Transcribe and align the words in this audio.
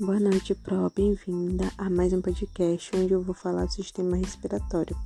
Boa 0.00 0.18
noite, 0.18 0.54
Pro. 0.54 0.90
Bem-vinda 0.96 1.70
a 1.76 1.90
mais 1.90 2.14
um 2.14 2.22
podcast 2.22 2.90
onde 2.96 3.12
eu 3.12 3.20
vou 3.20 3.34
falar 3.34 3.66
do 3.66 3.72
sistema 3.72 4.16
respiratório. 4.16 4.96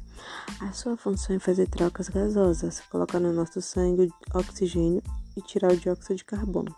A 0.60 0.70
sua 0.70 0.96
função 0.96 1.34
é 1.34 1.40
fazer 1.40 1.66
trocas 1.66 2.08
gasosas, 2.08 2.78
colocar 2.92 3.18
no 3.18 3.32
nosso 3.32 3.60
sangue 3.60 4.08
oxigênio 4.32 5.02
e 5.36 5.42
tirar 5.42 5.72
o 5.72 5.76
dióxido 5.76 6.14
de 6.14 6.24
carbono. 6.24 6.72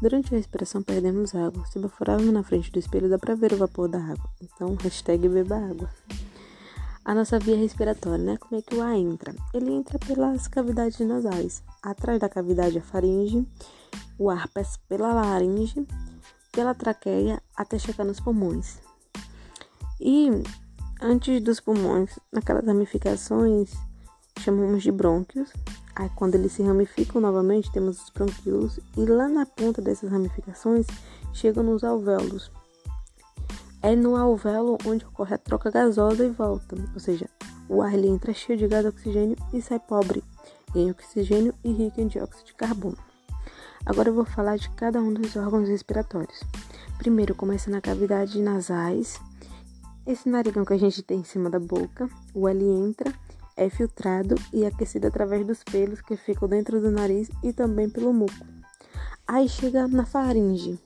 Durante 0.00 0.34
a 0.34 0.38
respiração 0.38 0.82
perdemos 0.82 1.34
água. 1.34 1.62
Se 1.66 1.78
baforarmos 1.78 2.32
na 2.32 2.42
frente 2.42 2.72
do 2.72 2.78
espelho 2.78 3.10
dá 3.10 3.18
para 3.18 3.34
ver 3.34 3.52
o 3.52 3.58
vapor 3.58 3.86
da 3.86 3.98
água. 3.98 4.30
Então, 4.40 4.74
hashtag 4.76 5.28
beba 5.28 5.56
água. 5.56 5.90
A 7.04 7.14
nossa 7.14 7.38
via 7.38 7.56
respiratória, 7.56 8.24
né? 8.24 8.38
Como 8.38 8.58
é 8.58 8.62
que 8.62 8.74
o 8.74 8.80
ar 8.80 8.96
entra? 8.96 9.34
Ele 9.52 9.72
entra 9.72 9.98
pelas 9.98 10.48
cavidades 10.48 10.98
nasais. 11.06 11.62
Atrás 11.82 12.18
da 12.18 12.30
cavidade 12.30 12.78
a 12.78 12.82
faringe, 12.82 13.46
o 14.18 14.30
ar 14.30 14.48
passa 14.48 14.78
pela 14.88 15.12
laringe 15.12 15.86
pela 16.52 16.74
traqueia 16.74 17.42
até 17.56 17.78
chegar 17.78 18.04
nos 18.04 18.20
pulmões. 18.20 18.78
E 20.00 20.30
antes 21.00 21.42
dos 21.42 21.58
pulmões, 21.58 22.18
naquelas 22.30 22.66
ramificações, 22.66 23.72
chamamos 24.40 24.82
de 24.82 24.92
brônquios. 24.92 25.50
Aí 25.96 26.08
quando 26.16 26.34
eles 26.34 26.52
se 26.52 26.62
ramificam 26.62 27.20
novamente, 27.20 27.72
temos 27.72 28.02
os 28.02 28.10
bronquíolos 28.10 28.78
e 28.96 29.04
lá 29.04 29.28
na 29.28 29.46
ponta 29.46 29.82
dessas 29.82 30.10
ramificações 30.10 30.86
chegam 31.32 31.62
nos 31.62 31.82
alvéolos. 31.82 32.50
É 33.82 33.96
no 33.96 34.16
alvéolo 34.16 34.78
onde 34.86 35.04
ocorre 35.04 35.34
a 35.34 35.38
troca 35.38 35.70
gasosa 35.70 36.24
e 36.24 36.30
volta, 36.30 36.76
ou 36.94 37.00
seja, 37.00 37.28
o 37.68 37.82
ar 37.82 37.94
ele 37.94 38.08
entra 38.08 38.32
cheio 38.32 38.58
de 38.58 38.68
gás 38.68 38.86
oxigênio 38.86 39.36
e 39.52 39.60
sai 39.60 39.80
pobre 39.80 40.22
em 40.74 40.90
oxigênio 40.90 41.54
e 41.64 41.72
rico 41.72 42.00
em 42.00 42.06
dióxido 42.06 42.46
de 42.46 42.54
carbono. 42.54 42.96
Agora 43.84 44.08
eu 44.08 44.14
vou 44.14 44.24
falar 44.24 44.56
de 44.56 44.70
cada 44.70 45.00
um 45.00 45.12
dos 45.12 45.36
órgãos 45.36 45.68
respiratórios. 45.68 46.40
Primeiro 46.98 47.34
começa 47.34 47.70
na 47.70 47.80
cavidade 47.80 48.40
nasais. 48.40 49.20
Esse 50.06 50.28
narigão 50.28 50.64
que 50.64 50.72
a 50.72 50.78
gente 50.78 51.02
tem 51.02 51.20
em 51.20 51.24
cima 51.24 51.50
da 51.50 51.58
boca, 51.58 52.08
o 52.34 52.48
L 52.48 52.64
entra, 52.64 53.12
é 53.56 53.68
filtrado 53.68 54.34
e 54.52 54.64
aquecido 54.64 55.06
através 55.06 55.46
dos 55.46 55.62
pelos 55.64 56.00
que 56.00 56.16
ficam 56.16 56.48
dentro 56.48 56.80
do 56.80 56.90
nariz 56.90 57.28
e 57.42 57.52
também 57.52 57.88
pelo 57.88 58.12
muco. 58.12 58.46
Aí 59.26 59.48
chega 59.48 59.86
na 59.88 60.04
faringe. 60.04 60.78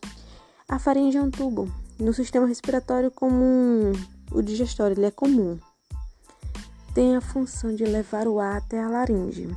A 0.68 0.78
faringe 0.78 1.16
é 1.16 1.22
um 1.22 1.30
tubo 1.30 1.68
no 1.98 2.12
sistema 2.12 2.46
respiratório 2.46 3.10
comum, 3.10 3.92
o 4.30 4.42
digestório, 4.42 4.94
ele 4.94 5.06
é 5.06 5.10
comum. 5.10 5.58
Tem 6.94 7.16
a 7.16 7.20
função 7.20 7.74
de 7.74 7.84
levar 7.84 8.26
o 8.26 8.38
ar 8.38 8.58
até 8.58 8.82
a 8.82 8.88
laringe. 8.88 9.48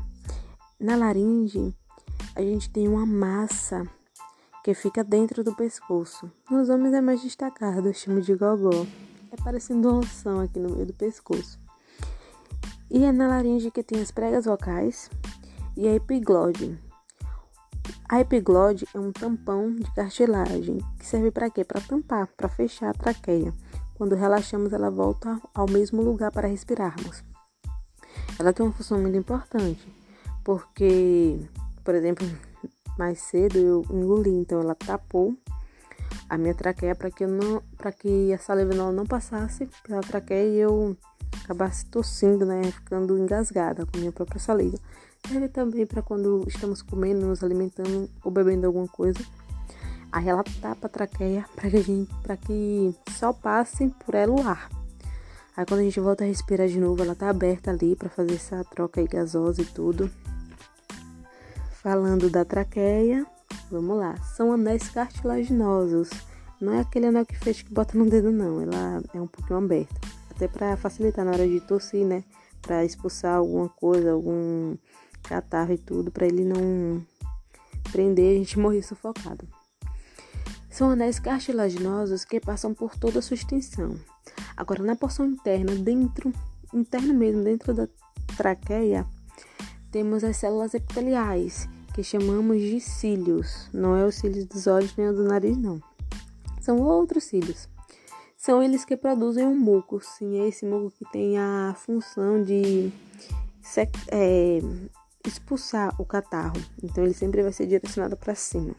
Na 0.80 0.96
laringe, 0.96 1.76
a 2.40 2.42
gente 2.42 2.70
tem 2.70 2.88
uma 2.88 3.06
massa 3.06 3.86
que 4.64 4.74
fica 4.74 5.04
dentro 5.04 5.44
do 5.44 5.54
pescoço. 5.54 6.32
Nos 6.50 6.70
homens 6.70 6.94
é 6.94 7.02
mais 7.02 7.22
destacado, 7.22 7.90
eu 7.90 7.94
chamo 7.94 8.22
de 8.22 8.34
gogó. 8.34 8.86
É 9.30 9.36
parecendo 9.44 9.94
um 9.94 10.00
ossão 10.00 10.40
aqui 10.40 10.58
no 10.58 10.70
meio 10.70 10.86
do 10.86 10.94
pescoço. 10.94 11.60
E 12.90 13.04
é 13.04 13.12
na 13.12 13.28
laringe 13.28 13.70
que 13.70 13.84
tem 13.84 14.02
as 14.02 14.10
pregas 14.10 14.46
vocais 14.46 15.10
e 15.76 15.86
a 15.86 15.94
epiglode. 15.94 16.80
A 18.08 18.22
epiglode 18.22 18.88
é 18.96 19.00
um 19.00 19.12
tampão 19.12 19.76
de 19.76 19.94
cartilagem 19.94 20.78
que 20.98 21.06
serve 21.06 21.32
para 21.32 21.50
quê? 21.50 21.66
Para 21.66 21.82
tampar, 21.82 22.28
para 22.38 22.48
fechar 22.48 22.92
a 22.92 22.94
traqueia. 22.94 23.54
Quando 23.96 24.16
relaxamos, 24.16 24.72
ela 24.72 24.90
volta 24.90 25.42
ao 25.54 25.70
mesmo 25.70 26.02
lugar 26.02 26.32
para 26.32 26.48
respirarmos. 26.48 27.22
Ela 28.40 28.54
tem 28.54 28.66
uma 28.66 28.72
função 28.72 28.98
muito 28.98 29.18
importante, 29.18 29.94
porque 30.42 31.38
por 31.90 31.96
exemplo, 31.96 32.24
mais 33.00 33.18
cedo 33.18 33.58
eu 33.58 33.84
engoli, 33.90 34.30
então 34.30 34.62
ela 34.62 34.76
tapou 34.76 35.36
a 36.30 36.38
minha 36.38 36.54
traqueia 36.54 36.94
para 36.94 37.10
que 37.10 37.24
eu 37.24 37.28
não, 37.28 37.64
para 37.80 37.92
que 37.92 38.32
a 38.32 38.38
saliva 38.38 38.76
não, 38.76 38.92
não 38.92 39.08
passasse 39.08 39.68
pela 39.82 40.02
traqueia 40.02 40.48
e 40.48 40.60
eu 40.60 40.96
acabasse 41.44 41.88
tossindo, 41.88 42.46
né, 42.46 42.62
ficando 42.66 43.18
engasgada 43.18 43.88
com 43.88 43.98
a 43.98 44.00
minha 44.02 44.12
própria 44.12 44.40
saliva. 44.40 44.78
Serve 45.28 45.50
também 45.50 45.84
para 45.84 46.04
quando 46.04 46.46
estamos 46.48 46.84
comendo, 46.84 47.26
nos 47.26 47.44
alimentando 47.44 48.08
ou 48.24 48.30
bebendo 48.30 48.68
alguma 48.68 48.88
coisa. 48.88 49.20
Aí 50.12 50.30
ela 50.30 50.44
tapa 50.62 50.86
a 50.86 50.90
traqueia 50.90 51.44
para 51.56 51.72
que 51.72 51.78
a 51.78 51.82
gente, 51.82 52.14
para 52.22 52.38
que 52.38 52.94
só 53.18 53.34
passe 53.34 53.92
por 54.06 54.14
ela 54.14 54.32
o 54.32 54.48
ar. 54.48 54.70
Aí 55.58 55.66
quando 55.66 55.80
a 55.80 55.84
gente 55.86 56.00
volta 56.00 56.24
a 56.24 56.28
respirar 56.28 56.68
de 56.68 56.80
novo, 56.80 57.02
ela 57.02 57.16
tá 57.16 57.32
aberta 57.32 57.72
ali 57.72 57.96
para 57.96 58.10
fazer 58.10 58.36
essa 58.36 58.64
troca 58.64 59.02
aí 59.02 59.08
gasosa 59.08 59.64
e 59.64 59.66
tudo. 59.66 60.08
Falando 61.92 62.30
da 62.30 62.46
traqueia, 62.46 63.26
vamos 63.72 63.98
lá. 63.98 64.16
São 64.18 64.54
anéis 64.54 64.88
cartilaginosos. 64.90 66.08
Não 66.62 66.72
é 66.76 66.82
aquele 66.82 67.08
anel 67.08 67.26
que 67.26 67.36
fecha 67.36 67.64
que 67.64 67.74
bota 67.74 67.98
no 67.98 68.08
dedo, 68.08 68.32
não. 68.32 68.62
Ela 68.62 69.02
é 69.12 69.20
um 69.20 69.26
pouquinho 69.26 69.58
aberta. 69.58 70.00
Até 70.30 70.48
para 70.48 70.78
facilitar 70.78 71.26
na 71.26 71.32
hora 71.32 71.48
de 71.48 71.60
tossir, 71.62 72.06
né? 72.06 72.24
Para 72.62 72.86
expulsar 72.86 73.38
alguma 73.38 73.70
coisa, 73.70 74.12
algum 74.12 74.78
catarro 75.24 75.74
e 75.74 75.80
tudo, 75.80 76.12
para 76.12 76.28
ele 76.28 76.44
não 76.44 77.04
prender 77.92 78.34
e 78.34 78.36
a 78.36 78.38
gente 78.38 78.60
morrer 78.60 78.84
sufocado. 78.84 79.48
São 80.70 80.92
anéis 80.92 81.18
cartilaginosos 81.18 82.24
que 82.24 82.40
passam 82.40 82.72
por 82.72 82.96
toda 82.98 83.18
a 83.18 83.22
sua 83.24 83.34
extensão. 83.34 84.00
Agora, 84.56 84.84
na 84.84 84.96
porção 84.96 85.26
interna, 85.26 85.74
dentro, 85.74 86.32
interno 86.72 87.16
mesmo, 87.16 87.44
dentro 87.44 87.74
da 87.74 87.88
traqueia, 88.38 89.08
temos 89.92 90.24
as 90.24 90.38
células 90.38 90.76
epiteliais, 90.76 91.68
que 92.00 92.04
chamamos 92.04 92.62
de 92.62 92.80
cílios. 92.80 93.68
Não 93.74 93.94
é 93.94 94.06
os 94.06 94.16
cílios 94.16 94.46
dos 94.46 94.68
olhos 94.68 94.96
nem 94.96 95.10
o 95.10 95.14
do 95.14 95.26
nariz, 95.26 95.58
não. 95.58 95.84
São 96.62 96.80
outros 96.80 97.26
cílios. 97.26 97.68
São 98.38 98.64
eles 98.64 98.86
que 98.86 98.96
produzem 98.96 99.46
um 99.46 99.60
muco. 99.60 100.00
Sim, 100.02 100.40
é 100.40 100.48
esse 100.48 100.66
muco 100.66 100.92
que 100.92 101.04
tem 101.12 101.38
a 101.38 101.76
função 101.76 102.42
de 102.42 102.90
é, 104.14 104.62
expulsar 105.28 105.94
o 106.00 106.06
catarro. 106.06 106.56
Então, 106.82 107.04
ele 107.04 107.14
sempre 107.14 107.44
vai 107.44 107.52
ser 107.52 107.68
direcionado 107.68 108.16
para 108.16 108.34
cima. 108.34 108.74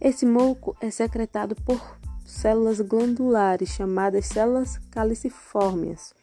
Esse 0.00 0.24
muco 0.24 0.74
é 0.80 0.90
secretado 0.90 1.54
por 1.56 1.98
células 2.24 2.80
glandulares, 2.80 3.68
chamadas 3.68 4.24
células 4.24 4.78
caliciformes. 4.90 6.14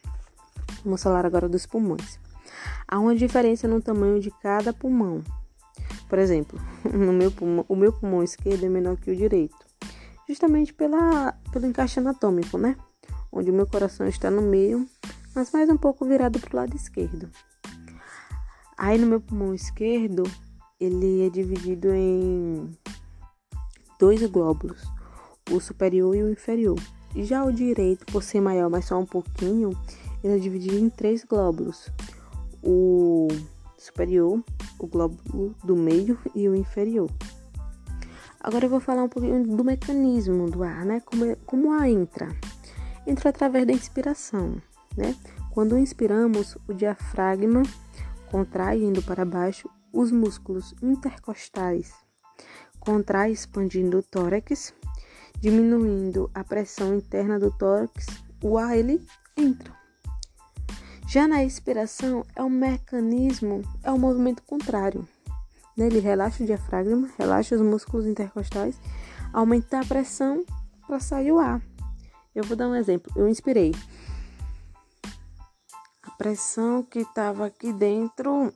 Vamos 0.83 1.03
falar 1.03 1.27
agora 1.27 1.47
dos 1.47 1.67
pulmões. 1.67 2.19
Há 2.87 2.97
uma 2.97 3.15
diferença 3.15 3.67
no 3.67 3.79
tamanho 3.79 4.19
de 4.19 4.31
cada 4.31 4.73
pulmão. 4.73 5.23
Por 6.09 6.17
exemplo, 6.17 6.59
no 6.83 7.13
meu 7.13 7.31
pulmão, 7.31 7.63
o 7.69 7.75
meu 7.75 7.93
pulmão 7.93 8.23
esquerdo 8.23 8.65
é 8.65 8.69
menor 8.69 8.97
que 8.97 9.11
o 9.11 9.15
direito, 9.15 9.55
justamente 10.27 10.73
pela, 10.73 11.33
pelo 11.53 11.67
encaixe 11.67 11.99
anatômico, 11.99 12.57
né? 12.57 12.75
Onde 13.31 13.51
o 13.51 13.53
meu 13.53 13.67
coração 13.67 14.07
está 14.07 14.31
no 14.31 14.41
meio, 14.41 14.87
mas 15.35 15.51
mais 15.51 15.69
um 15.69 15.77
pouco 15.77 16.03
virado 16.03 16.39
para 16.39 16.51
o 16.51 16.55
lado 16.55 16.75
esquerdo. 16.75 17.29
Aí 18.75 18.97
no 18.97 19.05
meu 19.05 19.21
pulmão 19.21 19.53
esquerdo, 19.53 20.23
ele 20.79 21.27
é 21.27 21.29
dividido 21.29 21.93
em 21.93 22.75
dois 23.99 24.25
glóbulos, 24.25 24.81
o 25.51 25.59
superior 25.59 26.15
e 26.15 26.23
o 26.23 26.31
inferior. 26.31 26.79
Já 27.15 27.43
o 27.43 27.51
direito, 27.51 28.05
por 28.11 28.23
ser 28.23 28.41
maior, 28.41 28.69
mas 28.69 28.85
só 28.85 28.97
um 28.97 29.05
pouquinho, 29.05 29.71
ele 30.23 30.35
é 30.35 30.39
dividido 30.39 30.77
em 30.77 30.89
três 30.89 31.23
glóbulos, 31.23 31.91
o 32.63 33.27
superior, 33.79 34.43
o 34.77 34.87
glóbulo 34.87 35.55
do 35.63 35.75
meio 35.75 36.19
e 36.35 36.47
o 36.47 36.55
inferior. 36.55 37.09
Agora 38.39 38.65
eu 38.65 38.69
vou 38.69 38.79
falar 38.79 39.03
um 39.03 39.09
pouquinho 39.09 39.45
do 39.45 39.63
mecanismo 39.63 40.49
do 40.49 40.63
ar, 40.63 40.85
né? 40.85 41.01
Como, 41.01 41.25
é, 41.25 41.35
como 41.45 41.71
ar 41.71 41.89
entra? 41.89 42.29
Entra 43.05 43.29
através 43.29 43.65
da 43.65 43.73
inspiração, 43.73 44.61
né? 44.95 45.15
Quando 45.51 45.77
inspiramos, 45.77 46.57
o 46.67 46.73
diafragma 46.73 47.63
contrai 48.31 48.81
indo 48.83 49.01
para 49.01 49.25
baixo 49.25 49.69
os 49.91 50.11
músculos 50.11 50.73
intercostais, 50.81 51.91
contrai 52.79 53.31
expandindo 53.31 53.97
o 53.97 54.03
tórax, 54.03 54.73
diminuindo 55.39 56.29
a 56.33 56.43
pressão 56.43 56.95
interna 56.95 57.39
do 57.39 57.51
tórax, 57.57 58.05
o 58.43 58.57
ar 58.57 58.77
ele 58.77 59.01
entra. 59.35 59.78
Já 61.09 61.27
na 61.27 61.43
expiração 61.43 62.23
é 62.35 62.43
um 62.43 62.51
mecanismo, 62.51 63.63
é 63.81 63.91
um 63.91 63.97
movimento 63.97 64.43
contrário. 64.43 65.09
Né? 65.75 65.87
Ele 65.87 65.99
relaxa 65.99 66.43
o 66.43 66.45
diafragma, 66.45 67.09
relaxa 67.17 67.55
os 67.55 67.61
músculos 67.63 68.05
intercostais, 68.05 68.79
aumenta 69.33 69.79
a 69.79 69.85
pressão 69.85 70.45
para 70.85 70.99
sair 70.99 71.31
o 71.31 71.39
ar. 71.39 71.63
Eu 72.35 72.43
vou 72.43 72.55
dar 72.55 72.67
um 72.67 72.75
exemplo. 72.75 73.11
Eu 73.15 73.27
inspirei. 73.27 73.73
A 76.03 76.11
pressão 76.11 76.83
que 76.83 76.99
estava 76.99 77.47
aqui 77.47 77.73
dentro 77.73 78.53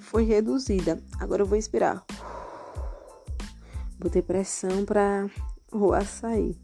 foi 0.00 0.24
reduzida. 0.24 0.98
Agora 1.20 1.42
eu 1.42 1.46
vou 1.46 1.58
expirar. 1.58 2.02
Botei 3.98 4.22
pressão 4.22 4.86
para 4.86 5.28
o 5.70 5.92
ar 5.92 6.06
sair 6.06 6.58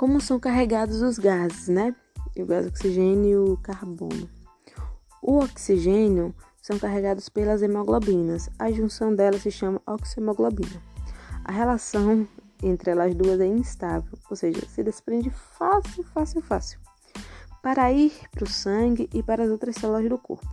como 0.00 0.18
são 0.18 0.40
carregados 0.40 1.02
os 1.02 1.18
gases, 1.18 1.68
né? 1.68 1.94
O 2.34 2.46
gás 2.46 2.66
oxigênio 2.66 3.28
e 3.28 3.50
o 3.50 3.56
carbono. 3.58 4.30
O 5.20 5.40
oxigênio 5.40 6.34
são 6.62 6.78
carregados 6.78 7.28
pelas 7.28 7.60
hemoglobinas. 7.60 8.48
A 8.58 8.72
junção 8.72 9.14
delas 9.14 9.42
se 9.42 9.50
chama 9.50 9.78
oxemoglobina. 9.86 10.82
A 11.44 11.52
relação 11.52 12.26
entre 12.62 12.92
elas 12.92 13.14
duas 13.14 13.38
é 13.40 13.46
instável, 13.46 14.18
ou 14.30 14.34
seja, 14.34 14.66
se 14.70 14.82
desprende 14.82 15.28
fácil, 15.28 16.02
fácil, 16.02 16.40
fácil, 16.40 16.80
para 17.62 17.92
ir 17.92 18.14
para 18.30 18.44
o 18.44 18.48
sangue 18.48 19.06
e 19.12 19.22
para 19.22 19.44
as 19.44 19.50
outras 19.50 19.76
células 19.76 20.08
do 20.08 20.16
corpo. 20.16 20.48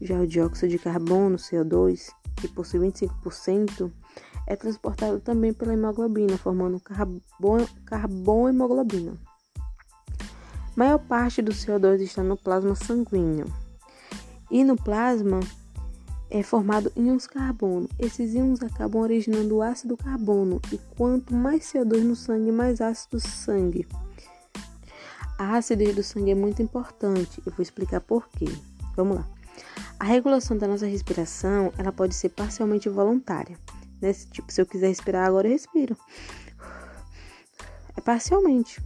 Já 0.00 0.16
o 0.20 0.28
dióxido 0.28 0.70
de 0.70 0.78
carbono, 0.78 1.38
CO2, 1.38 2.12
que 2.36 2.46
possui 2.46 2.78
25%, 2.78 3.90
é 4.50 4.56
transportado 4.56 5.20
também 5.20 5.52
pela 5.52 5.72
hemoglobina, 5.72 6.36
formando 6.36 6.80
carbono, 6.80 7.68
carbono 7.86 8.48
hemoglobina. 8.48 9.14
Maior 10.74 10.98
parte 10.98 11.40
do 11.40 11.52
CO2 11.52 12.00
está 12.00 12.24
no 12.24 12.36
plasma 12.36 12.74
sanguíneo. 12.74 13.46
E 14.50 14.64
no 14.64 14.74
plasma 14.74 15.38
é 16.28 16.42
formado 16.42 16.90
íons 16.96 17.28
carbono. 17.28 17.88
Esses 17.96 18.34
íons 18.34 18.60
acabam 18.60 19.02
originando 19.02 19.54
o 19.54 19.62
ácido 19.62 19.96
carbono. 19.96 20.60
E 20.72 20.78
quanto 20.96 21.32
mais 21.32 21.72
CO2 21.72 22.02
no 22.02 22.16
sangue, 22.16 22.50
mais 22.50 22.80
ácido 22.80 23.18
o 23.18 23.20
sangue. 23.20 23.86
A 25.38 25.58
acidez 25.58 25.94
do 25.94 26.02
sangue 26.02 26.32
é 26.32 26.34
muito 26.34 26.60
importante. 26.60 27.40
Eu 27.46 27.52
vou 27.52 27.62
explicar 27.62 28.00
por 28.00 28.28
quê. 28.30 28.46
Vamos 28.96 29.18
lá. 29.18 29.28
A 29.96 30.04
regulação 30.04 30.58
da 30.58 30.66
nossa 30.66 30.86
respiração, 30.86 31.72
ela 31.78 31.92
pode 31.92 32.16
ser 32.16 32.30
parcialmente 32.30 32.88
voluntária. 32.88 33.56
Né? 34.00 34.12
Tipo, 34.12 34.52
se 34.52 34.60
eu 34.60 34.66
quiser 34.66 34.88
respirar 34.88 35.26
agora, 35.26 35.46
eu 35.46 35.52
respiro. 35.52 35.96
É 37.96 38.00
parcialmente, 38.00 38.80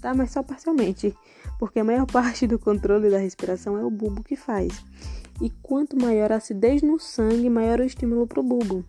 tá? 0.00 0.14
Mas 0.14 0.30
só 0.30 0.42
parcialmente. 0.42 1.16
Porque 1.58 1.80
a 1.80 1.84
maior 1.84 2.06
parte 2.10 2.46
do 2.46 2.58
controle 2.58 3.10
da 3.10 3.18
respiração 3.18 3.76
é 3.76 3.84
o 3.84 3.90
bulbo 3.90 4.22
que 4.22 4.36
faz. 4.36 4.72
E 5.40 5.50
quanto 5.62 5.96
maior 6.00 6.32
a 6.32 6.36
acidez 6.36 6.82
no 6.82 6.98
sangue, 6.98 7.48
maior 7.48 7.80
o 7.80 7.84
estímulo 7.84 8.26
para 8.26 8.40
o 8.40 8.42
bulbo. 8.42 8.84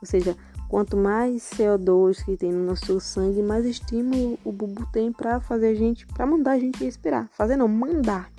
Ou 0.00 0.06
seja, 0.06 0.36
quanto 0.68 0.96
mais 0.96 1.50
CO2 1.56 2.24
que 2.24 2.36
tem 2.36 2.52
no 2.52 2.64
nosso 2.64 3.00
sangue, 3.00 3.42
mais 3.42 3.66
estímulo 3.66 4.38
o 4.44 4.52
bulbo 4.52 4.86
tem 4.92 5.12
para 5.12 5.40
fazer 5.40 5.68
a 5.68 5.74
gente, 5.74 6.06
para 6.06 6.24
mandar 6.24 6.52
a 6.52 6.58
gente 6.58 6.82
respirar. 6.82 7.28
Fazer 7.32 7.56
não, 7.56 7.68
mandar. 7.68 8.30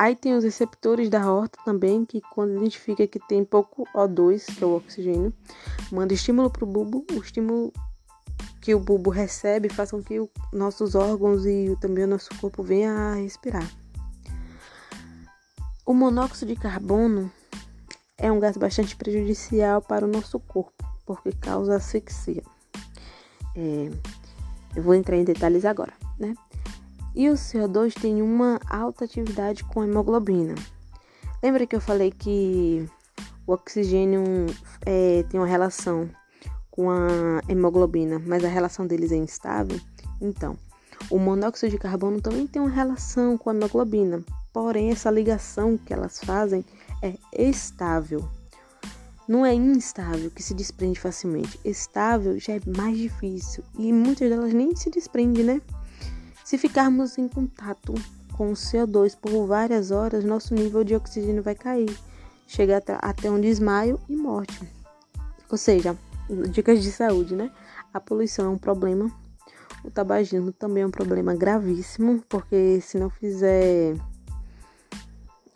Aí 0.00 0.16
tem 0.16 0.34
os 0.34 0.44
receptores 0.44 1.10
da 1.10 1.30
horta 1.30 1.58
também, 1.62 2.06
que 2.06 2.22
quando 2.22 2.56
identifica 2.56 3.06
que 3.06 3.18
tem 3.18 3.44
pouco 3.44 3.86
O2, 3.94 4.46
que 4.56 4.64
é 4.64 4.66
o 4.66 4.74
oxigênio, 4.74 5.30
manda 5.92 6.14
estímulo 6.14 6.48
para 6.48 6.64
o 6.64 6.66
bulbo, 6.66 7.04
o 7.12 7.16
estímulo 7.16 7.70
que 8.62 8.74
o 8.74 8.80
bulbo 8.80 9.10
recebe 9.10 9.68
faz 9.68 9.90
com 9.90 10.02
que 10.02 10.18
os 10.18 10.30
nossos 10.54 10.94
órgãos 10.94 11.44
e 11.44 11.76
também 11.82 12.04
o 12.04 12.06
nosso 12.06 12.30
corpo 12.40 12.62
venha 12.62 12.90
a 12.90 13.14
respirar. 13.16 13.70
O 15.84 15.92
monóxido 15.92 16.54
de 16.54 16.58
carbono 16.58 17.30
é 18.16 18.32
um 18.32 18.40
gás 18.40 18.56
bastante 18.56 18.96
prejudicial 18.96 19.82
para 19.82 20.06
o 20.06 20.08
nosso 20.08 20.40
corpo, 20.40 20.82
porque 21.04 21.30
causa 21.32 21.76
asfixia. 21.76 22.42
É, 23.54 23.90
eu 24.74 24.82
vou 24.82 24.94
entrar 24.94 25.18
em 25.18 25.24
detalhes 25.24 25.66
agora? 25.66 25.92
E 27.14 27.28
o 27.28 27.34
CO2 27.34 27.94
tem 28.00 28.22
uma 28.22 28.60
alta 28.68 29.04
atividade 29.04 29.64
com 29.64 29.82
hemoglobina. 29.82 30.54
Lembra 31.42 31.66
que 31.66 31.74
eu 31.74 31.80
falei 31.80 32.10
que 32.10 32.88
o 33.46 33.52
oxigênio 33.52 34.22
é, 34.86 35.24
tem 35.28 35.40
uma 35.40 35.46
relação 35.46 36.08
com 36.70 36.90
a 36.90 37.40
hemoglobina, 37.48 38.22
mas 38.24 38.44
a 38.44 38.48
relação 38.48 38.86
deles 38.86 39.10
é 39.10 39.16
instável? 39.16 39.80
Então, 40.20 40.56
o 41.10 41.18
monóxido 41.18 41.70
de 41.70 41.78
carbono 41.78 42.20
também 42.20 42.46
tem 42.46 42.62
uma 42.62 42.70
relação 42.70 43.36
com 43.36 43.50
a 43.50 43.54
hemoglobina, 43.54 44.22
porém 44.52 44.90
essa 44.90 45.10
ligação 45.10 45.76
que 45.76 45.92
elas 45.92 46.20
fazem 46.20 46.64
é 47.02 47.14
estável. 47.32 48.28
Não 49.26 49.46
é 49.46 49.54
instável 49.54 50.30
que 50.30 50.42
se 50.42 50.54
desprende 50.54 50.98
facilmente. 50.98 51.58
Estável 51.64 52.38
já 52.38 52.54
é 52.54 52.60
mais 52.66 52.98
difícil 52.98 53.62
e 53.78 53.92
muitas 53.92 54.28
delas 54.28 54.52
nem 54.52 54.74
se 54.74 54.90
desprende, 54.90 55.42
né? 55.42 55.60
Se 56.50 56.58
ficarmos 56.58 57.16
em 57.16 57.28
contato 57.28 57.94
com 58.32 58.50
o 58.50 58.54
CO2 58.54 59.16
por 59.16 59.46
várias 59.46 59.92
horas, 59.92 60.24
nosso 60.24 60.52
nível 60.52 60.82
de 60.82 60.96
oxigênio 60.96 61.44
vai 61.44 61.54
cair, 61.54 61.96
chega 62.48 62.82
até 63.00 63.30
um 63.30 63.40
desmaio 63.40 64.00
e 64.08 64.16
morte. 64.16 64.68
Ou 65.48 65.56
seja, 65.56 65.96
dicas 66.50 66.82
de 66.82 66.90
saúde, 66.90 67.36
né? 67.36 67.52
A 67.94 68.00
poluição 68.00 68.46
é 68.46 68.48
um 68.48 68.58
problema. 68.58 69.08
O 69.84 69.92
tabagismo 69.92 70.50
também 70.50 70.82
é 70.82 70.86
um 70.88 70.90
problema 70.90 71.36
gravíssimo, 71.36 72.20
porque 72.28 72.80
se 72.80 72.98
não 72.98 73.10
fizer. 73.10 73.94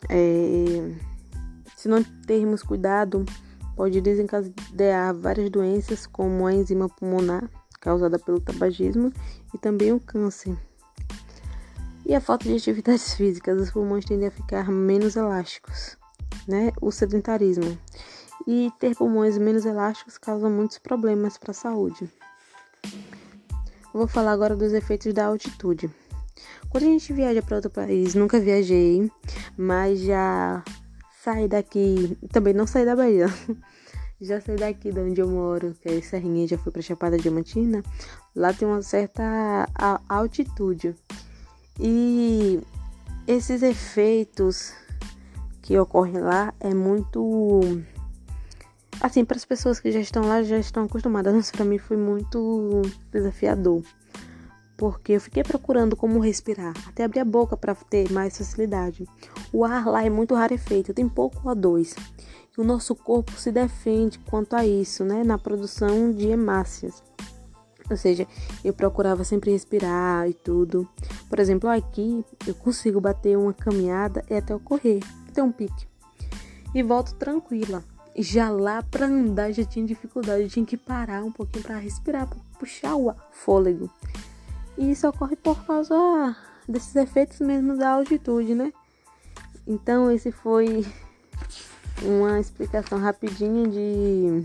É, 0.08 0.94
se 1.76 1.88
não 1.88 2.04
termos 2.04 2.62
cuidado, 2.62 3.26
pode 3.74 4.00
desencadear 4.00 5.12
várias 5.12 5.50
doenças, 5.50 6.06
como 6.06 6.46
a 6.46 6.54
enzima 6.54 6.88
pulmonar, 6.88 7.50
causada 7.80 8.16
pelo 8.16 8.40
tabagismo, 8.40 9.12
e 9.52 9.58
também 9.58 9.92
o 9.92 9.98
câncer. 9.98 10.56
E 12.06 12.14
a 12.14 12.20
falta 12.20 12.44
de 12.44 12.56
atividades 12.56 13.14
físicas, 13.16 13.60
os 13.60 13.70
pulmões 13.70 14.04
tendem 14.04 14.28
a 14.28 14.30
ficar 14.30 14.70
menos 14.70 15.16
elásticos, 15.16 15.96
né? 16.46 16.70
O 16.80 16.90
sedentarismo. 16.90 17.78
E 18.46 18.70
ter 18.78 18.94
pulmões 18.94 19.38
menos 19.38 19.64
elásticos 19.64 20.18
causa 20.18 20.50
muitos 20.50 20.78
problemas 20.78 21.38
para 21.38 21.52
a 21.52 21.54
saúde. 21.54 22.10
vou 23.92 24.06
falar 24.06 24.32
agora 24.32 24.54
dos 24.54 24.72
efeitos 24.74 25.14
da 25.14 25.26
altitude. 25.26 25.90
Quando 26.68 26.84
a 26.84 26.88
gente 26.88 27.12
viaja 27.12 27.40
para 27.40 27.56
outro 27.56 27.70
país, 27.70 28.14
nunca 28.14 28.38
viajei, 28.38 29.10
mas 29.56 30.00
já 30.00 30.62
saí 31.22 31.48
daqui, 31.48 32.18
também 32.30 32.52
não 32.52 32.66
saí 32.66 32.84
da 32.84 32.96
Bahia. 32.96 33.26
Já 34.20 34.40
saí 34.40 34.56
daqui 34.56 34.90
de 34.90 35.00
onde 35.00 35.20
eu 35.20 35.28
moro, 35.28 35.74
que 35.82 35.88
é 35.88 36.00
Serrinha, 36.00 36.46
já 36.46 36.56
fui 36.56 36.72
para 36.72 36.80
Chapada 36.80 37.18
Diamantina. 37.18 37.82
Lá 38.34 38.54
tem 38.54 38.66
uma 38.66 38.80
certa 38.80 39.68
altitude. 40.08 40.94
E 41.78 42.60
esses 43.26 43.62
efeitos 43.62 44.72
que 45.60 45.78
ocorrem 45.78 46.18
lá 46.18 46.52
é 46.60 46.74
muito 46.74 47.60
assim 49.00 49.24
para 49.24 49.36
as 49.36 49.44
pessoas 49.44 49.80
que 49.80 49.90
já 49.90 49.98
estão 49.98 50.26
lá 50.26 50.42
já 50.42 50.58
estão 50.58 50.84
acostumadas, 50.84 51.32
mas 51.34 51.50
para 51.50 51.64
mim 51.64 51.78
foi 51.78 51.96
muito 51.96 52.82
desafiador. 53.10 53.82
Porque 54.76 55.12
eu 55.12 55.20
fiquei 55.20 55.42
procurando 55.42 55.96
como 55.96 56.18
respirar, 56.18 56.74
até 56.86 57.04
abrir 57.04 57.20
a 57.20 57.24
boca 57.24 57.56
para 57.56 57.74
ter 57.74 58.10
mais 58.10 58.36
facilidade. 58.36 59.06
O 59.52 59.64
ar 59.64 59.86
lá 59.86 60.04
é 60.04 60.10
muito 60.10 60.34
rarefeito, 60.34 60.92
tem 60.92 61.08
pouco 61.08 61.48
O2. 61.48 61.96
E 62.56 62.60
o 62.60 62.64
nosso 62.64 62.94
corpo 62.94 63.32
se 63.32 63.52
defende 63.52 64.18
quanto 64.18 64.54
a 64.54 64.66
isso, 64.66 65.04
né, 65.04 65.22
na 65.24 65.38
produção 65.38 66.12
de 66.12 66.28
hemácias. 66.28 67.02
Ou 67.90 67.96
seja, 67.96 68.26
eu 68.64 68.72
procurava 68.72 69.24
sempre 69.24 69.50
respirar 69.50 70.28
e 70.28 70.34
tudo. 70.34 70.88
Por 71.28 71.38
exemplo, 71.38 71.68
aqui 71.68 72.24
eu 72.46 72.54
consigo 72.54 73.00
bater 73.00 73.36
uma 73.36 73.52
caminhada 73.52 74.24
e 74.30 74.34
até 74.34 74.54
ocorrer, 74.54 75.02
até 75.28 75.42
um 75.42 75.52
pique. 75.52 75.86
E 76.74 76.82
volto 76.82 77.14
tranquila. 77.14 77.84
Já 78.16 78.48
lá 78.48 78.82
para 78.82 79.06
andar 79.06 79.52
já 79.52 79.64
tinha 79.64 79.84
dificuldade, 79.84 80.44
eu 80.44 80.48
tinha 80.48 80.64
que 80.64 80.76
parar 80.76 81.24
um 81.24 81.32
pouquinho 81.32 81.64
para 81.64 81.78
respirar, 81.78 82.28
para 82.28 82.38
puxar 82.58 82.96
o 82.96 83.12
fôlego. 83.32 83.90
E 84.78 84.90
isso 84.90 85.06
ocorre 85.08 85.36
por 85.36 85.64
causa 85.66 86.36
desses 86.68 86.94
efeitos 86.96 87.40
mesmo 87.40 87.76
da 87.76 87.90
altitude, 87.90 88.54
né? 88.54 88.72
Então 89.66 90.10
esse 90.10 90.30
foi 90.30 90.84
uma 92.02 92.40
explicação 92.40 92.98
rapidinha 92.98 93.66
de 93.68 94.44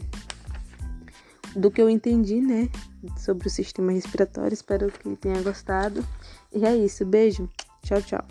do 1.55 1.71
que 1.71 1.81
eu 1.81 1.89
entendi, 1.89 2.39
né, 2.39 2.69
sobre 3.17 3.47
o 3.47 3.51
sistema 3.51 3.91
respiratório. 3.91 4.53
Espero 4.53 4.91
que 4.91 5.15
tenha 5.15 5.41
gostado. 5.41 6.05
E 6.53 6.65
é 6.65 6.75
isso. 6.75 7.05
Beijo. 7.05 7.49
Tchau, 7.83 8.01
tchau. 8.01 8.25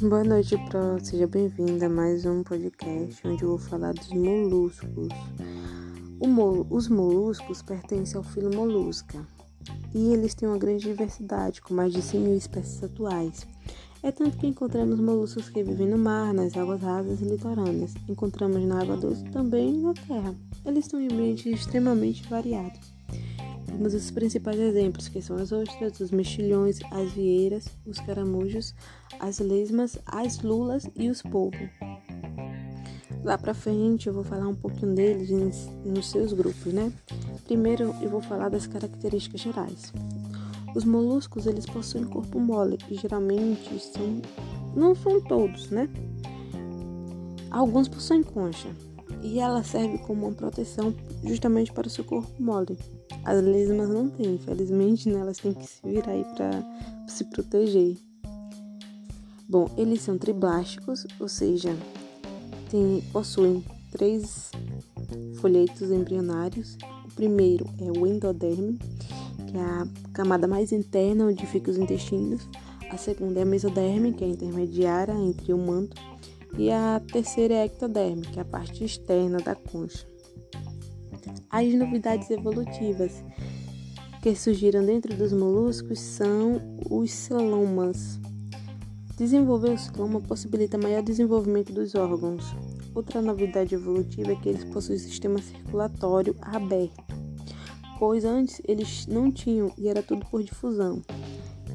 Boa 0.00 0.22
noite, 0.22 0.56
Pro. 0.68 1.04
Seja 1.04 1.26
bem-vinda 1.26 1.86
a 1.86 1.88
mais 1.88 2.24
um 2.24 2.42
podcast 2.42 3.26
onde 3.26 3.42
eu 3.42 3.48
vou 3.50 3.58
falar 3.58 3.92
dos 3.92 4.08
moluscos. 4.10 5.08
Mol 6.20 6.66
os 6.70 6.88
moluscos 6.88 7.62
pertencem 7.62 8.16
ao 8.16 8.22
filo 8.22 8.54
Molusca 8.54 9.26
e 9.94 10.12
eles 10.12 10.34
têm 10.34 10.48
uma 10.48 10.58
grande 10.58 10.84
diversidade, 10.84 11.60
com 11.60 11.74
mais 11.74 11.92
de 11.92 12.02
100 12.02 12.20
mil 12.20 12.36
espécies 12.36 12.84
atuais. 12.84 13.46
É 14.06 14.12
tanto 14.12 14.38
que 14.38 14.46
encontramos 14.46 15.00
moluscos 15.00 15.48
que 15.48 15.64
vivem 15.64 15.88
no 15.88 15.98
mar, 15.98 16.32
nas 16.32 16.56
águas 16.56 16.80
rasas 16.80 17.20
e 17.20 17.24
litorâneas. 17.24 17.92
Encontramos 18.08 18.64
na 18.64 18.80
água 18.80 18.96
doce 18.96 19.24
também 19.30 19.80
na 19.80 19.92
terra. 19.94 20.32
Eles 20.64 20.84
estão 20.84 21.00
em 21.00 21.06
ambientes 21.06 21.46
extremamente 21.46 22.22
variados. 22.28 22.78
Temos 23.66 23.94
os 23.94 24.08
principais 24.12 24.60
exemplos, 24.60 25.08
que 25.08 25.20
são 25.20 25.34
as 25.34 25.50
ostras, 25.50 25.98
os 25.98 26.12
mexilhões, 26.12 26.78
as 26.92 27.10
vieiras, 27.14 27.66
os 27.84 27.98
caramujos, 27.98 28.76
as 29.18 29.40
lesmas, 29.40 29.98
as 30.06 30.40
lulas 30.40 30.88
e 30.94 31.08
os 31.08 31.20
polvos. 31.20 31.68
Lá 33.24 33.36
pra 33.36 33.54
frente 33.54 34.06
eu 34.06 34.14
vou 34.14 34.22
falar 34.22 34.46
um 34.46 34.54
pouquinho 34.54 34.94
deles 34.94 35.30
nos 35.84 36.12
seus 36.12 36.32
grupos, 36.32 36.72
né? 36.72 36.92
Primeiro 37.44 37.92
eu 38.00 38.08
vou 38.08 38.20
falar 38.20 38.50
das 38.50 38.68
características 38.68 39.40
gerais. 39.40 39.92
Os 40.74 40.84
moluscos, 40.84 41.46
eles 41.46 41.66
possuem 41.66 42.04
corpo 42.04 42.38
mole 42.38 42.78
geralmente 42.90 43.78
são 43.78 44.20
não 44.74 44.94
são 44.94 45.20
todos, 45.20 45.70
né? 45.70 45.88
Alguns 47.50 47.88
possuem 47.88 48.22
concha 48.22 48.68
e 49.22 49.38
ela 49.38 49.62
serve 49.62 49.98
como 49.98 50.26
uma 50.26 50.34
proteção 50.34 50.94
justamente 51.24 51.72
para 51.72 51.86
o 51.86 51.90
seu 51.90 52.04
corpo 52.04 52.30
mole. 52.38 52.78
As 53.24 53.42
lesmas 53.42 53.88
não 53.88 54.08
têm, 54.08 54.34
infelizmente, 54.34 55.08
né? 55.08 55.20
Elas 55.20 55.38
têm 55.38 55.54
que 55.54 55.66
se 55.66 55.80
virar 55.82 56.12
aí 56.12 56.24
para 56.36 56.50
se 57.08 57.24
proteger. 57.24 57.96
Bom, 59.48 59.70
eles 59.76 60.02
são 60.02 60.18
triblásticos, 60.18 61.06
ou 61.18 61.28
seja, 61.28 61.74
tem, 62.70 63.02
possuem 63.12 63.64
três 63.90 64.50
folhetos 65.40 65.90
embrionários. 65.90 66.76
O 67.04 67.14
primeiro 67.14 67.64
é 67.80 67.90
o 67.98 68.06
endoderme, 68.06 68.78
que 69.46 69.56
é 69.56 69.60
a 69.60 69.86
camada 70.12 70.46
mais 70.46 70.72
interna 70.72 71.26
onde 71.26 71.46
ficam 71.46 71.72
os 71.72 71.78
intestinos. 71.78 72.48
A 72.90 72.96
segunda 72.96 73.40
é 73.40 73.42
a 73.42 73.46
mesoderme, 73.46 74.12
que 74.12 74.24
é 74.24 74.26
a 74.26 74.30
intermediária 74.30 75.14
entre 75.14 75.52
o 75.52 75.58
manto. 75.58 75.96
E 76.58 76.70
a 76.70 77.00
terceira 77.12 77.54
é 77.54 77.62
a 77.62 77.66
ectoderme, 77.66 78.22
que 78.22 78.38
é 78.38 78.42
a 78.42 78.44
parte 78.44 78.84
externa 78.84 79.38
da 79.38 79.54
concha. 79.54 80.06
As 81.50 81.72
novidades 81.74 82.30
evolutivas 82.30 83.24
que 84.22 84.34
surgiram 84.34 84.84
dentro 84.84 85.16
dos 85.16 85.32
moluscos 85.32 86.00
são 86.00 86.60
os 86.90 87.10
celomas. 87.12 88.18
Desenvolver 89.16 89.70
o 89.70 89.78
celoma 89.78 90.20
possibilita 90.20 90.76
maior 90.76 91.02
desenvolvimento 91.02 91.72
dos 91.72 91.94
órgãos. 91.94 92.44
Outra 92.94 93.22
novidade 93.22 93.74
evolutiva 93.74 94.32
é 94.32 94.36
que 94.36 94.48
eles 94.48 94.64
possuem 94.64 94.98
sistema 94.98 95.40
circulatório 95.40 96.34
aberto, 96.42 97.05
pois 97.98 98.24
antes 98.24 98.60
eles 98.66 99.06
não 99.06 99.30
tinham 99.30 99.72
e 99.76 99.88
era 99.88 100.02
tudo 100.02 100.24
por 100.26 100.42
difusão. 100.42 101.02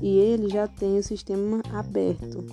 E 0.01 0.17
ele 0.17 0.49
já 0.49 0.67
tem 0.67 0.97
o 0.97 1.03
sistema 1.03 1.61
aberto, 1.71 2.43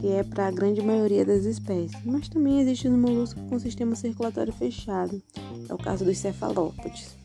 que 0.00 0.08
é 0.08 0.22
para 0.22 0.48
a 0.48 0.50
grande 0.50 0.80
maioria 0.80 1.24
das 1.24 1.44
espécies, 1.44 1.96
mas 2.04 2.28
também 2.28 2.60
existem 2.60 2.90
os 2.90 2.98
moluscos 2.98 3.42
com 3.48 3.58
sistema 3.58 3.94
circulatório 3.94 4.52
fechado, 4.52 5.22
é 5.68 5.74
o 5.74 5.78
caso 5.78 6.04
dos 6.04 6.18
cefalópodes. 6.18 7.16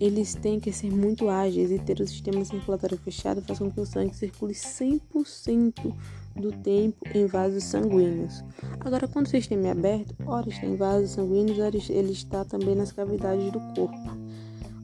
Eles 0.00 0.34
têm 0.34 0.60
que 0.60 0.72
ser 0.72 0.90
muito 0.90 1.28
ágeis 1.28 1.70
e 1.70 1.78
ter 1.78 2.00
o 2.00 2.06
sistema 2.06 2.44
circulatório 2.44 2.98
fechado 2.98 3.40
faz 3.42 3.58
com 3.58 3.70
que 3.70 3.80
o 3.80 3.86
sangue 3.86 4.14
circule 4.14 4.52
100% 4.52 5.94
do 6.36 6.52
tempo 6.52 6.98
em 7.14 7.26
vasos 7.26 7.64
sanguíneos. 7.64 8.44
Agora, 8.80 9.06
quando 9.06 9.26
o 9.26 9.30
sistema 9.30 9.68
é 9.68 9.70
aberto, 9.70 10.14
ora 10.26 10.48
está 10.48 10.66
em 10.66 10.76
vasos 10.76 11.10
sanguíneos, 11.10 11.58
ora 11.58 11.76
ele 11.88 12.12
está 12.12 12.44
também 12.44 12.74
nas 12.74 12.92
cavidades 12.92 13.50
do 13.52 13.60
corpo. 13.74 14.23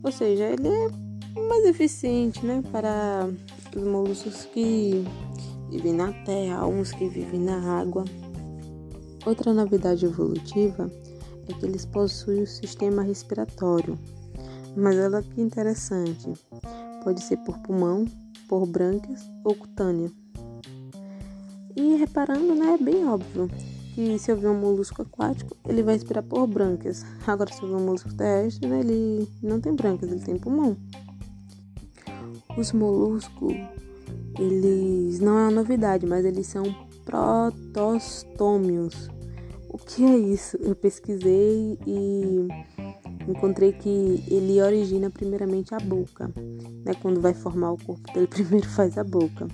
Ou 0.03 0.11
seja, 0.11 0.45
ele 0.45 0.69
é 0.69 1.41
mais 1.49 1.65
eficiente 1.67 2.45
né, 2.45 2.63
para 2.71 3.29
os 3.77 3.83
moluscos 3.83 4.45
que 4.47 5.05
vivem 5.71 5.93
na 5.93 6.13
terra, 6.25 6.67
uns 6.67 6.93
que 6.93 7.09
vivem 7.09 7.41
na 7.41 7.81
água. 7.81 8.05
Outra 9.27 9.53
novidade 9.53 10.07
evolutiva 10.07 10.91
é 11.49 11.53
que 11.53 11.67
eles 11.67 11.85
possuem 11.85 12.43
o 12.43 12.47
sistema 12.47 13.03
respiratório. 13.03 13.99
Mas 14.77 14.97
olha 14.97 15.23
que 15.23 15.41
interessante. 15.41 16.33
Pode 17.05 17.23
ser 17.23 17.37
por 17.39 17.59
pulmão, 17.59 18.07
por 18.49 18.67
brânquias 18.67 19.21
ou 19.45 19.55
cutânea. 19.55 20.11
E 21.77 21.97
reparando, 21.97 22.55
né, 22.55 22.77
é 22.81 22.83
bem 22.83 23.07
óbvio 23.07 23.49
que 24.01 24.19
se 24.19 24.33
houver 24.33 24.51
um 24.51 24.59
molusco 24.59 25.03
aquático, 25.03 25.55
ele 25.69 25.83
vai 25.83 25.95
respirar 25.95 26.25
por 26.25 26.47
brânquias. 26.47 27.05
Agora, 27.27 27.53
se 27.53 27.63
houver 27.63 27.77
um 27.77 27.85
molusco 27.85 28.15
terrestre, 28.15 28.67
né, 28.67 28.81
ele 28.81 29.29
não 29.43 29.61
tem 29.61 29.75
brânquias, 29.75 30.11
ele 30.11 30.23
tem 30.23 30.39
pulmão. 30.39 30.77
Os 32.57 32.73
moluscos 32.73 33.53
eles 34.39 35.21
não 35.21 35.39
é 35.39 35.43
uma 35.43 35.51
novidade, 35.51 36.07
mas 36.07 36.25
eles 36.25 36.47
são 36.47 36.63
protostômios. 37.05 39.11
O 39.69 39.77
que 39.77 40.05
é 40.05 40.17
isso? 40.17 40.57
Eu 40.57 40.75
pesquisei 40.75 41.79
e 41.87 42.49
encontrei 43.29 43.73
que 43.73 44.25
ele 44.29 44.63
origina 44.63 45.11
primeiramente 45.11 45.75
a 45.75 45.79
boca, 45.79 46.33
né? 46.85 46.95
Quando 47.03 47.21
vai 47.21 47.35
formar 47.35 47.73
o 47.73 47.79
corpo 47.79 48.11
dele, 48.13 48.27
primeiro 48.27 48.67
faz 48.69 48.97
a 48.97 49.05
boca. 49.05 49.47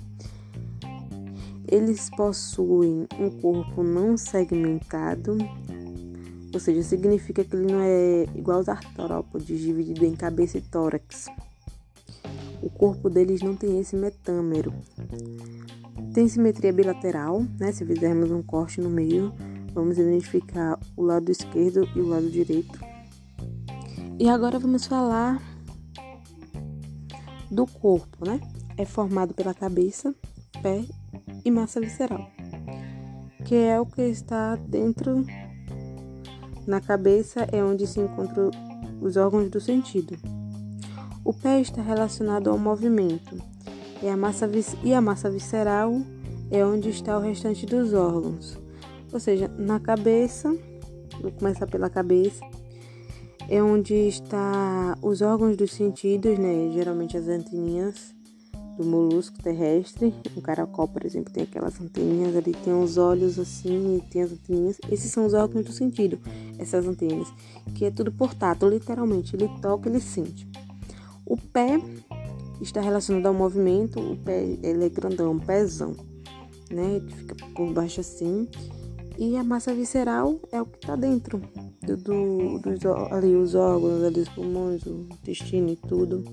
Eles 1.67 2.09
possuem 2.09 3.07
um 3.19 3.29
corpo 3.29 3.83
não 3.83 4.15
segmentado, 4.17 5.37
ou 6.53 6.59
seja, 6.59 6.81
significa 6.83 7.43
que 7.43 7.55
ele 7.55 7.71
não 7.71 7.81
é 7.81 8.23
igual 8.35 8.57
aos 8.57 8.69
artrópodes, 8.69 9.59
dividido 9.59 10.05
em 10.05 10.15
cabeça 10.15 10.57
e 10.57 10.61
tórax 10.61 11.27
o 12.61 12.69
corpo 12.69 13.09
deles 13.09 13.41
não 13.41 13.55
tem 13.55 13.79
esse 13.79 13.95
metâmero. 13.95 14.73
Tem 16.13 16.27
simetria 16.27 16.73
bilateral, 16.73 17.45
né? 17.59 17.71
Se 17.71 17.85
fizermos 17.85 18.31
um 18.31 18.41
corte 18.41 18.81
no 18.81 18.89
meio, 18.89 19.33
vamos 19.73 19.97
identificar 19.97 20.79
o 20.95 21.03
lado 21.03 21.31
esquerdo 21.31 21.87
e 21.95 21.99
o 21.99 22.07
lado 22.07 22.29
direito. 22.29 22.79
E 24.19 24.27
agora 24.27 24.57
vamos 24.57 24.85
falar 24.85 25.41
do 27.51 27.65
corpo, 27.67 28.25
né? 28.27 28.39
É 28.75 28.85
formado 28.85 29.33
pela 29.33 29.53
cabeça, 29.53 30.13
pé 30.61 30.83
e 31.43 31.51
massa 31.51 31.79
visceral, 31.79 32.29
que 33.45 33.55
é 33.55 33.79
o 33.79 33.85
que 33.85 34.01
está 34.01 34.55
dentro 34.55 35.25
na 36.67 36.81
cabeça 36.81 37.47
é 37.53 37.63
onde 37.63 37.87
se 37.87 38.01
encontram 38.01 38.51
os 39.01 39.15
órgãos 39.15 39.49
do 39.49 39.61
sentido. 39.61 40.17
O 41.23 41.33
pé 41.33 41.61
está 41.61 41.81
relacionado 41.81 42.49
ao 42.49 42.57
movimento 42.57 43.41
e 44.03 44.09
a 44.09 44.17
massa, 44.17 44.49
e 44.83 44.93
a 44.93 44.99
massa 44.99 45.31
visceral 45.31 45.93
é 46.51 46.65
onde 46.65 46.89
está 46.89 47.17
o 47.17 47.21
restante 47.21 47.65
dos 47.65 47.93
órgãos. 47.93 48.59
Ou 49.13 49.19
seja, 49.19 49.47
na 49.57 49.79
cabeça, 49.79 50.53
vou 51.21 51.31
começar 51.31 51.67
pela 51.67 51.89
cabeça, 51.89 52.43
é 53.47 53.63
onde 53.63 53.93
está 53.93 54.97
os 55.01 55.21
órgãos 55.21 55.55
dos 55.55 55.71
sentidos, 55.71 56.37
né? 56.37 56.69
Geralmente 56.73 57.15
as 57.15 57.29
anteninhas 57.29 58.13
do 58.77 58.85
molusco 58.85 59.41
terrestre. 59.41 60.13
O 60.35 60.41
caracol, 60.41 60.87
por 60.87 61.05
exemplo, 61.05 61.33
tem 61.33 61.43
aquelas 61.43 61.79
anteninhas 61.81 62.35
ali, 62.35 62.53
tem 62.53 62.73
os 62.73 62.97
olhos 62.97 63.39
assim 63.39 64.01
tem 64.11 64.23
as 64.23 64.31
anteninhas. 64.31 64.77
Esses 64.91 65.11
são 65.11 65.25
os 65.25 65.33
órgãos 65.33 65.65
do 65.65 65.71
sentido, 65.71 66.19
essas 66.57 66.85
antenas, 66.87 67.27
que 67.75 67.85
é 67.85 67.91
tudo 67.91 68.11
por 68.11 68.33
tato, 68.33 68.67
literalmente. 68.67 69.35
Ele 69.35 69.49
toca, 69.61 69.89
ele 69.89 69.99
sente. 69.99 70.47
O 71.25 71.37
pé 71.37 71.79
está 72.61 72.81
relacionado 72.81 73.25
ao 73.25 73.33
movimento, 73.33 73.99
o 73.99 74.15
pé 74.17 74.43
ele 74.63 74.85
é 74.85 74.89
grandão, 74.89 75.33
um 75.33 75.39
pezão, 75.39 75.95
né? 76.71 77.01
Que 77.05 77.15
fica 77.15 77.35
por 77.53 77.73
baixo 77.73 78.01
assim. 78.01 78.47
E 79.17 79.35
a 79.35 79.43
massa 79.43 79.73
visceral 79.73 80.39
é 80.51 80.61
o 80.61 80.65
que 80.65 80.77
está 80.77 80.95
dentro 80.95 81.41
do, 81.81 81.97
do, 81.97 82.59
dos 82.59 82.85
ali, 83.11 83.35
os 83.35 83.55
órgãos, 83.55 84.03
ali, 84.03 84.19
os 84.21 84.29
pulmões, 84.29 84.85
o 84.85 85.07
intestino 85.11 85.69
e 85.69 85.75
tudo. 85.75 86.23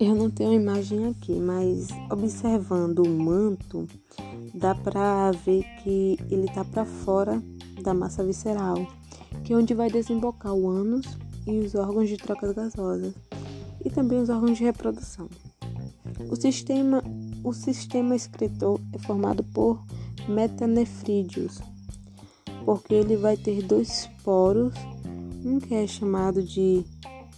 Eu 0.00 0.14
não 0.14 0.30
tenho 0.30 0.52
a 0.52 0.54
imagem 0.54 1.08
aqui, 1.08 1.38
mas 1.38 1.88
observando 2.10 3.00
o 3.00 3.08
manto, 3.10 3.86
dá 4.54 4.74
para 4.74 5.30
ver 5.32 5.62
que 5.82 6.18
ele 6.30 6.46
está 6.46 6.64
para 6.64 6.86
fora 6.86 7.42
da 7.82 7.92
massa 7.92 8.24
visceral, 8.24 8.76
que 9.44 9.52
é 9.52 9.56
onde 9.56 9.74
vai 9.74 9.90
desembocar 9.90 10.54
o 10.54 10.70
ânus 10.70 11.04
e 11.46 11.58
os 11.58 11.74
órgãos 11.74 12.08
de 12.08 12.16
trocas 12.16 12.52
gasosas 12.52 13.12
e 13.84 13.90
também 13.90 14.22
os 14.22 14.30
órgãos 14.30 14.56
de 14.56 14.64
reprodução. 14.64 15.28
O 16.30 16.34
sistema, 16.34 17.04
o 17.44 17.52
sistema 17.52 18.16
excretor 18.16 18.80
é 18.94 18.98
formado 19.00 19.44
por 19.44 19.84
metanefrídeos, 20.26 21.60
porque 22.64 22.94
ele 22.94 23.18
vai 23.18 23.36
ter 23.36 23.62
dois 23.62 24.08
poros, 24.24 24.72
um 25.44 25.58
que 25.58 25.74
é 25.74 25.86
chamado 25.86 26.42
de 26.42 26.86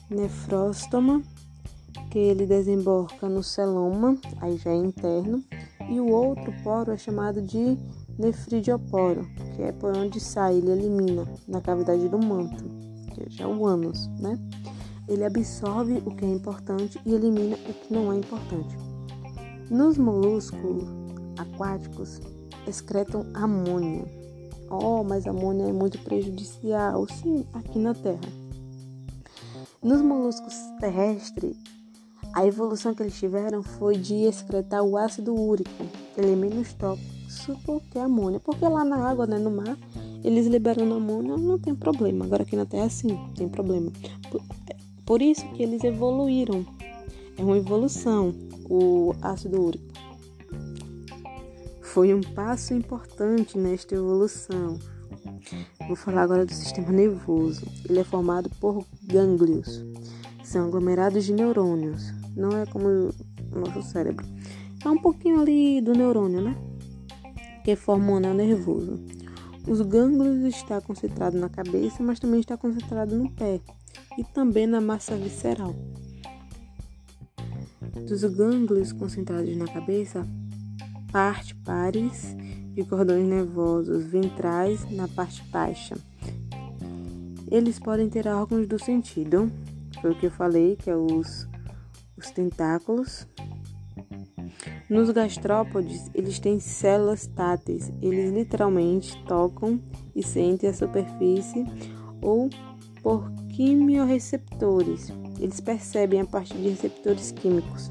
nefróstoma, 0.09 1.25
que 2.13 2.19
ele 2.19 2.45
desemboca 2.45 3.27
no 3.27 3.43
celoma, 3.43 4.19
aí 4.41 4.59
já 4.59 4.71
é 4.71 4.77
interno, 4.77 5.43
e 5.91 5.99
o 5.99 6.11
outro 6.11 6.53
poro 6.63 6.93
é 6.93 6.97
chamado 6.99 7.41
de 7.41 7.79
nefridioporo, 8.19 9.27
que 9.57 9.63
é 9.63 9.73
por 9.73 9.97
onde 9.97 10.21
sai, 10.21 10.59
ele 10.59 10.71
elimina 10.71 11.27
na 11.49 11.61
cavidade 11.61 12.07
do 12.09 12.19
manto 12.19 12.83
que 13.31 13.43
é 13.43 13.47
o 13.47 13.67
ânus, 13.67 14.09
né? 14.19 14.39
Ele 15.09 15.25
absorve 15.25 16.03
o 16.07 16.15
que 16.15 16.25
é 16.25 16.29
importante 16.29 17.01
e 17.05 17.15
elimina 17.15 17.57
o 17.57 17.75
que 17.75 17.93
não 17.93 18.13
é 18.13 18.17
importante. 18.17 18.77
Nos 19.71 19.99
moluscos 19.99 20.85
aquáticos, 21.39 22.21
excretam 22.67 23.27
amônia. 23.35 24.05
Oh, 24.71 25.03
mas 25.03 25.27
amônia 25.27 25.65
é 25.65 25.73
muito 25.73 25.99
prejudicial, 25.99 27.07
sim, 27.09 27.45
aqui 27.53 27.79
na 27.79 27.95
Terra. 27.95 28.21
Nos 29.83 30.01
moluscos 30.01 30.55
terrestres, 30.79 31.57
a 32.35 32.47
evolução 32.47 32.95
que 32.95 33.03
eles 33.03 33.19
tiveram 33.19 33.63
foi 33.63 33.97
de 33.97 34.25
excretar 34.25 34.83
o 34.83 34.97
ácido 34.97 35.35
úrico. 35.35 35.85
Ele 36.17 36.33
é 36.33 36.37
menos 36.37 36.73
tóxico 36.73 37.83
que 37.91 37.99
a 37.99 38.05
amônia, 38.05 38.41
porque 38.41 38.67
lá 38.67 38.85
na 38.85 39.09
água, 39.09 39.27
né, 39.27 39.39
no 39.39 39.51
mar, 39.51 39.77
eles 40.25 40.47
liberando 40.47 40.95
amônia, 40.95 41.37
não 41.37 41.59
tem 41.59 41.75
problema. 41.75 42.25
Agora 42.25 42.43
aqui 42.43 42.57
na 42.57 42.65
Terra, 42.65 42.89
sim, 42.89 43.19
tem 43.37 43.49
problema. 43.49 43.93
Por, 44.31 44.43
por 45.05 45.23
isso 45.23 45.47
que 45.53 45.63
eles 45.63 45.85
evoluíram. 45.85 46.65
É 47.37 47.43
uma 47.43 47.57
evolução, 47.57 48.35
o 48.69 49.15
ácido 49.21 49.61
úrico. 49.61 49.93
Foi 51.83 52.15
um 52.15 52.23
passo 52.23 52.73
importante 52.73 53.59
nesta 53.59 53.95
evolução. 53.95 54.79
Vou 55.87 55.97
falar 55.97 56.23
agora 56.23 56.47
do 56.47 56.55
sistema 56.55 56.91
nervoso. 56.91 57.67
Ele 57.87 57.99
é 57.99 58.05
formado 58.05 58.49
por 58.61 58.87
gânglios. 59.03 59.85
São 60.43 60.67
aglomerados 60.67 61.25
de 61.25 61.35
neurônios. 61.35 62.22
Não 62.37 62.51
é 62.51 62.67
como 62.67 62.89
o 62.89 63.59
nosso 63.59 63.83
cérebro. 63.83 64.27
É 64.85 64.89
um 64.89 64.99
pouquinho 64.99 65.41
ali 65.41 65.81
do 65.81 65.93
neurônio, 65.93 66.41
né? 66.41 66.57
Que 67.65 67.77
forma 67.77 68.13
o 68.13 68.17
anel 68.17 68.35
nervoso. 68.35 68.99
Os 69.69 69.81
gânglios 69.81 70.43
está 70.43 70.81
concentrado 70.81 71.39
na 71.39 71.49
cabeça, 71.49 72.03
mas 72.03 72.19
também 72.19 72.41
está 72.41 72.57
concentrado 72.57 73.17
no 73.17 73.31
pé 73.31 73.61
e 74.19 74.25
também 74.25 74.67
na 74.67 74.81
massa 74.81 75.17
visceral. 75.17 75.75
Dos 78.09 78.25
gânglios 78.25 78.93
concentrados 78.93 79.57
na 79.57 79.67
cabeça, 79.67 80.27
parte 81.13 81.55
pares 81.55 82.35
de 82.75 82.85
cordões 82.85 83.27
nervosos 83.27 84.05
ventrais 84.05 84.91
na 84.91 85.07
parte 85.07 85.45
baixa. 85.51 85.97
Eles 87.51 87.79
podem 87.79 88.09
ter 88.09 88.27
órgãos 88.27 88.67
do 88.67 88.83
sentido, 88.83 89.53
foi 90.01 90.11
o 90.11 90.15
que 90.19 90.27
eu 90.27 90.31
falei, 90.31 90.75
que 90.75 90.91
é 90.91 90.97
os, 90.97 91.47
os 92.23 92.31
tentáculos. 92.31 93.27
Nos 94.89 95.11
gastrópodes, 95.11 96.11
eles 96.15 96.39
têm 96.39 96.61
células 96.61 97.27
táteis. 97.27 97.93
Eles 98.01 98.33
literalmente 98.33 99.23
tocam 99.25 99.81
e 100.15 100.23
sentem 100.23 100.71
a 100.71 100.75
superfície 100.75 101.65
ou 102.21 102.49
por 103.03 103.31
quimiorreceptores. 103.55 105.13
Eles 105.41 105.61
percebem 105.61 106.21
a 106.21 106.27
partir 106.27 106.55
de 106.55 106.69
receptores 106.69 107.33
químicos. 107.33 107.91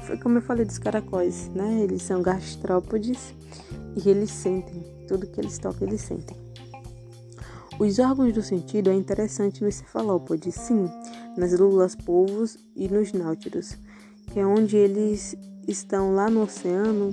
Foi 0.00 0.18
como 0.18 0.38
eu 0.38 0.42
falei 0.42 0.64
dos 0.64 0.78
caracóis, 0.78 1.48
né? 1.50 1.82
Eles 1.82 2.02
são 2.02 2.22
gastrópodes 2.22 3.34
e 3.96 4.08
eles 4.08 4.30
sentem. 4.30 4.82
Tudo 5.06 5.26
que 5.26 5.40
eles 5.40 5.58
tocam, 5.58 5.86
eles 5.86 6.00
sentem. 6.00 6.36
Os 7.78 7.98
órgãos 7.98 8.32
do 8.34 8.42
sentido 8.42 8.90
é 8.90 8.94
interessante 8.94 9.64
nos 9.64 9.76
cefalópodes, 9.76 10.54
sim, 10.54 10.86
nas 11.36 11.58
lúlulas 11.58 11.94
polvos 11.94 12.58
e 12.74 12.88
nos 12.88 13.12
náutilos, 13.12 13.76
que 14.32 14.40
é 14.40 14.46
onde 14.46 14.76
eles 14.76 15.36
estão 15.66 16.14
lá 16.14 16.28
no 16.28 16.42
oceano, 16.42 17.12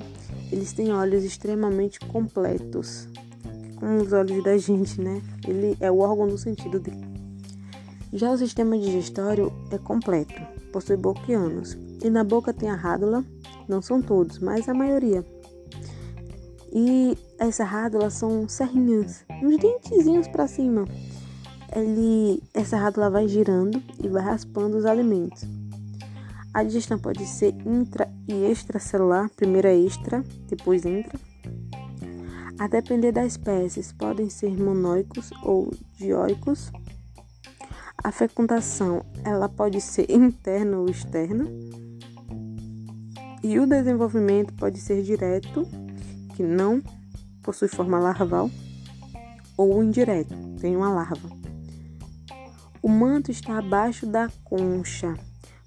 eles 0.51 0.73
têm 0.73 0.91
olhos 0.91 1.23
extremamente 1.23 1.99
completos, 1.99 3.07
como 3.75 4.01
os 4.01 4.13
olhos 4.13 4.43
da 4.43 4.57
gente, 4.57 4.99
né? 5.01 5.21
Ele 5.47 5.77
é 5.79 5.91
o 5.91 5.99
órgão 5.99 6.27
do 6.27 6.37
sentido 6.37 6.79
dele. 6.79 7.05
Já 8.13 8.31
o 8.31 8.37
sistema 8.37 8.77
digestório 8.77 9.51
é 9.69 9.77
completo, 9.77 10.33
possui 10.71 10.97
ânus, 11.35 11.77
e 12.03 12.09
na 12.09 12.23
boca 12.23 12.53
tem 12.53 12.69
a 12.69 12.75
rádula, 12.75 13.23
não 13.67 13.81
são 13.81 14.01
todos, 14.01 14.39
mas 14.39 14.69
a 14.69 14.73
maioria. 14.73 15.25
E 16.71 17.17
essa 17.37 17.63
rádula 17.63 18.09
são 18.09 18.47
serrinhas, 18.47 19.25
uns 19.43 19.57
dentezinhos 19.57 20.27
para 20.27 20.47
cima. 20.47 20.85
Ele, 21.75 22.41
essa 22.53 22.77
rádula 22.77 23.09
vai 23.09 23.27
girando 23.27 23.81
e 24.01 24.07
vai 24.07 24.23
raspando 24.23 24.77
os 24.77 24.85
alimentos. 24.85 25.45
A 26.53 26.63
digestão 26.63 26.97
pode 26.97 27.25
ser 27.25 27.53
intra 27.65 28.09
e 28.27 28.33
extracelular, 28.45 29.29
primeiro 29.35 29.67
é 29.67 29.75
extra, 29.75 30.23
depois 30.47 30.85
intra. 30.85 31.19
A 32.57 32.67
depender 32.67 33.11
das 33.11 33.33
espécies, 33.33 33.91
podem 33.91 34.29
ser 34.29 34.57
monóicos 34.57 35.29
ou 35.43 35.71
dioicos. 35.97 36.71
A 38.03 38.11
fecundação, 38.11 39.05
ela 39.23 39.47
pode 39.47 39.79
ser 39.79 40.09
interna 40.11 40.77
ou 40.79 40.89
externa. 40.89 41.45
E 43.43 43.59
o 43.59 43.67
desenvolvimento 43.67 44.53
pode 44.55 44.79
ser 44.79 45.03
direto 45.03 45.67
que 46.35 46.41
não 46.41 46.81
possui 47.43 47.67
forma 47.67 47.99
larval, 47.99 48.49
ou 49.55 49.83
indireto, 49.83 50.35
tem 50.59 50.75
uma 50.75 50.91
larva. 50.91 51.36
O 52.87 52.89
manto 52.89 53.31
está 53.31 53.57
abaixo 53.57 54.05
da 54.05 54.29
concha, 54.45 55.13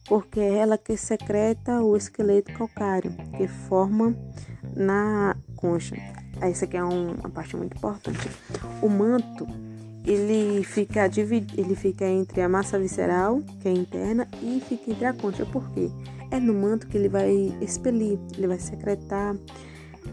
porque 0.08 0.40
é 0.40 0.56
ela 0.56 0.78
que 0.78 0.96
secreta 0.96 1.82
o 1.82 1.94
esqueleto 1.94 2.50
calcário, 2.54 3.12
que 3.36 3.46
forma 3.46 4.16
na 4.74 5.36
concha. 5.54 5.96
Essa 6.40 6.64
aqui 6.64 6.78
é 6.78 6.82
uma 6.82 7.28
parte 7.28 7.54
muito 7.58 7.76
importante. 7.76 8.26
O 8.80 8.88
manto 8.88 9.46
ele 10.02 10.64
fica 10.64 11.10
ele 11.58 11.76
fica 11.76 12.06
entre 12.06 12.40
a 12.40 12.48
massa 12.48 12.78
visceral, 12.78 13.42
que 13.60 13.68
é 13.68 13.72
interna, 13.72 14.26
e 14.42 14.58
fica 14.66 14.90
entre 14.90 15.04
a 15.04 15.12
concha. 15.12 15.44
Por 15.44 15.70
quê? 15.72 15.90
É 16.30 16.40
no 16.40 16.54
manto 16.54 16.86
que 16.86 16.96
ele 16.96 17.10
vai 17.10 17.54
expelir, 17.60 18.18
ele 18.34 18.46
vai 18.46 18.58
secretar 18.58 19.36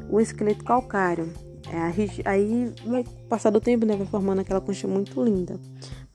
o 0.10 0.20
esqueleto 0.20 0.65
calcário. 0.65 1.32
É, 1.70 2.30
aí 2.30 2.74
vai 2.86 3.06
passar 3.30 3.50
do 3.50 3.60
tempo, 3.62 3.86
né, 3.86 3.96
vai 3.96 4.08
formando 4.08 4.39
aquela 4.39 4.62
concha 4.62 4.88
muito 4.89 5.24
linda. 5.24 5.58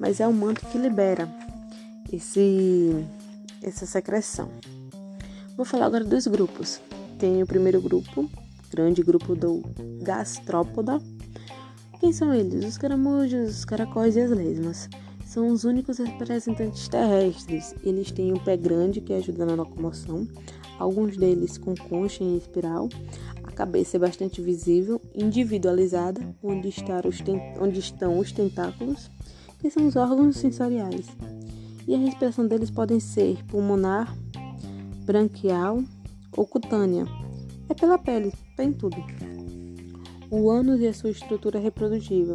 Mas 0.02 0.18
é 0.18 0.26
o 0.26 0.32
manto 0.32 0.66
que 0.66 0.76
libera 0.76 1.28
esse, 2.12 2.90
essa 3.62 3.86
secreção. 3.86 4.48
Vou 5.56 5.64
falar 5.64 5.86
agora 5.86 6.02
dos 6.02 6.26
grupos. 6.26 6.80
Tem 7.20 7.40
o 7.40 7.46
primeiro 7.46 7.80
grupo, 7.80 8.28
grande 8.68 9.00
grupo 9.00 9.36
do 9.36 9.62
gastrópoda. 10.02 11.00
Quem 12.00 12.12
são 12.12 12.34
eles? 12.34 12.64
Os 12.64 12.76
caramujos, 12.76 13.58
os 13.58 13.64
caracóis 13.64 14.16
e 14.16 14.22
as 14.22 14.30
lesmas. 14.32 14.88
São 15.24 15.46
os 15.46 15.62
únicos 15.62 15.98
representantes 15.98 16.88
terrestres. 16.88 17.72
Eles 17.84 18.10
têm 18.10 18.32
um 18.32 18.40
pé 18.40 18.56
grande 18.56 19.00
que 19.00 19.12
ajuda 19.12 19.46
na 19.46 19.54
locomoção, 19.54 20.26
alguns 20.80 21.16
deles 21.16 21.56
com 21.56 21.76
concha 21.76 22.24
em 22.24 22.36
espiral, 22.36 22.88
a 23.44 23.52
cabeça 23.52 23.98
é 23.98 24.00
bastante 24.00 24.40
visível, 24.40 25.00
individualizada, 25.14 26.20
onde, 26.42 26.66
os 26.66 27.22
onde 27.60 27.78
estão 27.78 28.18
os 28.18 28.32
tentáculos, 28.32 29.08
que 29.62 29.70
são 29.70 29.86
os 29.86 29.96
órgãos 29.96 30.36
sensoriais. 30.36 31.06
E 31.88 31.94
a 31.94 31.98
respiração 31.98 32.46
deles 32.46 32.70
podem 32.70 33.00
ser 33.00 33.42
pulmonar, 33.46 34.14
branquial 35.06 35.82
ou 36.36 36.46
cutânea. 36.46 37.06
É 37.68 37.74
pela 37.74 37.96
pele, 37.96 38.32
tem 38.56 38.72
tudo. 38.72 38.96
O 40.30 40.50
ânus 40.50 40.80
e 40.80 40.86
a 40.86 40.92
sua 40.92 41.10
estrutura 41.10 41.58
reprodutiva. 41.58 42.32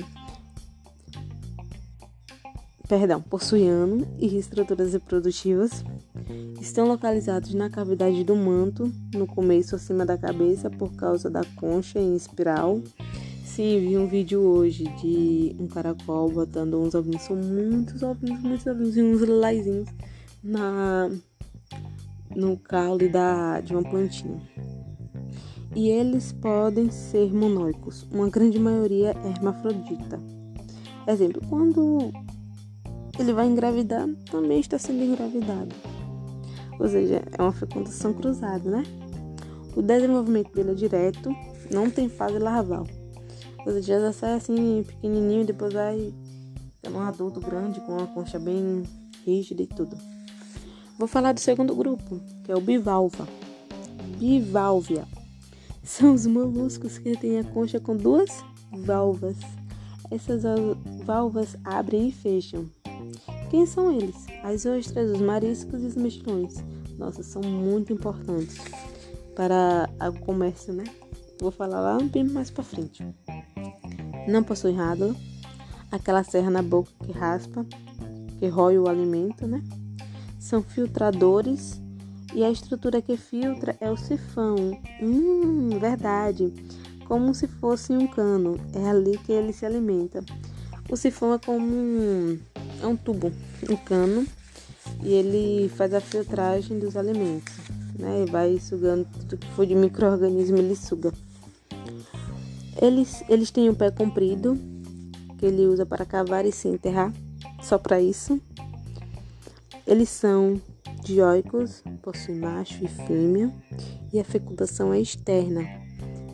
Perdão, 2.88 3.22
possui 3.22 3.68
ano 3.68 4.08
e 4.18 4.38
estruturas 4.38 4.94
reprodutivas 4.94 5.84
Estão 6.60 6.88
localizados 6.88 7.54
na 7.54 7.70
cavidade 7.70 8.24
do 8.24 8.36
manto, 8.36 8.92
no 9.14 9.28
começo 9.28 9.76
acima 9.76 10.06
da 10.06 10.18
cabeça, 10.18 10.70
por 10.70 10.92
causa 10.96 11.30
da 11.30 11.42
concha 11.56 12.00
em 12.00 12.16
espiral. 12.16 12.82
Sim, 13.58 13.80
vi 13.80 13.98
um 13.98 14.06
vídeo 14.06 14.40
hoje 14.40 14.84
de 14.84 15.56
um 15.60 15.66
caracol 15.66 16.30
botando 16.30 16.80
uns 16.80 16.94
ovinhos, 16.94 17.24
são 17.24 17.36
muitos 17.36 18.04
ovinhos, 18.04 18.40
muitos 18.44 18.68
ovinhos 18.68 18.96
e 18.96 19.02
uns 19.02 19.20
lilazinhos 19.20 19.90
na, 20.44 21.10
no 22.36 22.56
caule 22.60 23.10
da, 23.10 23.60
de 23.62 23.74
uma 23.74 23.82
plantinha. 23.82 24.40
E 25.76 25.90
eles 25.90 26.32
podem 26.34 26.92
ser 26.92 27.34
monóicos, 27.34 28.06
uma 28.12 28.30
grande 28.30 28.60
maioria 28.60 29.18
é 29.26 29.30
hermafrodita. 29.30 30.22
Exemplo, 31.08 31.42
quando 31.50 32.12
ele 33.18 33.34
vai 33.34 33.48
engravidar, 33.48 34.08
também 34.30 34.60
está 34.60 34.78
sendo 34.78 35.04
engravidado 35.04 35.74
ou 36.80 36.88
seja, 36.88 37.24
é 37.36 37.42
uma 37.42 37.52
fecundação 37.52 38.14
cruzada, 38.14 38.70
né? 38.70 38.84
O 39.76 39.82
desenvolvimento 39.82 40.54
dele 40.54 40.74
é 40.74 40.76
direto, 40.76 41.36
não 41.72 41.90
tem 41.90 42.08
fase 42.08 42.38
larval. 42.38 42.86
Ou 43.68 43.74
seja, 43.74 44.00
já 44.00 44.14
sai 44.14 44.34
assim 44.36 44.82
pequenininho 44.82 45.46
depois 45.46 45.74
vai 45.74 46.14
sendo 46.82 46.98
um 47.00 47.02
adulto 47.02 47.42
grande 47.42 47.82
com 47.82 47.98
uma 47.98 48.08
concha 48.08 48.40
bem 48.40 48.84
rígida 49.26 49.62
e 49.62 49.68
tudo. 49.68 49.98
Vou 50.98 51.06
falar 51.06 51.34
do 51.34 51.42
segundo 51.42 51.76
grupo, 51.76 52.22
que 52.46 52.52
é 52.52 52.56
o 52.56 52.62
bivalva. 52.62 53.28
Bivalvia. 54.18 55.06
São 55.84 56.14
os 56.14 56.26
moluscos 56.26 56.98
que 56.98 57.18
têm 57.18 57.40
a 57.40 57.44
concha 57.44 57.78
com 57.78 57.98
duas 57.98 58.30
válvulas. 58.72 59.36
Essas 60.10 60.44
válvulas 61.04 61.58
abrem 61.66 62.08
e 62.08 62.12
fecham. 62.14 62.70
Quem 63.50 63.66
são 63.66 63.92
eles? 63.92 64.28
As 64.44 64.66
ostras, 64.66 65.12
os 65.12 65.20
mariscos 65.20 65.84
e 65.84 65.88
os 65.88 65.96
mexilhões. 65.98 66.56
Nossa, 66.98 67.22
são 67.22 67.42
muito 67.42 67.92
importantes 67.92 68.56
para 69.36 69.90
o 70.10 70.20
comércio, 70.22 70.74
né? 70.74 70.86
Vou 71.40 71.52
falar 71.52 71.80
lá 71.80 71.98
bem 72.00 72.24
mais 72.24 72.50
para 72.50 72.64
frente. 72.64 73.06
Não 74.28 74.44
possui 74.44 74.74
rádula, 74.74 75.16
aquela 75.92 76.24
serra 76.24 76.50
na 76.50 76.62
boca 76.62 76.92
que 77.06 77.12
raspa, 77.12 77.66
que 78.40 78.48
rói 78.48 78.78
o 78.78 78.88
alimento, 78.88 79.48
né? 79.48 79.64
São 80.40 80.62
filtradores 80.62 81.82
e 82.34 82.44
a 82.44 82.50
estrutura 82.50 83.02
que 83.02 83.18
filtra 83.18 83.76
é 83.80 83.90
o 83.90 83.98
sifão. 83.98 84.56
Hum, 85.02 85.78
verdade. 85.80 86.54
Como 87.08 87.34
se 87.34 87.48
fosse 87.48 87.94
um 87.94 88.08
cano. 88.08 88.60
É 88.74 88.90
ali 88.90 89.18
que 89.20 89.32
ele 89.32 89.54
se 89.54 89.66
alimenta. 89.66 90.24
O 90.90 90.98
sifão 90.98 91.34
é 91.34 91.38
como 91.38 91.66
um, 91.66 92.40
é 92.82 92.88
um 92.88 92.96
tubo, 92.96 93.32
um 93.70 93.76
cano 93.76 94.26
e 95.04 95.14
ele 95.14 95.70
faz 95.70 95.94
a 95.94 96.02
filtragem 96.02 96.80
dos 96.80 96.96
alimentos, 96.96 97.54
né? 97.98 98.24
E 98.26 98.32
vai 98.32 98.60
sugando 98.60 99.06
tudo 99.12 99.38
que 99.38 99.48
for 99.52 99.66
de 99.66 99.76
microorganismo, 99.76 100.58
ele 100.58 100.76
suga. 100.76 101.12
Eles, 102.82 103.24
eles 103.28 103.50
têm 103.50 103.70
um 103.70 103.76
pé 103.76 103.90
comprido, 103.90 104.58
que 105.38 105.46
ele 105.46 105.66
usa 105.66 105.86
para 105.86 106.06
cavar 106.06 106.46
e 106.46 106.52
se 106.52 106.68
enterrar, 106.68 107.12
só 107.62 107.78
para 107.78 108.02
isso. 108.02 108.40
Eles 109.86 110.10
são 110.10 110.62
dioicos, 111.04 111.84
possuem 112.02 112.40
macho 112.40 112.84
e 112.84 112.88
fêmea, 112.88 113.52
e 114.12 114.20
a 114.20 114.24
fecundação 114.24 114.94
é 114.94 115.00
externa. 115.00 115.64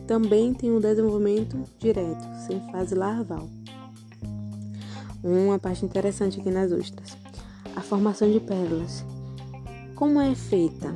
Também 0.06 0.52
tem 0.52 0.70
um 0.70 0.80
desenvolvimento 0.80 1.62
direto, 1.78 2.22
sem 2.46 2.60
fase 2.70 2.94
larval. 2.94 3.48
Uma 5.22 5.58
parte 5.58 5.84
interessante 5.84 6.40
aqui 6.40 6.50
nas 6.50 6.70
ostras. 6.70 7.16
A 7.74 7.80
formação 7.80 8.30
de 8.30 8.40
pérolas. 8.40 9.04
Como 9.94 10.20
é 10.20 10.34
feita? 10.34 10.94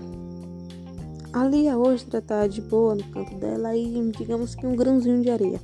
Ali 1.32 1.68
a 1.68 1.78
ostra 1.78 2.18
está 2.18 2.46
de 2.46 2.60
boa 2.60 2.94
no 2.94 3.04
canto 3.04 3.34
dela 3.36 3.76
e 3.76 4.10
digamos 4.16 4.54
que 4.54 4.66
um 4.66 4.74
grãozinho 4.74 5.22
de 5.22 5.30
areia, 5.30 5.60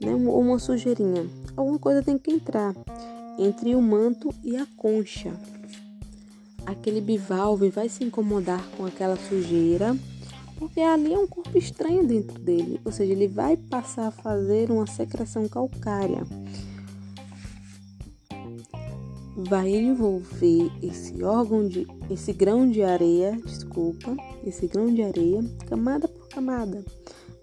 né? 0.00 0.14
Ou 0.14 0.40
uma 0.40 0.58
sujeirinha. 0.58 1.26
Alguma 1.56 1.78
coisa 1.78 2.02
tem 2.02 2.18
que 2.18 2.32
entrar 2.32 2.74
entre 3.38 3.74
o 3.74 3.82
manto 3.82 4.34
e 4.42 4.56
a 4.56 4.66
concha 4.76 5.32
aquele 6.68 7.00
bivalve 7.00 7.70
vai 7.70 7.88
se 7.88 8.04
incomodar 8.04 8.62
com 8.76 8.84
aquela 8.84 9.16
sujeira, 9.16 9.96
porque 10.58 10.80
ali 10.80 11.14
é 11.14 11.18
um 11.18 11.26
corpo 11.26 11.56
estranho 11.56 12.06
dentro 12.06 12.38
dele, 12.38 12.78
ou 12.84 12.92
seja, 12.92 13.12
ele 13.12 13.26
vai 13.26 13.56
passar 13.56 14.08
a 14.08 14.10
fazer 14.10 14.70
uma 14.70 14.86
secreção 14.86 15.48
calcária. 15.48 16.26
Vai 19.38 19.68
envolver 19.68 20.68
esse 20.82 21.22
órgão 21.22 21.68
de 21.68 21.86
esse 22.10 22.32
grão 22.32 22.68
de 22.68 22.82
areia, 22.82 23.38
desculpa, 23.44 24.16
esse 24.44 24.66
grão 24.66 24.92
de 24.92 25.00
areia, 25.00 25.44
camada 25.68 26.08
por 26.08 26.28
camada, 26.28 26.84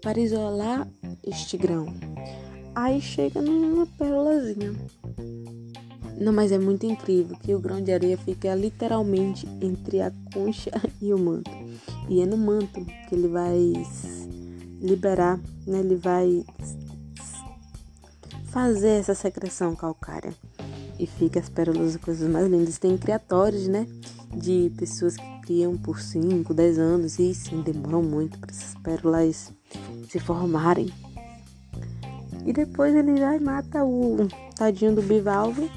para 0.02 0.20
isolar 0.20 0.86
este 1.24 1.56
grão. 1.56 1.86
Aí 2.74 3.00
chega 3.00 3.40
numa 3.40 3.86
pérolazinha. 3.86 4.74
Não, 6.20 6.34
mas 6.34 6.52
é 6.52 6.58
muito 6.58 6.84
incrível 6.84 7.34
que 7.38 7.54
o 7.54 7.60
grão 7.60 7.82
de 7.82 7.90
areia 7.90 8.18
fica 8.18 8.54
literalmente 8.54 9.48
entre 9.62 10.02
a 10.02 10.12
concha 10.34 10.70
e 11.00 11.14
o 11.14 11.18
manto. 11.18 11.50
E 12.10 12.20
é 12.20 12.26
no 12.26 12.36
manto 12.36 12.84
que 13.08 13.14
ele 13.14 13.28
vai 13.28 13.72
liberar, 14.82 15.40
né? 15.66 15.80
Ele 15.80 15.96
vai 15.96 16.44
fazer 18.44 19.00
essa 19.00 19.14
secreção 19.14 19.74
calcária. 19.74 20.34
E 20.98 21.06
fica 21.06 21.40
as 21.40 21.48
pérolas 21.48 21.94
as 21.94 22.00
coisas 22.00 22.28
mais 22.30 22.48
lindas. 22.50 22.78
Tem 22.78 22.96
criatórios, 22.96 23.68
né? 23.68 23.86
De 24.34 24.72
pessoas 24.76 25.16
que 25.16 25.40
criam 25.42 25.76
por 25.76 26.00
5, 26.00 26.52
10 26.54 26.78
anos. 26.78 27.18
E 27.18 27.34
sim, 27.34 27.60
demoram 27.62 28.02
muito 28.02 28.38
para 28.38 28.50
essas 28.50 28.74
pérolas 28.82 29.52
se 30.08 30.18
formarem. 30.18 30.92
E 32.46 32.52
depois 32.52 32.94
ele 32.94 33.18
vai 33.18 33.38
e 33.38 33.40
mata 33.40 33.84
o 33.84 34.28
tadinho 34.54 34.94
do 34.94 35.02
bivalve 35.02 35.70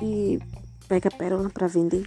e 0.00 0.38
pega 0.88 1.10
pérola 1.10 1.50
para 1.50 1.66
vender. 1.66 2.06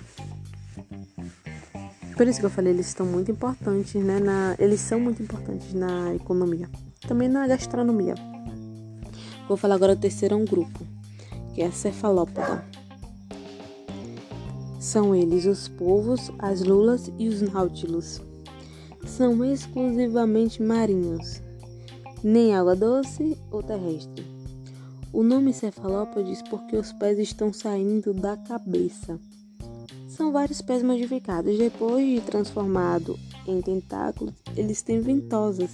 Por 2.15 2.25
isso 2.25 2.39
que 2.39 2.45
eu 2.45 2.49
falei, 2.49 2.71
eles 2.71 2.88
estão 2.88 3.05
muito 3.05 3.29
importantes, 3.29 4.01
né? 4.01 4.19
Na, 4.19 4.55
eles 4.57 4.79
são 4.79 4.99
muito 4.99 5.21
importantes 5.21 5.73
na 5.73 6.15
economia, 6.15 6.69
também 7.05 7.27
na 7.27 7.45
gastronomia. 7.45 8.15
Vou 9.49 9.57
falar 9.57 9.75
agora 9.75 9.95
do 9.95 10.01
terceiro 10.01 10.39
grupo, 10.45 10.79
que 11.55 11.61
é 11.61 11.71
cefalópoda. 11.71 12.63
São 14.77 15.15
eles 15.15 15.45
os 15.45 15.69
polvos, 15.69 16.29
as 16.37 16.61
lulas 16.61 17.09
e 17.17 17.29
os 17.29 17.41
náutilos. 17.41 18.21
São 19.05 19.43
exclusivamente 19.45 20.61
marinhos, 20.61 21.41
nem 22.21 22.53
água 22.53 22.75
doce 22.75 23.37
ou 23.49 23.63
terrestre. 23.63 24.25
O 25.13 25.23
nome 25.23 25.53
cefalópodes 25.53 26.41
porque 26.49 26.75
os 26.75 26.91
pés 26.91 27.17
estão 27.17 27.53
saindo 27.53 28.13
da 28.13 28.35
cabeça. 28.35 29.17
São 30.09 30.31
vários 30.31 30.61
pés 30.61 30.83
modificados. 30.83 31.57
Depois 31.57 32.05
de 32.05 32.21
transformado 32.21 33.17
em 33.47 33.61
tentáculos, 33.61 34.33
eles 34.57 34.81
têm 34.81 34.99
ventosas. 34.99 35.71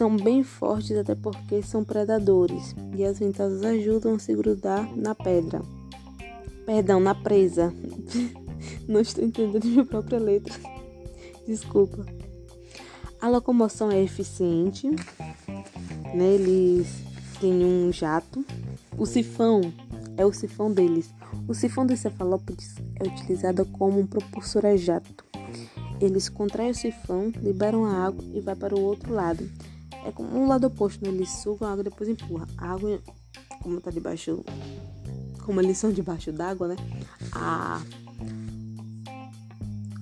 São 0.00 0.16
bem 0.16 0.42
fortes 0.42 0.96
até 0.96 1.14
porque 1.14 1.62
são 1.62 1.84
predadores 1.84 2.74
e 2.96 3.04
as 3.04 3.18
ventosas 3.18 3.62
ajudam 3.62 4.14
a 4.14 4.18
se 4.18 4.34
grudar 4.34 4.90
na 4.96 5.14
pedra. 5.14 5.60
Perdão, 6.64 6.98
na 6.98 7.14
presa. 7.14 7.70
Não 8.88 9.00
estou 9.00 9.22
entendendo 9.22 9.66
minha 9.66 9.84
própria 9.84 10.18
letra. 10.18 10.54
Desculpa. 11.46 12.06
A 13.20 13.28
locomoção 13.28 13.90
é 13.90 14.02
eficiente. 14.02 14.88
Né? 16.14 16.32
Eles 16.32 16.86
tem 17.38 17.62
um 17.62 17.92
jato. 17.92 18.42
O 18.96 19.04
sifão 19.04 19.60
é 20.16 20.24
o 20.24 20.32
sifão 20.32 20.72
deles. 20.72 21.10
O 21.46 21.52
sifão 21.52 21.84
dos 21.84 22.00
cefalópodes 22.00 22.76
é 22.98 23.06
utilizado 23.06 23.66
como 23.66 24.00
um 24.00 24.06
propulsor 24.06 24.64
a 24.64 24.78
jato. 24.78 25.26
Eles 26.00 26.30
contraem 26.30 26.70
o 26.70 26.74
sifão, 26.74 27.30
liberam 27.42 27.84
a 27.84 28.06
água 28.06 28.24
e 28.32 28.40
vai 28.40 28.56
para 28.56 28.74
o 28.74 28.80
outro 28.80 29.12
lado. 29.12 29.46
É 30.04 30.12
como 30.12 30.36
um 30.36 30.46
lado 30.46 30.66
oposto, 30.66 31.04
né? 31.04 31.10
eles 31.10 31.30
sugam 31.30 31.68
a 31.68 31.72
água 31.72 31.82
e 31.82 31.84
depois 31.84 32.08
empurram. 32.08 32.46
A 32.56 32.72
água, 32.72 33.00
como 33.62 33.78
está 33.78 33.90
debaixo, 33.90 34.44
como 35.44 35.60
eles 35.60 35.78
são 35.78 35.92
debaixo 35.92 36.32
d'água, 36.32 36.68
né? 36.68 36.76
A, 37.32 37.82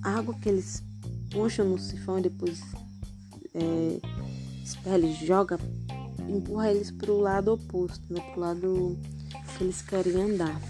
a 0.02 0.11
água 0.18 0.34
que 0.34 0.48
eles 0.48 0.82
puxam 1.30 1.68
no 1.68 1.78
sifão 1.78 2.18
e 2.18 2.22
depois 2.22 2.61
é, 3.54 4.00
espelha, 4.62 5.12
joga 5.12 5.58
empurra 6.28 6.70
eles 6.70 6.94
o 7.08 7.18
lado 7.18 7.52
oposto, 7.52 8.04
né? 8.12 8.20
o 8.37 8.40
lado 8.40 8.98
que 9.56 9.64
eles 9.64 9.82
querem 9.82 10.14
andar, 10.14 10.61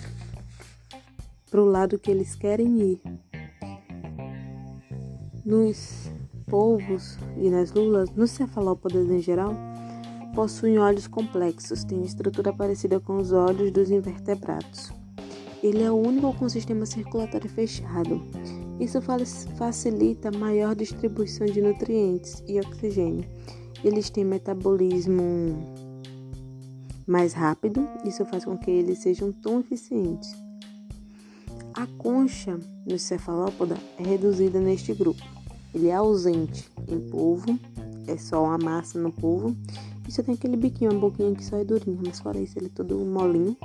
para 1.51 1.61
o 1.61 1.65
lado 1.65 1.99
que 1.99 2.11
eles 2.11 2.35
querem 2.35 2.81
ir. 2.81 3.01
Nos 5.45 6.11
polvos 6.49 7.19
e 7.37 7.51
nas 7.51 7.73
lulas, 7.73 8.11
nos 8.11 8.31
cefalópodes 8.31 9.11
em 9.11 9.21
geral, 9.21 9.55
possuem 10.35 10.79
olhos 10.79 11.07
complexos, 11.07 11.85
têm 11.85 12.03
estrutura 12.03 12.53
parecida 12.53 13.01
com 13.01 13.17
os 13.17 13.33
olhos 13.33 13.71
dos 13.71 13.91
invertebrados. 13.91 14.93
Ele 15.63 15.83
é 15.83 15.91
o 15.91 15.97
único 15.97 16.33
com 16.35 16.49
sistema 16.49 16.87
circulatório 16.87 17.49
fechado. 17.49 18.23
Isso 18.79 19.01
facilita 19.57 20.29
a 20.29 20.39
maior 20.39 20.75
distribuição 20.75 21.47
de 21.47 21.61
nutrientes 21.61 22.43
e 22.47 22.61
oxigênio 22.61 23.25
eles 23.85 24.11
têm 24.11 24.25
metabolismo 24.25 25.57
mais 27.07 27.33
rápido, 27.33 27.89
isso 28.05 28.25
faz 28.27 28.45
com 28.45 28.59
que 28.59 28.71
eles 28.71 28.99
sejam 28.99 29.33
tão 29.33 29.61
eficientes. 29.61 30.31
A 31.75 31.87
concha 31.99 32.59
no 32.87 32.99
cefalópoda 32.99 33.77
é 33.99 34.03
reduzida 34.03 34.59
neste 34.59 34.93
grupo. 34.93 35.23
Ele 35.79 35.91
é 35.91 35.95
ausente 35.95 36.69
em 36.89 36.99
polvo, 37.09 37.57
é 38.09 38.17
só 38.17 38.43
uma 38.43 38.59
massa 38.59 38.99
no 38.99 39.13
polvo. 39.13 39.57
E 40.09 40.13
só 40.13 40.25
tem 40.25 40.35
aquele 40.35 40.57
biquinho, 40.57 40.91
uma 40.91 40.99
boquinha 40.99 41.33
que 41.37 41.45
só 41.45 41.57
é 41.57 41.65
durinha, 41.65 42.01
mas 42.05 42.19
fora 42.19 42.41
isso 42.41 42.59
ele 42.59 42.67
é 42.67 42.71
todo 42.71 42.99
molinho. 42.99 43.57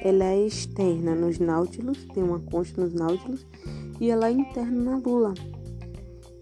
Ela 0.00 0.26
é 0.26 0.46
externa 0.46 1.16
nos 1.16 1.40
náutilos, 1.40 1.98
tem 2.14 2.22
uma 2.22 2.38
concha 2.38 2.80
nos 2.80 2.94
náutilos, 2.94 3.44
e 3.98 4.08
ela 4.08 4.28
é 4.28 4.30
interna 4.30 4.92
na 4.92 4.96
lula, 4.98 5.34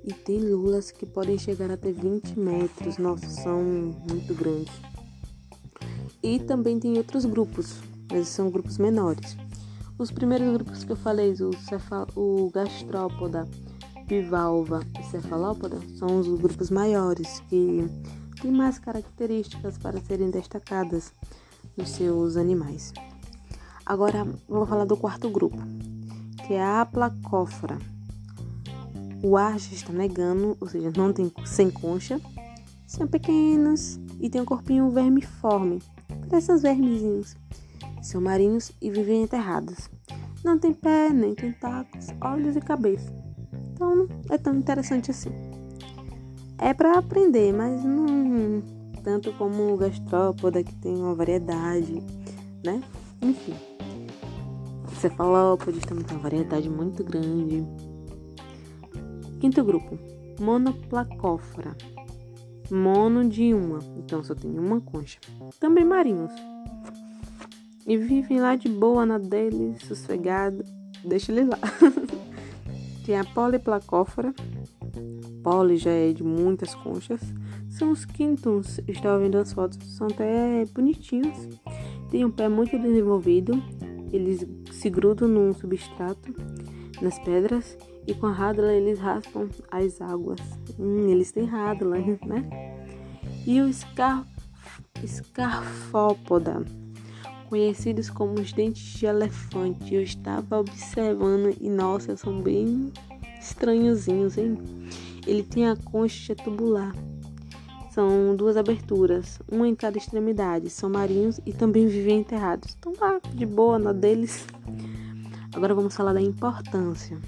e 0.04 0.12
tem 0.12 0.38
lulas 0.38 0.90
que 0.90 1.06
podem 1.06 1.38
chegar 1.38 1.70
até 1.70 1.90
20 1.90 2.38
metros. 2.38 2.98
Nossa, 2.98 3.26
são 3.26 3.62
muito 3.62 4.34
grandes. 4.34 4.72
E 6.22 6.40
também 6.40 6.78
tem 6.78 6.98
outros 6.98 7.24
grupos, 7.24 7.76
mas 8.12 8.28
são 8.28 8.50
grupos 8.50 8.76
menores. 8.76 9.34
Os 9.98 10.10
primeiros 10.10 10.52
grupos 10.52 10.84
que 10.84 10.92
eu 10.92 10.96
falei, 10.96 11.32
o, 11.32 11.56
cefal, 11.58 12.06
o 12.14 12.50
gastrópoda, 12.52 13.48
bivalva 14.08 14.80
e 14.98 15.02
cefalópoda, 15.04 15.78
são 15.98 16.18
os 16.18 16.40
grupos 16.40 16.70
maiores, 16.70 17.40
que 17.48 17.86
têm 18.40 18.50
mais 18.50 18.78
características 18.78 19.76
para 19.76 20.00
serem 20.00 20.30
destacadas 20.30 21.12
nos 21.76 21.90
seus 21.90 22.38
animais. 22.38 22.92
Agora 23.84 24.26
vou 24.48 24.64
falar 24.66 24.86
do 24.86 24.96
quarto 24.96 25.28
grupo, 25.28 25.58
que 26.46 26.54
é 26.54 26.62
a 26.62 26.80
aplacófora. 26.80 27.78
O 29.22 29.36
ar 29.36 29.58
já 29.58 29.74
está 29.74 29.92
negando, 29.92 30.56
ou 30.58 30.68
seja, 30.68 30.90
não 30.96 31.12
tem 31.12 31.30
sem 31.44 31.70
concha. 31.70 32.18
São 32.86 33.06
pequenos 33.06 34.00
e 34.20 34.30
tem 34.30 34.40
um 34.40 34.46
corpinho 34.46 34.88
vermiforme. 34.90 35.82
Parecem 36.30 36.54
uns 36.54 36.62
vermezinhos. 36.62 37.36
São 38.00 38.20
marinhos 38.20 38.72
e 38.80 38.90
vivem 38.90 39.24
enterrados. 39.24 39.90
Não 40.42 40.58
tem 40.58 40.72
pé, 40.72 41.10
nem 41.10 41.34
tentáculos, 41.34 42.06
olhos 42.22 42.56
e 42.56 42.60
cabeça. 42.60 43.27
Então 43.78 43.94
não 43.94 44.08
é 44.28 44.36
tão 44.36 44.56
interessante 44.56 45.12
assim. 45.12 45.30
É 46.58 46.74
para 46.74 46.98
aprender, 46.98 47.52
mas 47.52 47.84
não 47.84 48.60
tanto 49.04 49.32
como 49.34 49.72
o 49.72 49.76
gastrópoda 49.76 50.64
que 50.64 50.74
tem 50.74 50.96
uma 50.96 51.14
variedade, 51.14 52.02
né? 52.64 52.82
Enfim. 53.22 53.54
cefalópodes 55.00 55.84
tem 55.84 55.96
uma 55.96 56.18
variedade 56.18 56.68
muito 56.68 57.04
grande. 57.04 57.64
Quinto 59.38 59.62
grupo, 59.62 59.96
monoplacófora. 60.40 61.76
Mono 62.72 63.28
de 63.28 63.54
uma, 63.54 63.78
então 63.96 64.24
só 64.24 64.34
tem 64.34 64.58
uma 64.58 64.80
concha. 64.80 65.20
Também 65.60 65.84
marinhos. 65.84 66.32
E 67.86 67.96
vivem 67.96 68.40
lá 68.40 68.56
de 68.56 68.68
boa 68.68 69.06
na 69.06 69.18
dele, 69.18 69.76
sossegado. 69.86 70.64
Deixa 71.04 71.30
ele 71.30 71.44
lá. 71.44 71.58
tem 73.08 73.18
a 73.18 73.24
poliplacófora. 73.24 74.34
Poli 75.42 75.78
já 75.78 75.90
é 75.90 76.12
de 76.12 76.22
muitas 76.22 76.74
conchas. 76.74 77.22
São 77.70 77.90
os 77.90 78.04
quintons. 78.04 78.80
Estava 78.86 79.18
vendo 79.18 79.38
as 79.38 79.50
fotos, 79.50 79.78
são 79.96 80.08
até 80.08 80.66
bonitinhos. 80.74 81.48
Tem 82.10 82.22
um 82.22 82.30
pé 82.30 82.50
muito 82.50 82.78
desenvolvido. 82.78 83.62
Eles 84.12 84.46
se 84.70 84.90
grudam 84.90 85.26
num 85.26 85.54
substrato, 85.54 86.34
nas 87.00 87.18
pedras, 87.20 87.78
e 88.06 88.12
com 88.12 88.26
a 88.26 88.32
rádula 88.32 88.74
eles 88.74 88.98
raspam 88.98 89.48
as 89.70 90.02
águas. 90.02 90.40
Hum, 90.78 91.08
eles 91.08 91.32
têm 91.32 91.46
rádula, 91.46 91.96
né? 91.96 92.76
E 93.46 93.58
o 93.62 93.68
escar... 93.68 94.26
escarfópoda, 95.02 96.62
conhecidos 97.48 98.10
como 98.10 98.34
os 98.34 98.52
dentes 98.52 98.82
de 98.98 99.06
elefante. 99.06 99.94
Eu 99.94 100.02
estava 100.02 100.58
observando 100.58 101.56
e, 101.60 101.68
nossa, 101.68 102.16
são 102.16 102.40
bem 102.40 102.92
estranhozinhos, 103.40 104.36
hein? 104.36 104.58
Ele 105.26 105.42
tem 105.42 105.66
a 105.66 105.76
concha 105.76 106.34
tubular. 106.34 106.94
São 107.90 108.36
duas 108.36 108.56
aberturas, 108.56 109.40
uma 109.50 109.66
em 109.66 109.74
cada 109.74 109.98
extremidade. 109.98 110.70
São 110.70 110.88
marinhos 110.88 111.40
e 111.44 111.52
também 111.52 111.86
vivem 111.86 112.20
enterrados. 112.20 112.76
Então 112.78 112.92
lá, 113.00 113.18
de 113.34 113.44
boa 113.44 113.78
na 113.78 113.92
deles. 113.92 114.46
Agora 115.54 115.74
vamos 115.74 115.96
falar 115.96 116.12
da 116.12 116.20
importância. 116.20 117.18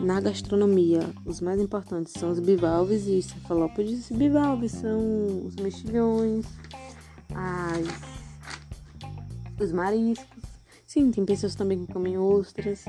Na 0.00 0.20
gastronomia, 0.20 1.00
os 1.24 1.40
mais 1.40 1.60
importantes 1.60 2.12
são 2.18 2.32
os 2.32 2.40
bivalves 2.40 3.06
e 3.06 3.18
os 3.18 3.26
cefalópodes. 3.26 4.10
Bivalves 4.10 4.72
são 4.72 5.46
os 5.46 5.54
mexilhões, 5.54 6.44
as... 7.32 8.13
os 9.62 9.72
mariscos. 9.72 10.42
Sim, 10.86 11.10
tem 11.10 11.24
pessoas 11.24 11.54
também 11.54 11.84
que 11.84 11.92
comem 11.92 12.18
ostras. 12.18 12.84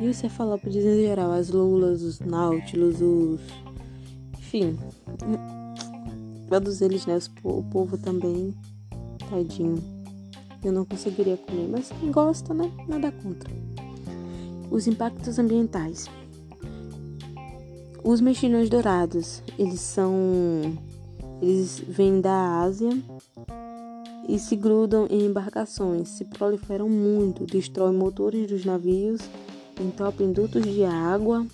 E 0.00 0.06
os 0.06 0.16
cefalópodes 0.16 0.84
em 0.84 1.02
geral, 1.02 1.32
as 1.32 1.50
lulas, 1.50 2.02
os 2.02 2.20
náutilos, 2.20 3.00
os. 3.00 3.40
Enfim. 4.38 4.78
Todos 6.48 6.80
eles, 6.82 7.06
né? 7.06 7.18
O 7.42 7.62
povo 7.62 7.96
também. 7.96 8.54
Tadinho. 9.30 9.82
Eu 10.62 10.72
não 10.72 10.84
conseguiria 10.84 11.36
comer, 11.36 11.68
mas 11.68 11.90
quem 11.98 12.12
gosta, 12.12 12.54
né? 12.54 12.70
Nada 12.86 13.10
contra. 13.10 13.50
Os 14.70 14.86
impactos 14.86 15.38
ambientais. 15.38 16.08
Os 18.04 18.20
mexilhões 18.20 18.68
dourados, 18.68 19.42
eles 19.58 19.80
são. 19.80 20.14
Eles 21.40 21.80
vêm 21.80 22.20
da 22.20 22.60
Ásia 22.60 22.90
e 24.28 24.38
se 24.38 24.56
grudam 24.56 25.06
em 25.10 25.26
embarcações, 25.26 26.08
se 26.08 26.24
proliferam 26.24 26.88
muito, 26.88 27.44
destroem 27.44 27.96
motores 27.96 28.46
dos 28.48 28.64
navios, 28.64 29.20
entopem 29.80 30.32
dutos 30.32 30.62
de 30.62 30.84
água 30.84 31.46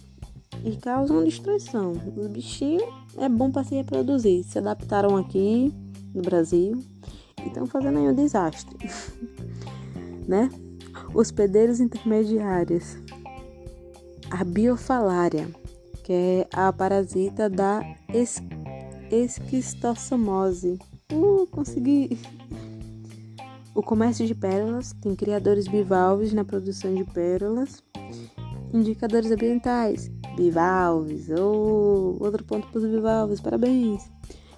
e 0.65 0.77
causam 0.77 1.25
destruição. 1.25 1.93
Os 2.17 2.27
bichinhos 2.29 2.85
é 3.17 3.29
bom 3.29 3.51
para 3.51 3.65
se 3.65 3.75
reproduzir, 3.75 4.45
se 4.45 4.59
adaptaram 4.59 5.17
aqui 5.17 5.73
no 6.15 6.23
Brasil 6.23 6.83
e 7.43 7.49
estão 7.49 7.67
fazendo 7.67 7.99
aí 7.99 8.09
um 8.09 8.15
desastre, 8.15 8.77
né? 10.27 10.51
Hospedeiros 11.15 11.81
intermediários, 11.81 12.99
a 14.31 14.45
biofalária 14.45 15.49
que 16.09 16.15
é 16.15 16.49
a 16.55 16.73
parasita 16.73 17.51
da 17.51 17.83
es 18.15 18.43
esquistossomose. 19.11 20.79
Uh, 21.13 21.47
consegui! 21.49 22.19
O 23.79 23.83
comércio 23.83 24.27
de 24.27 24.35
pérolas 24.35 24.93
tem 25.01 25.15
criadores 25.15 25.69
bivalves 25.69 26.33
na 26.33 26.45
produção 26.45 26.93
de 26.93 27.05
pérolas. 27.05 27.81
Indicadores 28.75 29.31
ambientais, 29.31 30.11
bivalves. 30.35 31.31
Oh, 31.31 32.17
outro 32.19 32.43
ponto 32.43 32.67
para 32.67 32.79
os 32.81 32.85
bivalves, 32.85 33.41
parabéns! 33.41 34.11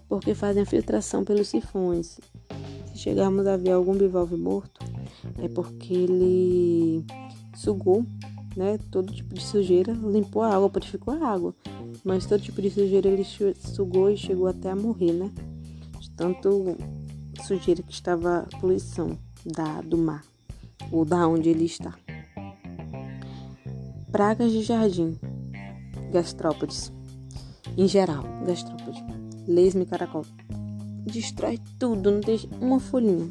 Porque 0.08 0.34
fazem 0.34 0.62
a 0.62 0.66
filtração 0.66 1.22
pelos 1.22 1.48
sifões. 1.48 2.18
Se 2.86 2.96
chegarmos 2.96 3.46
a 3.46 3.58
ver 3.58 3.72
algum 3.72 3.94
bivalve 3.94 4.38
morto, 4.38 4.80
é 5.38 5.48
porque 5.48 5.92
ele 5.92 7.04
sugou 7.54 8.06
né? 8.56 8.78
Todo 8.90 9.12
tipo 9.12 9.34
de 9.34 9.42
sujeira, 9.42 9.92
limpou 9.92 10.42
a 10.42 10.54
água, 10.54 10.70
purificou 10.70 11.14
a 11.14 11.28
água. 11.28 11.54
Mas 12.02 12.24
todo 12.24 12.40
tipo 12.40 12.60
de 12.62 12.70
sujeira 12.70 13.08
ele 13.08 13.26
sugou 13.54 14.10
e 14.10 14.16
chegou 14.16 14.46
até 14.46 14.70
a 14.70 14.76
morrer, 14.76 15.12
né? 15.12 15.30
De 15.98 16.10
tanto 16.12 16.76
sujeira 17.40 17.82
que 17.82 17.92
estava 17.92 18.46
a 18.52 18.58
poluição 18.58 19.18
da, 19.44 19.80
do 19.80 19.98
mar, 19.98 20.24
ou 20.90 21.04
da 21.04 21.26
onde 21.26 21.48
ele 21.48 21.64
está. 21.64 21.94
Pragas 24.12 24.52
de 24.52 24.62
jardim, 24.62 25.18
gastrópodes. 26.12 26.92
Em 27.76 27.86
geral, 27.86 28.24
gastrópode. 28.46 29.04
Lesme 29.46 29.86
caracol. 29.86 30.26
Destrói 31.04 31.58
tudo, 31.78 32.10
não 32.10 32.20
deixa 32.20 32.48
uma 32.60 32.78
folhinha. 32.78 33.30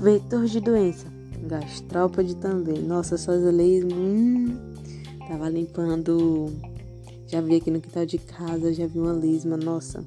Vetor 0.00 0.46
de 0.46 0.60
doença 0.60 1.12
Gastrópode 1.42 2.36
também. 2.36 2.80
Nossa, 2.80 3.18
suas 3.18 3.42
leis. 3.42 3.84
Hum, 3.84 4.56
tava 5.26 5.48
limpando. 5.48 6.46
Já 7.26 7.40
vi 7.40 7.56
aqui 7.56 7.70
no 7.70 7.80
quintal 7.80 8.06
de 8.06 8.18
casa, 8.18 8.72
já 8.72 8.86
vi 8.86 9.00
uma 9.00 9.12
lesma. 9.12 9.56
Nossa, 9.56 10.04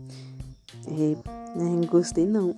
é, 0.87 1.44
né, 1.55 1.87
gostei 1.87 2.25
não. 2.25 2.55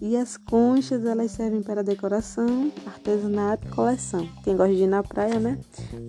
e 0.00 0.16
as 0.16 0.36
conchas, 0.36 1.04
elas 1.04 1.30
servem 1.30 1.62
para 1.62 1.82
decoração, 1.82 2.72
artesanato 2.86 3.66
e 3.66 3.70
coleção. 3.70 4.28
Quem 4.42 4.56
gosta 4.56 4.74
de 4.74 4.82
ir 4.82 4.88
na 4.88 5.02
praia, 5.02 5.38
né? 5.38 5.58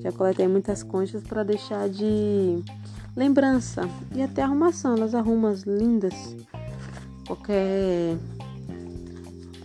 Já 0.01 0.11
coletei 0.11 0.47
muitas 0.47 0.83
conchas 0.83 1.23
para 1.23 1.43
deixar 1.43 1.87
de 1.87 2.63
lembrança 3.15 3.87
e 4.15 4.21
até 4.21 4.41
arrumação. 4.41 4.95
Elas 4.95 5.13
arrumam 5.13 5.53
lindas. 5.65 6.35
Qualquer 7.27 8.17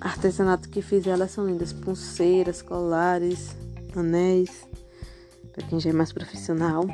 artesanato 0.01 0.68
que 0.68 0.83
fiz 0.83 1.07
elas 1.07 1.31
são 1.31 1.47
lindas, 1.47 1.73
pulseiras, 1.73 2.61
colares, 2.61 3.57
anéis, 3.97 4.66
para 5.53 5.66
quem 5.66 5.79
já 5.79 5.90
é 5.90 5.92
mais 5.92 6.12
profissional. 6.12 6.85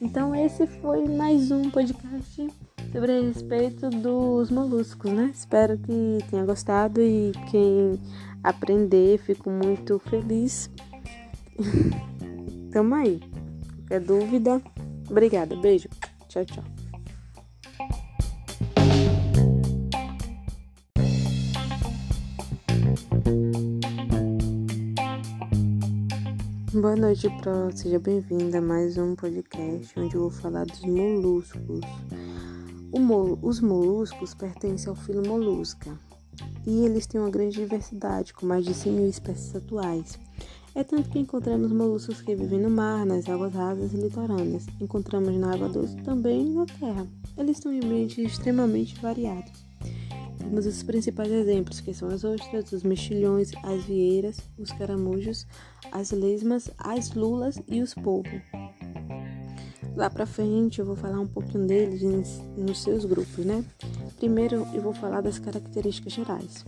Então 0.00 0.34
esse 0.34 0.66
foi 0.66 1.08
mais 1.08 1.50
um 1.50 1.70
podcast 1.70 2.48
sobre 2.92 3.20
respeito 3.22 3.88
dos 3.88 4.50
moluscos, 4.50 5.10
né? 5.10 5.30
Espero 5.34 5.78
que 5.78 6.18
tenha 6.30 6.44
gostado 6.44 7.00
e 7.00 7.32
quem 7.50 7.98
aprender, 8.44 9.18
fico 9.18 9.48
muito 9.50 9.98
feliz. 9.98 10.70
Tamo 12.70 12.94
aí. 12.94 13.20
Qualquer 13.78 14.00
dúvida? 14.00 14.62
Obrigada, 15.10 15.56
beijo. 15.56 15.88
Tchau, 16.28 16.44
tchau. 16.44 16.64
Boa 26.74 26.96
noite, 26.96 27.28
Pro. 27.40 27.70
Seja 27.74 27.98
bem-vinda 27.98 28.58
a 28.58 28.62
mais 28.62 28.98
um 28.98 29.14
podcast 29.14 29.98
onde 29.98 30.14
eu 30.14 30.22
vou 30.22 30.30
falar 30.30 30.66
dos 30.66 30.80
moluscos. 30.80 31.80
Mol 33.00 33.38
os 33.42 33.60
moluscos 33.60 34.34
pertencem 34.34 34.88
ao 34.88 34.94
filo 34.94 35.26
Molusca 35.26 35.98
e 36.66 36.84
eles 36.84 37.06
têm 37.06 37.20
uma 37.20 37.30
grande 37.30 37.56
diversidade, 37.56 38.32
com 38.32 38.46
mais 38.46 38.64
de 38.64 38.74
100 38.74 38.92
mil 38.92 39.08
espécies 39.08 39.54
atuais. 39.54 40.18
É 40.74 40.82
tanto 40.82 41.10
que 41.10 41.18
encontramos 41.18 41.70
moluscos 41.70 42.22
que 42.22 42.34
vivem 42.34 42.60
no 42.60 42.70
mar, 42.70 43.04
nas 43.04 43.28
águas 43.28 43.52
rasas 43.52 43.92
e 43.92 43.96
litorâneas. 43.96 44.66
Encontramos 44.80 45.34
na 45.36 45.52
água 45.52 45.68
doce 45.68 45.96
também 45.96 46.46
na 46.50 46.64
terra. 46.64 47.06
Eles 47.36 47.58
estão 47.58 47.72
em 47.72 47.78
ambientes 47.84 48.18
extremamente 48.18 48.98
variados. 49.00 49.52
Temos 50.38 50.66
os 50.66 50.82
principais 50.82 51.30
exemplos, 51.30 51.80
que 51.80 51.92
são 51.92 52.08
as 52.08 52.24
ostras, 52.24 52.72
os 52.72 52.82
mexilhões, 52.82 53.52
as 53.62 53.84
vieiras, 53.84 54.38
os 54.58 54.72
caramujos, 54.72 55.46
as 55.90 56.10
lesmas, 56.10 56.70
as 56.78 57.12
lulas 57.12 57.60
e 57.68 57.80
os 57.80 57.94
polvos. 57.94 58.40
Lá 59.94 60.08
pra 60.08 60.26
frente 60.26 60.78
eu 60.78 60.86
vou 60.86 60.96
falar 60.96 61.20
um 61.20 61.26
pouquinho 61.26 61.66
deles 61.66 62.40
nos 62.56 62.82
seus 62.82 63.04
grupos, 63.04 63.44
né? 63.44 63.64
Primeiro 64.16 64.66
eu 64.72 64.82
vou 64.82 64.92
falar 64.92 65.20
das 65.20 65.38
características 65.38 66.12
gerais. 66.12 66.64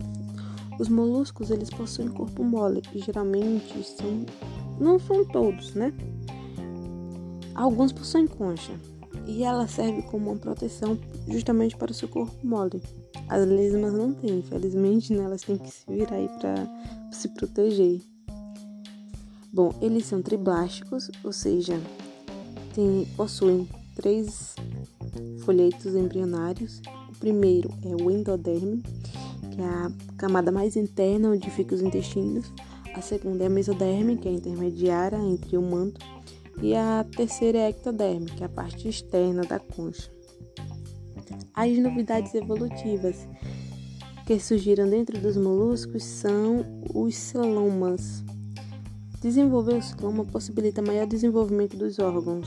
Os 0.78 0.88
moluscos 0.88 1.50
eles 1.50 1.70
possuem 1.70 2.08
corpo 2.08 2.42
mole 2.44 2.82
e 2.94 2.98
geralmente 2.98 3.82
são 3.82 4.26
não 4.78 4.98
são 4.98 5.24
todos, 5.24 5.74
né? 5.74 5.92
Alguns 7.54 7.92
possuem 7.92 8.26
concha 8.26 8.72
e 9.26 9.42
ela 9.42 9.66
serve 9.66 10.02
como 10.02 10.30
uma 10.30 10.38
proteção 10.38 10.98
justamente 11.28 11.76
para 11.76 11.92
o 11.92 11.94
seu 11.94 12.08
corpo 12.08 12.34
mole. 12.46 12.82
As 13.28 13.46
lesmas 13.46 13.92
não 13.92 14.12
têm, 14.12 14.38
infelizmente, 14.38 15.14
né? 15.14 15.24
Elas 15.24 15.42
têm 15.42 15.56
que 15.56 15.70
se 15.70 15.84
virar 15.88 16.16
aí 16.16 16.28
para 16.40 16.54
se 17.10 17.28
proteger. 17.28 18.02
Bom, 19.52 19.72
eles 19.80 20.04
são 20.06 20.20
triblásticos, 20.20 21.10
ou 21.22 21.32
seja, 21.32 21.80
tem, 22.74 23.06
possuem 23.16 23.68
três 23.94 24.54
folhetos 25.44 25.94
embrionários. 25.94 26.82
O 27.08 27.18
primeiro 27.18 27.70
é 27.84 27.94
o 27.94 28.10
endoderme, 28.10 28.82
que 29.52 29.60
é 29.60 29.64
a 29.64 29.92
camada 30.18 30.50
mais 30.50 30.76
interna 30.76 31.30
onde 31.30 31.50
ficam 31.50 31.78
os 31.78 31.82
intestinos. 31.82 32.52
A 32.94 33.00
segunda 33.00 33.44
é 33.44 33.46
a 33.46 33.50
mesoderme, 33.50 34.16
que 34.16 34.28
é 34.28 34.30
a 34.30 34.34
intermediária 34.34 35.16
entre 35.16 35.56
o 35.56 35.62
manto. 35.62 36.04
E 36.60 36.74
a 36.74 37.04
terceira 37.16 37.58
é 37.58 37.66
a 37.66 37.70
ectoderme, 37.70 38.26
que 38.26 38.42
é 38.42 38.46
a 38.46 38.48
parte 38.48 38.88
externa 38.88 39.42
da 39.42 39.58
concha. 39.58 40.10
As 41.54 41.76
novidades 41.78 42.34
evolutivas 42.34 43.28
que 44.26 44.38
surgiram 44.38 44.88
dentro 44.88 45.20
dos 45.20 45.36
moluscos 45.36 46.02
são 46.02 46.64
os 46.94 47.14
celomas. 47.14 48.24
Desenvolver 49.24 49.78
o 49.78 49.82
celoma 49.82 50.22
possibilita 50.22 50.82
maior 50.82 51.06
desenvolvimento 51.06 51.78
dos 51.78 51.98
órgãos. 51.98 52.46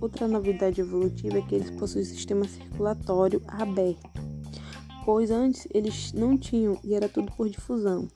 Outra 0.00 0.26
novidade 0.26 0.80
evolutiva 0.80 1.38
é 1.38 1.40
que 1.40 1.54
eles 1.54 1.70
possuem 1.70 2.04
sistema 2.04 2.48
circulatório 2.48 3.40
aberto, 3.46 4.10
pois 5.04 5.30
antes 5.30 5.68
eles 5.72 6.12
não 6.12 6.36
tinham 6.36 6.80
e 6.82 6.94
era 6.94 7.08
tudo 7.08 7.30
por 7.30 7.48
difusão. 7.48 8.08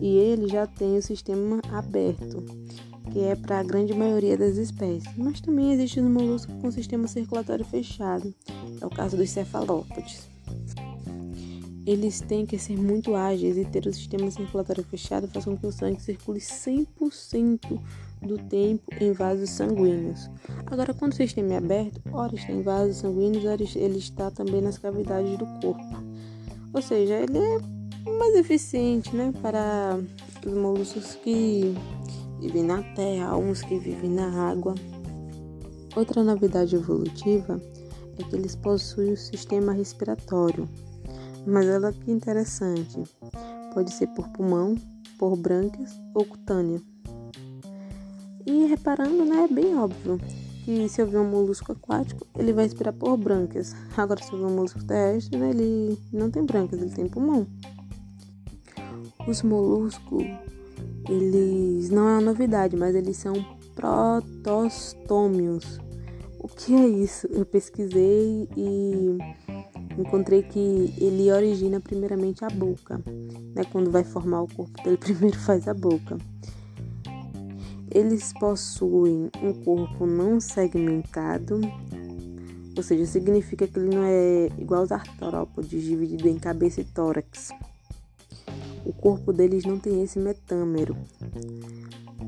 E 0.00 0.16
ele 0.16 0.48
já 0.48 0.66
tem 0.66 0.96
o 0.96 1.02
sistema 1.02 1.60
aberto, 1.70 2.42
que 3.12 3.20
é 3.20 3.36
para 3.36 3.60
a 3.60 3.62
grande 3.62 3.92
maioria 3.92 4.38
das 4.38 4.56
espécies, 4.56 5.14
mas 5.14 5.38
também 5.38 5.70
existe 5.74 6.00
os 6.00 6.10
moluscos 6.10 6.54
com 6.62 6.70
sistema 6.70 7.06
circulatório 7.06 7.66
fechado, 7.66 8.34
é 8.80 8.86
o 8.86 8.88
caso 8.90 9.18
dos 9.18 9.28
cefalópodes. 9.28 10.33
Eles 11.86 12.20
têm 12.20 12.46
que 12.46 12.58
ser 12.58 12.78
muito 12.78 13.14
ágeis 13.14 13.58
e 13.58 13.64
ter 13.64 13.86
o 13.86 13.92
sistema 13.92 14.30
circulatório 14.30 14.82
fechado 14.84 15.28
faz 15.28 15.44
com 15.44 15.56
que 15.56 15.66
o 15.66 15.72
sangue 15.72 16.00
circule 16.00 16.40
100% 16.40 17.80
do 18.22 18.38
tempo 18.38 18.84
em 19.00 19.12
vasos 19.12 19.50
sanguíneos. 19.50 20.30
Agora, 20.66 20.94
quando 20.94 21.12
o 21.12 21.16
sistema 21.16 21.54
é 21.54 21.56
aberto, 21.58 22.00
ora 22.10 22.34
está 22.34 22.52
em 22.52 22.62
vasos 22.62 22.96
sanguíneos, 22.96 23.44
ora 23.44 23.62
ele 23.76 23.98
está 23.98 24.30
também 24.30 24.62
nas 24.62 24.78
cavidades 24.78 25.36
do 25.36 25.46
corpo. 25.60 25.84
Ou 26.72 26.82
seja, 26.82 27.14
ele 27.14 27.38
é 27.38 28.10
mais 28.18 28.34
eficiente 28.34 29.14
né, 29.14 29.32
para 29.42 29.98
os 30.44 30.54
moluscos 30.54 31.14
que 31.16 31.74
vivem 32.40 32.62
na 32.62 32.82
terra, 32.94 33.36
uns 33.36 33.62
que 33.62 33.78
vivem 33.78 34.10
na 34.10 34.50
água. 34.50 34.74
Outra 35.94 36.24
novidade 36.24 36.74
evolutiva 36.74 37.60
é 38.18 38.22
que 38.22 38.34
eles 38.34 38.56
possuem 38.56 39.12
o 39.12 39.16
sistema 39.16 39.72
respiratório. 39.72 40.68
Mas 41.46 41.68
olha 41.68 41.92
que 41.92 42.10
interessante, 42.10 43.02
pode 43.72 43.92
ser 43.92 44.08
por 44.08 44.28
pulmão, 44.28 44.74
por 45.18 45.36
brânquias 45.36 45.92
ou 46.14 46.24
cutânea. 46.24 46.80
E 48.46 48.66
reparando, 48.66 49.24
né, 49.24 49.44
é 49.44 49.52
bem 49.52 49.76
óbvio 49.76 50.18
que 50.64 50.88
se 50.88 51.02
houver 51.02 51.20
um 51.20 51.30
molusco 51.30 51.72
aquático, 51.72 52.26
ele 52.38 52.52
vai 52.52 52.64
respirar 52.64 52.94
por 52.94 53.16
brânquias. 53.16 53.74
Agora, 53.96 54.22
se 54.22 54.34
houver 54.34 54.46
um 54.46 54.56
molusco 54.56 54.84
terrestre, 54.84 55.38
né, 55.38 55.50
ele 55.50 55.98
não 56.12 56.30
tem 56.30 56.44
brânquias, 56.44 56.80
ele 56.80 56.90
tem 56.90 57.08
pulmão. 57.08 57.46
Os 59.26 59.42
moluscos 59.42 60.24
eles 61.08 61.90
não 61.90 62.08
é 62.08 62.12
uma 62.12 62.20
novidade, 62.20 62.76
mas 62.76 62.94
eles 62.94 63.16
são 63.16 63.34
protostômios. 63.74 65.80
O 66.38 66.48
que 66.48 66.74
é 66.74 66.86
isso? 66.86 67.26
Eu 67.28 67.44
pesquisei 67.44 68.48
e 68.56 69.18
encontrei 69.98 70.42
que 70.42 70.94
ele 70.98 71.30
origina 71.30 71.80
primeiramente 71.80 72.44
a 72.44 72.48
boca, 72.48 73.00
né? 73.54 73.64
Quando 73.70 73.90
vai 73.90 74.04
formar 74.04 74.42
o 74.42 74.48
corpo 74.48 74.82
dele, 74.82 74.96
primeiro 74.98 75.38
faz 75.38 75.68
a 75.68 75.74
boca. 75.74 76.18
Eles 77.90 78.32
possuem 78.32 79.30
um 79.42 79.52
corpo 79.64 80.04
não 80.06 80.40
segmentado, 80.40 81.60
ou 82.76 82.82
seja, 82.82 83.06
significa 83.06 83.68
que 83.68 83.78
ele 83.78 83.94
não 83.94 84.02
é 84.02 84.48
igual 84.58 84.80
aos 84.80 84.90
artrópodes, 84.90 85.82
dividido 85.82 86.28
em 86.28 86.38
cabeça 86.38 86.80
e 86.80 86.84
tórax 86.84 87.50
o 88.84 88.92
corpo 88.92 89.32
deles 89.32 89.64
não 89.64 89.78
tem 89.78 90.02
esse 90.02 90.18
metâmero. 90.18 90.96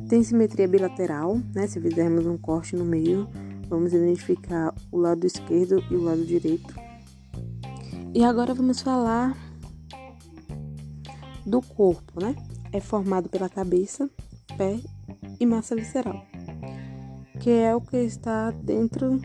Tem 0.09 0.23
simetria 0.23 0.67
bilateral, 0.67 1.39
né? 1.55 1.67
Se 1.67 1.81
fizermos 1.81 2.27
um 2.27 2.39
corte 2.39 2.75
no 2.75 2.85
meio, 2.85 3.29
vamos 3.69 3.93
identificar 3.93 4.75
o 4.91 4.99
lado 4.99 5.27
esquerdo 5.27 5.83
e 5.91 5.95
o 5.95 6.03
lado 6.03 6.25
direito. 6.25 6.75
E 8.17 8.25
agora 8.25 8.55
vamos 8.55 8.81
falar 8.81 9.37
do 11.45 11.61
corpo, 11.61 12.19
né? 12.19 12.35
É 12.73 12.81
formado 12.81 13.29
pela 13.29 13.47
cabeça, 13.47 14.09
pé 14.57 14.81
e 15.39 15.45
massa 15.45 15.77
visceral, 15.77 16.25
que 17.39 17.51
é 17.51 17.77
o 17.77 17.81
que 17.83 17.99
está 17.99 18.53
dentro 18.53 19.21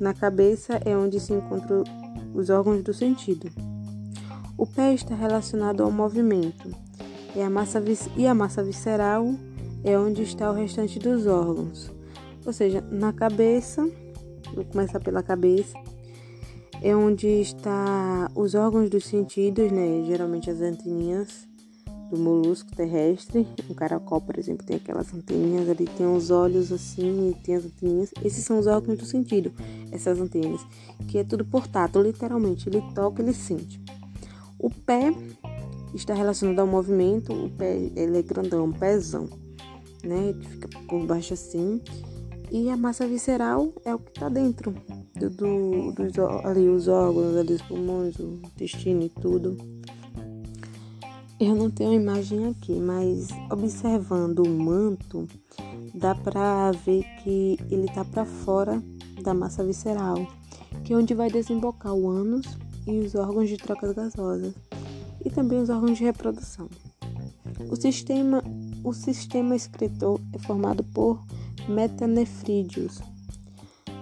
na 0.00 0.12
cabeça 0.12 0.80
é 0.84 0.96
onde 0.96 1.20
se 1.20 1.32
encontram 1.32 1.84
os 2.34 2.50
órgãos 2.50 2.82
do 2.82 2.92
sentido. 2.92 3.48
O 4.58 4.66
pé 4.66 4.92
está 4.92 5.14
relacionado 5.14 5.84
ao 5.84 5.92
movimento 5.92 6.74
e 7.36 7.40
a 7.40 7.48
massa, 7.48 7.80
e 8.16 8.26
a 8.26 8.34
massa 8.34 8.64
visceral 8.64 9.32
é 9.84 9.96
onde 9.96 10.22
está 10.22 10.50
o 10.50 10.54
restante 10.54 10.98
dos 10.98 11.28
órgãos. 11.28 11.88
Ou 12.44 12.52
seja, 12.52 12.80
na 12.90 13.12
cabeça, 13.12 13.88
vou 14.52 14.64
começar 14.64 14.98
pela 14.98 15.22
cabeça, 15.22 15.78
é 16.84 16.94
onde 16.94 17.26
está 17.26 18.30
os 18.34 18.54
órgãos 18.54 18.90
dos 18.90 19.06
sentidos, 19.06 19.72
né? 19.72 20.04
Geralmente 20.06 20.50
as 20.50 20.60
anteninhas 20.60 21.48
do 22.10 22.18
molusco 22.18 22.76
terrestre. 22.76 23.48
O 23.70 23.74
caracol, 23.74 24.20
por 24.20 24.38
exemplo, 24.38 24.66
tem 24.66 24.76
aquelas 24.76 25.12
anteninhas 25.14 25.66
ali, 25.66 25.86
tem 25.86 26.06
os 26.06 26.30
olhos 26.30 26.70
assim 26.70 27.30
e 27.30 27.34
tem 27.42 27.54
as 27.54 27.64
anteninhas. 27.64 28.10
Esses 28.22 28.44
são 28.44 28.58
os 28.58 28.66
órgãos 28.66 28.98
do 28.98 29.06
sentido, 29.06 29.50
essas 29.90 30.20
antenas, 30.20 30.60
que 31.08 31.16
é 31.16 31.24
tudo 31.24 31.42
por 31.42 31.66
tato, 31.66 32.02
literalmente. 32.02 32.68
Ele 32.68 32.82
toca, 32.94 33.22
ele 33.22 33.32
sente. 33.32 33.80
O 34.58 34.68
pé 34.68 35.10
está 35.94 36.12
relacionado 36.12 36.58
ao 36.58 36.66
movimento, 36.66 37.32
o 37.32 37.48
pé 37.48 37.78
ele 37.96 38.18
é 38.18 38.22
grandão, 38.22 38.70
pezão, 38.70 39.26
né? 40.04 40.34
Que 40.38 40.48
fica 40.50 40.68
por 40.86 41.06
baixo 41.06 41.32
assim. 41.32 41.80
E 42.56 42.70
a 42.70 42.76
massa 42.76 43.04
visceral 43.04 43.72
é 43.84 43.92
o 43.92 43.98
que 43.98 44.12
está 44.12 44.28
dentro 44.28 44.72
do, 45.16 45.28
do, 45.28 45.92
dos 45.92 46.16
ali, 46.44 46.68
os 46.68 46.86
órgãos, 46.86 47.36
ali, 47.36 47.54
os 47.54 47.62
pulmões, 47.62 48.16
o 48.20 48.38
intestino 48.44 49.02
e 49.02 49.08
tudo. 49.08 49.56
Eu 51.40 51.56
não 51.56 51.68
tenho 51.68 51.92
imagem 51.92 52.46
aqui, 52.46 52.78
mas 52.78 53.26
observando 53.50 54.46
o 54.46 54.48
manto, 54.48 55.26
dá 55.96 56.14
para 56.14 56.70
ver 56.70 57.02
que 57.24 57.58
ele 57.68 57.86
está 57.86 58.04
para 58.04 58.24
fora 58.24 58.80
da 59.20 59.34
massa 59.34 59.64
visceral, 59.64 60.24
que 60.84 60.92
é 60.92 60.96
onde 60.96 61.12
vai 61.12 61.28
desembocar 61.28 61.92
o 61.92 62.08
ânus 62.08 62.46
e 62.86 63.00
os 63.00 63.16
órgãos 63.16 63.48
de 63.48 63.56
trocas 63.56 63.90
gasosas 63.96 64.54
e 65.24 65.28
também 65.28 65.60
os 65.60 65.70
órgãos 65.70 65.98
de 65.98 66.04
reprodução. 66.04 66.68
O 67.68 67.74
sistema, 67.74 68.44
o 68.84 68.92
sistema 68.92 69.56
excretor 69.56 70.20
é 70.32 70.38
formado 70.38 70.84
por 70.84 71.20
metanefrídeos, 71.68 73.00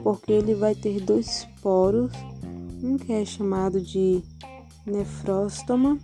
porque 0.03 0.33
ele 0.33 0.55
vai 0.55 0.75
ter 0.75 1.01
dois 1.01 1.47
poros, 1.63 2.13
um 2.83 2.97
que 2.97 3.13
é 3.13 3.25
chamado 3.25 3.81
de 3.81 4.23
nefróstoma, 4.87 5.99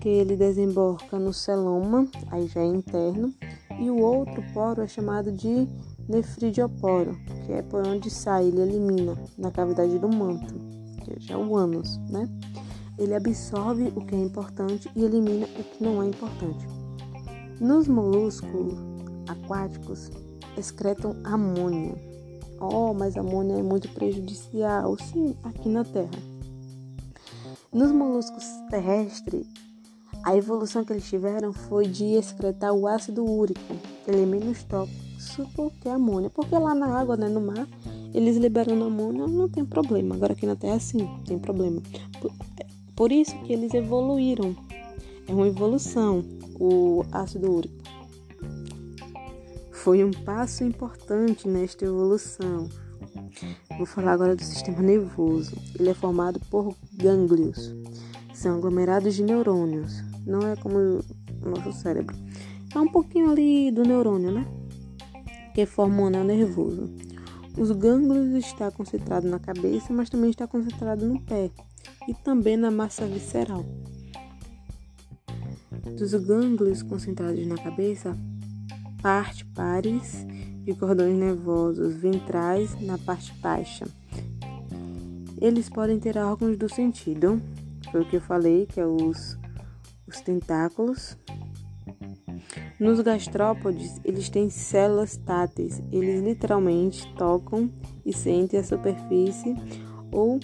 que 0.00 0.08
ele 0.08 0.36
desemboca 0.36 1.18
no 1.18 1.32
celoma, 1.32 2.06
aí 2.30 2.46
já 2.46 2.60
é 2.60 2.66
interno, 2.66 3.32
e 3.80 3.90
o 3.90 4.00
outro 4.00 4.42
poro 4.52 4.82
é 4.82 4.88
chamado 4.88 5.32
de 5.32 5.66
nefridioporo, 6.08 7.18
que 7.44 7.52
é 7.52 7.62
por 7.62 7.86
onde 7.86 8.10
sai, 8.10 8.46
ele 8.46 8.60
elimina 8.60 9.16
na 9.38 9.50
cavidade 9.50 9.98
do 9.98 10.08
manto 10.08 10.76
que 11.14 11.32
é 11.32 11.36
o 11.36 11.56
ânus, 11.56 11.98
né? 12.08 12.28
Ele 12.98 13.14
absorve 13.14 13.92
o 13.94 14.04
que 14.04 14.14
é 14.14 14.18
importante 14.18 14.90
e 14.96 15.04
elimina 15.04 15.46
o 15.46 15.64
que 15.64 15.82
não 15.82 16.02
é 16.02 16.06
importante. 16.06 16.66
Nos 17.60 17.86
moluscos 17.88 18.74
aquáticos, 19.28 20.10
excretam 20.56 21.16
amônia. 21.24 21.94
Oh, 22.60 22.94
mas 22.94 23.16
amônia 23.16 23.54
é 23.54 23.62
muito 23.62 23.88
prejudicial. 23.90 24.96
Sim, 24.98 25.36
aqui 25.44 25.68
na 25.68 25.84
Terra. 25.84 26.36
Nos 27.72 27.92
moluscos 27.92 28.44
terrestres, 28.70 29.46
a 30.24 30.34
evolução 30.34 30.84
que 30.84 30.92
eles 30.92 31.08
tiveram 31.08 31.52
foi 31.52 31.86
de 31.86 32.14
excretar 32.14 32.72
o 32.72 32.86
ácido 32.86 33.24
úrico. 33.24 33.60
Ele 34.06 34.22
é 34.22 34.26
menos 34.26 34.62
tóxico 34.64 35.70
que 35.80 35.88
a 35.88 35.94
amônia. 35.94 36.30
Porque 36.30 36.56
lá 36.56 36.74
na 36.74 36.98
água, 36.98 37.16
né, 37.16 37.28
no 37.28 37.40
mar, 37.40 37.68
eles 38.14 38.36
liberando 38.36 38.84
amônia, 38.84 39.26
não 39.26 39.48
tem 39.48 39.64
problema. 39.64 40.14
Agora 40.14 40.32
aqui 40.32 40.46
na 40.46 40.56
Terra, 40.56 40.80
sim, 40.80 41.08
tem 41.26 41.38
problema. 41.38 41.82
Por, 42.20 42.32
por 42.94 43.12
isso 43.12 43.38
que 43.40 43.52
eles 43.52 43.74
evoluíram. 43.74 44.56
É 45.28 45.32
uma 45.32 45.46
evolução, 45.46 46.24
o 46.58 47.04
ácido 47.12 47.52
úrico. 47.52 47.85
Foi 49.86 50.02
um 50.02 50.10
passo 50.10 50.64
importante 50.64 51.46
nesta 51.46 51.84
evolução. 51.84 52.68
Vou 53.76 53.86
falar 53.86 54.14
agora 54.14 54.34
do 54.34 54.42
sistema 54.42 54.82
nervoso. 54.82 55.56
Ele 55.78 55.90
é 55.90 55.94
formado 55.94 56.40
por 56.50 56.74
gânglios. 56.92 57.72
São 58.34 58.56
aglomerados 58.56 59.14
de 59.14 59.22
neurônios. 59.22 60.02
Não 60.26 60.40
é 60.40 60.56
como 60.56 60.76
o 60.76 61.48
nosso 61.48 61.72
cérebro. 61.72 62.16
É 62.74 62.80
um 62.80 62.88
pouquinho 62.88 63.30
ali 63.30 63.70
do 63.70 63.84
neurônio, 63.84 64.32
né? 64.32 64.44
Que 65.54 65.64
forma 65.64 66.02
um 66.02 66.06
anel 66.06 66.24
nervoso. 66.24 66.92
Os 67.56 67.70
gânglios 67.70 68.34
está 68.44 68.72
concentrado 68.72 69.28
na 69.28 69.38
cabeça, 69.38 69.92
mas 69.92 70.10
também 70.10 70.30
está 70.30 70.48
concentrado 70.48 71.06
no 71.06 71.20
pé 71.20 71.48
e 72.08 72.14
também 72.24 72.56
na 72.56 72.72
massa 72.72 73.06
visceral. 73.06 73.64
Dos 75.96 76.12
gânglios 76.12 76.82
concentrados 76.82 77.46
na 77.46 77.56
cabeça, 77.56 78.18
parte 79.06 79.44
pares 79.44 80.26
de 80.64 80.74
cordões 80.74 81.16
nervosos 81.16 81.94
ventrais 81.94 82.74
na 82.80 82.98
parte 82.98 83.32
baixa. 83.34 83.86
Eles 85.40 85.68
podem 85.68 86.00
ter 86.00 86.18
órgãos 86.18 86.58
do 86.58 86.68
sentido, 86.68 87.40
foi 87.92 88.00
o 88.00 88.04
que 88.04 88.16
eu 88.16 88.20
falei, 88.20 88.66
que 88.66 88.80
é 88.80 88.84
os, 88.84 89.38
os 90.08 90.20
tentáculos. 90.22 91.16
Nos 92.80 92.98
gastrópodes, 92.98 94.00
eles 94.04 94.28
têm 94.28 94.50
células 94.50 95.16
táteis. 95.16 95.80
Eles 95.92 96.20
literalmente 96.24 97.06
tocam 97.14 97.70
e 98.04 98.12
sentem 98.12 98.58
a 98.58 98.64
superfície 98.64 99.54
ou 100.10 100.40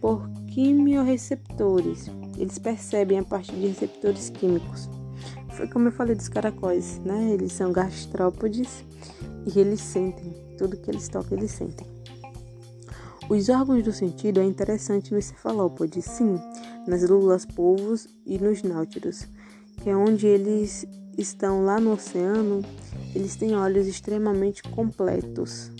por 0.00 0.30
quimiorreceptores. 0.52 2.08
Eles 2.38 2.60
percebem 2.60 3.18
a 3.18 3.24
partir 3.24 3.56
de 3.56 3.66
receptores 3.66 4.30
químicos. 4.30 4.88
Foi 5.56 5.68
como 5.68 5.88
eu 5.88 5.92
falei 5.92 6.16
dos 6.16 6.28
caracóis, 6.28 6.98
né? 7.04 7.30
Eles 7.32 7.52
são 7.52 7.72
gastrópodes 7.72 8.84
e 9.46 9.58
eles 9.58 9.80
sentem. 9.80 10.34
Tudo 10.58 10.76
que 10.76 10.90
eles 10.90 11.08
tocam, 11.08 11.38
eles 11.38 11.52
sentem. 11.52 11.86
Os 13.28 13.48
órgãos 13.48 13.82
do 13.82 13.92
sentido 13.92 14.40
é 14.40 14.44
interessante 14.44 15.14
nos 15.14 15.26
cefalópodes, 15.26 16.04
sim, 16.04 16.38
nas 16.86 17.08
lulas 17.08 17.46
polvos 17.46 18.06
e 18.26 18.38
nos 18.38 18.62
náutilos, 18.62 19.26
que 19.82 19.88
é 19.88 19.96
onde 19.96 20.26
eles 20.26 20.86
estão 21.16 21.64
lá 21.64 21.80
no 21.80 21.92
oceano, 21.92 22.62
eles 23.14 23.36
têm 23.36 23.54
olhos 23.54 23.86
extremamente 23.86 24.62
completos, 24.64 25.70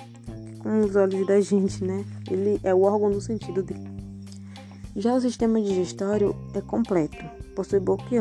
como 0.60 0.86
os 0.86 0.96
olhos 0.96 1.26
da 1.26 1.40
gente, 1.40 1.84
né? 1.84 2.04
Ele 2.30 2.58
é 2.62 2.72
o 2.72 2.82
órgão 2.82 3.10
do 3.10 3.20
sentido 3.20 3.62
dele. 3.62 3.92
Já 4.96 5.14
o 5.14 5.20
sistema 5.20 5.60
digestório 5.60 6.34
é 6.54 6.60
completo, 6.60 7.22
possui 7.54 7.80
boca 7.80 8.14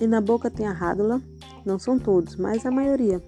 e 0.00 0.06
na 0.06 0.20
boca 0.20 0.50
tem 0.50 0.66
a 0.66 0.72
rádula, 0.72 1.20
não 1.64 1.78
são 1.78 1.98
todos, 1.98 2.36
mas 2.36 2.64
a 2.64 2.70
maioria. 2.70 3.22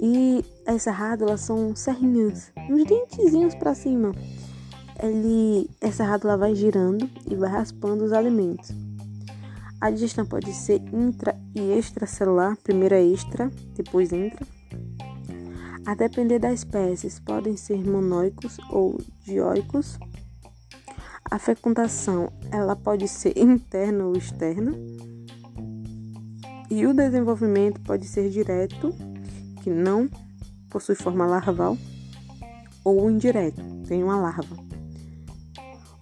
E 0.00 0.44
essa 0.64 0.90
rádula 0.90 1.36
são 1.36 1.74
serrinhas, 1.74 2.52
uns 2.70 2.84
dentezinhos 2.84 3.54
para 3.54 3.74
cima. 3.74 4.12
Ele, 5.02 5.68
essa 5.80 6.04
rádula 6.04 6.36
vai 6.36 6.54
girando 6.54 7.08
e 7.30 7.34
vai 7.34 7.50
raspando 7.50 8.04
os 8.04 8.12
alimentos. 8.12 8.70
A 9.80 9.90
digestão 9.90 10.26
pode 10.26 10.52
ser 10.52 10.82
intra 10.92 11.40
e 11.54 11.72
extracelular, 11.78 12.56
primeiro 12.64 12.96
é 12.96 13.02
extra, 13.02 13.50
depois 13.74 14.12
intra. 14.12 14.44
A 15.86 15.94
depender 15.94 16.38
das 16.38 16.60
espécies, 16.60 17.18
podem 17.18 17.56
ser 17.56 17.82
monóicos 17.82 18.58
ou 18.70 18.98
dioicos. 19.24 19.98
A 21.30 21.38
fecundação, 21.38 22.32
ela 22.50 22.74
pode 22.74 23.06
ser 23.06 23.32
interna 23.38 24.04
ou 24.04 24.16
externa. 24.16 24.72
E 26.70 26.86
o 26.86 26.92
desenvolvimento 26.92 27.80
pode 27.80 28.06
ser 28.06 28.28
direto 28.28 28.94
que 29.62 29.70
não 29.70 30.08
possui 30.68 30.94
forma 30.94 31.26
larval 31.26 31.76
ou 32.84 33.10
indireto, 33.10 33.62
tem 33.86 34.02
uma 34.02 34.20
larva. 34.20 34.56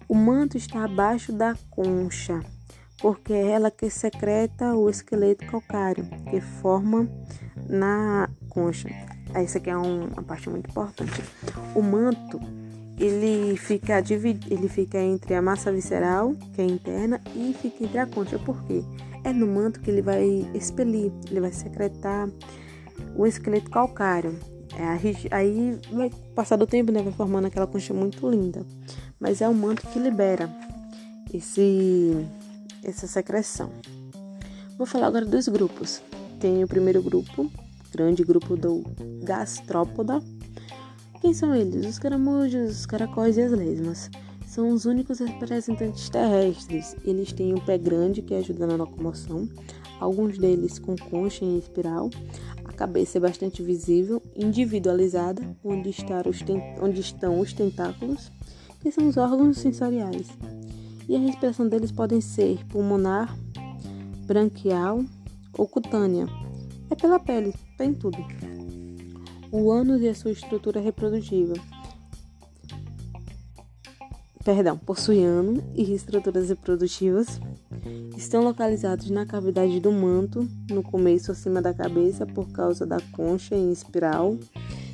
O 0.07 0.15
manto 0.15 0.57
está 0.57 0.85
abaixo 0.85 1.33
da 1.33 1.55
concha, 1.69 2.39
porque 2.99 3.33
é 3.33 3.51
ela 3.51 3.69
que 3.71 3.89
secreta 3.89 4.73
o 4.75 4.89
esqueleto 4.89 5.45
calcário, 5.47 6.07
que 6.29 6.39
forma 6.39 7.09
na 7.69 8.29
concha. 8.49 8.89
Essa 9.33 9.57
aqui 9.57 9.69
é 9.69 9.77
uma 9.77 10.23
parte 10.23 10.49
muito 10.49 10.69
importante. 10.69 11.21
O 11.75 11.81
manto 11.81 12.39
ele 12.99 13.55
fica 13.57 14.01
dividido, 14.01 14.53
ele 14.53 14.67
fica 14.67 14.99
entre 14.99 15.35
a 15.35 15.41
massa 15.41 15.71
visceral, 15.71 16.33
que 16.53 16.61
é 16.61 16.65
interna, 16.65 17.21
e 17.35 17.53
fica 17.53 17.83
entre 17.83 17.99
a 17.99 18.07
concha. 18.07 18.39
Por 18.39 18.63
quê? 18.63 18.83
É 19.23 19.31
no 19.31 19.45
manto 19.45 19.79
que 19.79 19.91
ele 19.91 20.01
vai 20.01 20.25
expelir, 20.53 21.11
ele 21.29 21.41
vai 21.41 21.51
secretar 21.51 22.29
o 23.15 23.25
esqueleto 23.25 23.69
calcário. 23.69 24.37
É, 24.75 25.35
aí 25.35 25.79
vai 25.91 26.11
passar 26.35 26.55
do 26.55 26.67
tempo, 26.67 26.91
né, 26.91 27.01
vai 27.01 27.13
formando 27.13 27.45
aquela 27.45 27.67
concha 27.67 27.93
muito 27.93 28.27
linda. 28.29 28.65
Mas 29.19 29.41
é 29.41 29.47
o 29.47 29.53
manto 29.53 29.85
que 29.87 29.99
libera 29.99 30.49
esse, 31.33 32.27
essa 32.83 33.07
secreção. 33.07 33.71
Vou 34.77 34.85
falar 34.85 35.07
agora 35.07 35.25
dos 35.25 35.47
grupos. 35.47 36.01
Tem 36.39 36.63
o 36.63 36.67
primeiro 36.67 37.01
grupo, 37.01 37.51
grande 37.91 38.23
grupo 38.23 38.55
do 38.55 38.83
gastrópoda. 39.23 40.21
Quem 41.27 41.33
são 41.33 41.53
eles? 41.53 41.85
Os 41.85 41.99
caramujos, 41.99 42.71
os 42.71 42.85
caracóis 42.85 43.35
e 43.35 43.41
as 43.41 43.51
lesmas. 43.51 44.09
São 44.45 44.69
os 44.69 44.85
únicos 44.85 45.19
representantes 45.19 46.07
terrestres. 46.07 46.95
Eles 47.03 47.33
têm 47.33 47.53
um 47.53 47.59
pé 47.59 47.77
grande 47.77 48.21
que 48.21 48.33
ajuda 48.33 48.65
na 48.65 48.77
locomoção, 48.77 49.45
alguns 49.99 50.37
deles 50.37 50.79
com 50.79 50.95
concha 50.95 51.43
em 51.43 51.57
espiral, 51.57 52.09
cabeça 52.77 53.17
é 53.17 53.19
bastante 53.19 53.61
visível, 53.61 54.23
individualizada, 54.37 55.43
onde, 55.65 55.93
onde 56.81 57.01
estão 57.01 57.41
os 57.41 57.51
tentáculos, 57.51 58.31
que 58.79 58.89
são 58.89 59.05
os 59.09 59.17
órgãos 59.17 59.57
sensoriais. 59.57 60.29
E 61.09 61.15
a 61.17 61.19
respiração 61.19 61.67
deles 61.67 61.91
podem 61.91 62.21
ser 62.21 62.65
pulmonar, 62.67 63.37
branquial 64.25 65.03
ou 65.57 65.67
cutânea. 65.67 66.25
É 66.89 66.95
pela 66.95 67.19
pele, 67.19 67.53
tem 67.77 67.93
tudo. 67.93 68.17
O 69.51 69.71
ânus 69.71 70.01
e 70.01 70.07
a 70.07 70.15
sua 70.15 70.31
estrutura 70.31 70.79
reprodutiva. 70.79 71.53
Perdão, 74.43 74.77
possui 74.77 75.23
ano 75.23 75.63
e 75.75 75.93
estruturas 75.93 76.49
reprodutivas 76.49 77.39
Estão 78.17 78.43
localizados 78.43 79.09
na 79.09 79.25
cavidade 79.25 79.79
do 79.79 79.91
manto, 79.91 80.47
no 80.69 80.81
começo 80.81 81.31
acima 81.31 81.61
da 81.61 81.73
cabeça, 81.73 82.25
por 82.25 82.49
causa 82.51 82.85
da 82.85 82.99
concha 83.11 83.55
em 83.55 83.71
espiral. 83.71 84.37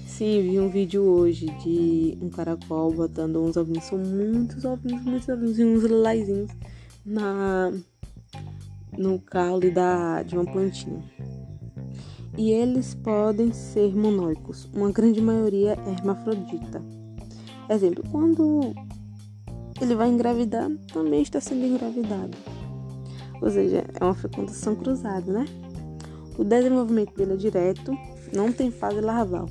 Sim, 0.05 0.41
vi 0.41 0.59
um 0.59 0.69
vídeo 0.69 1.03
hoje 1.03 1.45
de 1.63 2.17
um 2.21 2.29
caracol 2.29 2.91
botando 2.91 3.41
uns 3.41 3.55
ovinhos, 3.55 3.85
são 3.85 3.97
muitos 3.97 4.65
ovinhos, 4.65 5.03
muitos 5.03 5.29
ovinhos 5.29 5.57
e 5.57 5.63
uns 5.63 5.83
lilazinhos 5.83 6.51
na, 7.05 7.71
no 8.97 9.19
caule 9.19 9.71
da, 9.71 10.21
de 10.21 10.35
uma 10.35 10.45
plantinha. 10.45 11.01
E 12.37 12.51
eles 12.51 12.95
podem 12.95 13.51
ser 13.53 13.95
monóicos, 13.95 14.69
uma 14.73 14.91
grande 14.91 15.21
maioria 15.21 15.77
é 15.85 15.89
hermafrodita. 15.91 16.81
Exemplo, 17.69 18.03
quando 18.11 18.73
ele 19.79 19.95
vai 19.95 20.09
engravidar, 20.09 20.69
também 20.91 21.21
está 21.21 21.39
sendo 21.39 21.65
engravidado 21.65 22.37
ou 23.43 23.51
seja, 23.51 23.83
é 23.99 24.03
uma 24.03 24.15
fecundação 24.15 24.73
cruzada, 24.73 25.29
né? 25.29 25.45
O 26.37 26.45
desenvolvimento 26.45 27.13
dele 27.13 27.33
é 27.33 27.35
direto, 27.35 27.91
não 28.33 28.53
tem 28.53 28.71
fase 28.71 29.01
larval. 29.01 29.49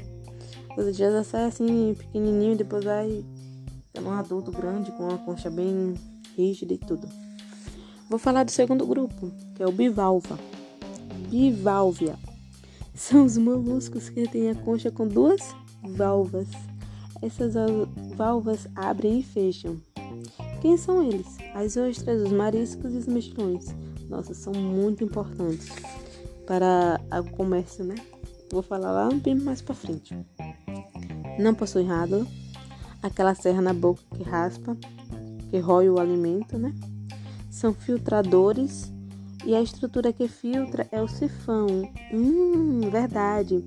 Ou 0.74 0.82
seja, 0.82 1.12
já 1.12 1.22
sai 1.22 1.44
assim 1.44 1.94
pequenininho, 1.94 2.56
depois 2.56 2.82
vai 2.84 3.22
ser 3.94 4.02
um 4.02 4.10
adulto 4.10 4.50
grande 4.50 4.90
com 4.92 5.04
uma 5.04 5.18
concha 5.18 5.50
bem 5.50 5.92
rígida 6.34 6.72
e 6.72 6.78
tudo. 6.78 7.06
Vou 8.08 8.18
falar 8.18 8.44
do 8.44 8.50
segundo 8.50 8.86
grupo, 8.86 9.30
que 9.54 9.62
é 9.62 9.66
o 9.66 9.72
bivalva. 9.72 10.38
Biválvia. 11.28 12.18
São 12.94 13.24
os 13.24 13.36
moluscos 13.38 14.08
que 14.08 14.28
têm 14.28 14.50
a 14.50 14.54
concha 14.54 14.90
com 14.90 15.08
duas 15.08 15.54
válvulas. 15.96 16.48
Essas 17.20 17.54
válvulas 18.16 18.68
abrem 18.74 19.20
e 19.20 19.22
fecham. 19.22 19.80
Quem 20.60 20.76
são 20.76 21.02
eles? 21.02 21.26
As 21.54 21.76
ostras, 21.76 22.22
os 22.22 22.32
mariscos 22.32 22.92
e 22.94 22.98
os 22.98 23.06
mexilhões. 23.06 23.74
Nossa, 24.08 24.34
são 24.34 24.52
muito 24.52 25.02
importantes 25.02 25.68
para 26.46 27.00
o 27.18 27.30
comércio, 27.30 27.84
né? 27.84 27.94
Vou 28.52 28.62
falar 28.62 28.92
lá 28.92 29.08
bem 29.08 29.34
mais 29.34 29.62
para 29.62 29.74
frente. 29.74 30.14
Não 31.38 31.54
possui 31.54 31.84
rádula, 31.84 32.26
aquela 33.02 33.34
serra 33.34 33.62
na 33.62 33.72
boca 33.72 34.02
que 34.14 34.22
raspa, 34.22 34.76
que 35.48 35.58
rói 35.58 35.88
o 35.88 35.98
alimento, 35.98 36.58
né? 36.58 36.74
São 37.50 37.72
filtradores 37.72 38.91
e 39.44 39.54
a 39.54 39.62
estrutura 39.62 40.12
que 40.12 40.28
filtra 40.28 40.86
é 40.92 41.02
o 41.02 41.08
sifão. 41.08 41.90
Hum, 42.12 42.80
verdade. 42.90 43.64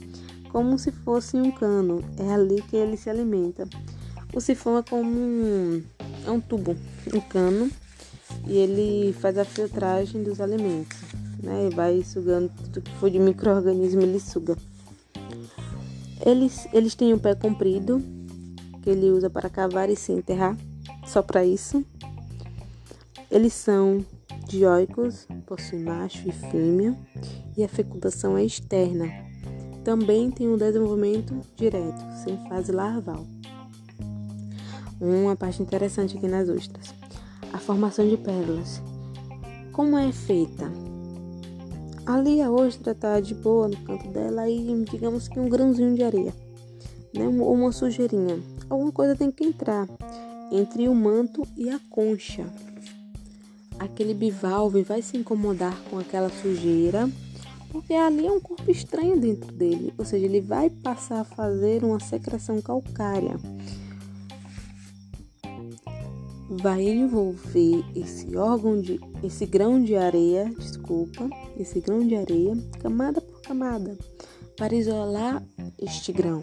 Como 0.49 0.77
se 0.79 0.91
fosse 0.91 1.37
um 1.37 1.51
cano. 1.51 2.03
É 2.17 2.33
ali 2.33 2.61
que 2.61 2.75
ele 2.75 2.97
se 2.97 3.09
alimenta. 3.09 3.67
O 4.33 4.41
sifão 4.41 4.77
é 4.77 4.83
como 4.83 5.09
um 5.09 5.83
é 6.25 6.31
um 6.31 6.41
tubo, 6.41 6.75
um 7.13 7.21
cano, 7.21 7.69
e 8.47 8.57
ele 8.57 9.13
faz 9.13 9.37
a 9.37 9.45
filtragem 9.45 10.23
dos 10.23 10.41
alimentos, 10.41 10.97
né? 11.41 11.69
E 11.71 11.75
vai 11.75 12.03
sugando 12.03 12.51
tudo 12.63 12.81
que 12.81 12.91
for 12.97 13.09
de 13.09 13.19
microorganismo, 13.19 14.01
ele 14.01 14.19
suga. 14.19 14.57
Eles, 16.25 16.67
eles 16.73 16.95
têm 16.95 17.13
um 17.13 17.19
pé 17.19 17.35
comprido, 17.35 18.01
que 18.81 18.89
ele 18.89 19.11
usa 19.11 19.29
para 19.29 19.49
cavar 19.49 19.89
e 19.89 19.95
se 19.95 20.11
enterrar, 20.11 20.57
só 21.05 21.21
para 21.21 21.45
isso. 21.45 21.85
Eles 23.29 23.53
são 23.53 24.03
dioicos, 24.55 25.27
possuem 25.45 25.83
macho 25.83 26.27
e 26.27 26.31
fêmea, 26.31 26.97
e 27.57 27.63
a 27.63 27.67
fecundação 27.67 28.37
é 28.37 28.43
externa. 28.43 29.05
Também 29.83 30.31
tem 30.31 30.47
um 30.47 30.57
desenvolvimento 30.57 31.39
direto, 31.55 32.01
sem 32.23 32.37
fase 32.49 32.71
larval. 32.71 33.25
Uma 34.99 35.35
parte 35.35 35.61
interessante 35.61 36.17
aqui 36.17 36.27
nas 36.27 36.47
ostras. 36.49 36.93
A 37.51 37.57
formação 37.57 38.07
de 38.07 38.17
pérolas. 38.17 38.81
Como 39.71 39.97
é 39.97 40.11
feita? 40.11 40.71
Ali 42.05 42.41
a 42.41 42.49
ostra 42.49 42.93
está 42.93 43.19
de 43.19 43.35
boa 43.35 43.67
no 43.67 43.77
canto 43.77 44.07
dela 44.09 44.49
e 44.49 44.85
digamos 44.89 45.27
que 45.27 45.39
um 45.39 45.49
grãozinho 45.49 45.95
de 45.95 46.03
areia, 46.03 46.33
né? 47.13 47.27
Ou 47.27 47.53
uma 47.53 47.71
sujeirinha. 47.71 48.39
Alguma 48.69 48.91
coisa 48.91 49.15
tem 49.15 49.31
que 49.31 49.43
entrar 49.43 49.87
entre 50.51 50.87
o 50.87 50.95
manto 50.95 51.45
e 51.57 51.69
a 51.69 51.79
concha. 51.89 52.45
Aquele 53.79 54.13
bivalve 54.13 54.83
vai 54.83 55.01
se 55.01 55.17
incomodar 55.17 55.77
com 55.89 55.99
aquela 55.99 56.29
sujeira, 56.29 57.09
porque 57.71 57.93
ali 57.93 58.25
é 58.25 58.31
um 58.31 58.39
corpo 58.39 58.71
estranho 58.71 59.19
dentro 59.19 59.51
dele, 59.51 59.93
ou 59.97 60.05
seja, 60.05 60.25
ele 60.25 60.39
vai 60.39 60.69
passar 60.69 61.21
a 61.21 61.25
fazer 61.25 61.83
uma 61.83 61.99
secreção 61.99 62.61
calcária. 62.61 63.37
Vai 66.49 66.83
envolver 66.83 67.83
esse 67.95 68.37
órgão 68.37 68.79
de 68.79 68.99
esse 69.21 69.45
grão 69.45 69.83
de 69.83 69.95
areia, 69.95 70.45
desculpa, 70.57 71.27
esse 71.57 71.81
grão 71.81 72.05
de 72.05 72.15
areia, 72.15 72.55
camada 72.79 73.19
por 73.19 73.41
camada, 73.41 73.97
para 74.55 74.73
isolar 74.73 75.43
este 75.77 76.13
grão. 76.13 76.41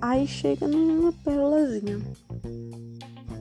Aí 0.00 0.26
chega 0.28 0.68
numa 0.68 1.12
pérolazinha. 1.12 2.00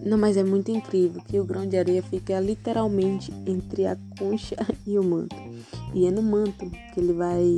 Não, 0.06 0.20
mas 0.20 0.38
é 0.38 0.43
muito 0.43 0.70
incrível 0.70 1.20
que 1.24 1.39
o 1.39 1.43
grão 1.43 1.68
de 1.68 1.76
areia 1.76 2.03
fica 2.03 2.39
literalmente 2.39 3.34
entre 3.47 3.88
a 3.88 3.97
concha 4.20 4.56
e 4.86 4.99
o 4.99 5.03
manto. 5.03 5.36
E 5.95 6.06
é 6.06 6.12
no 6.12 6.22
manto 6.22 6.70
que 6.93 6.99
ele 6.99 7.12
vai 7.12 7.58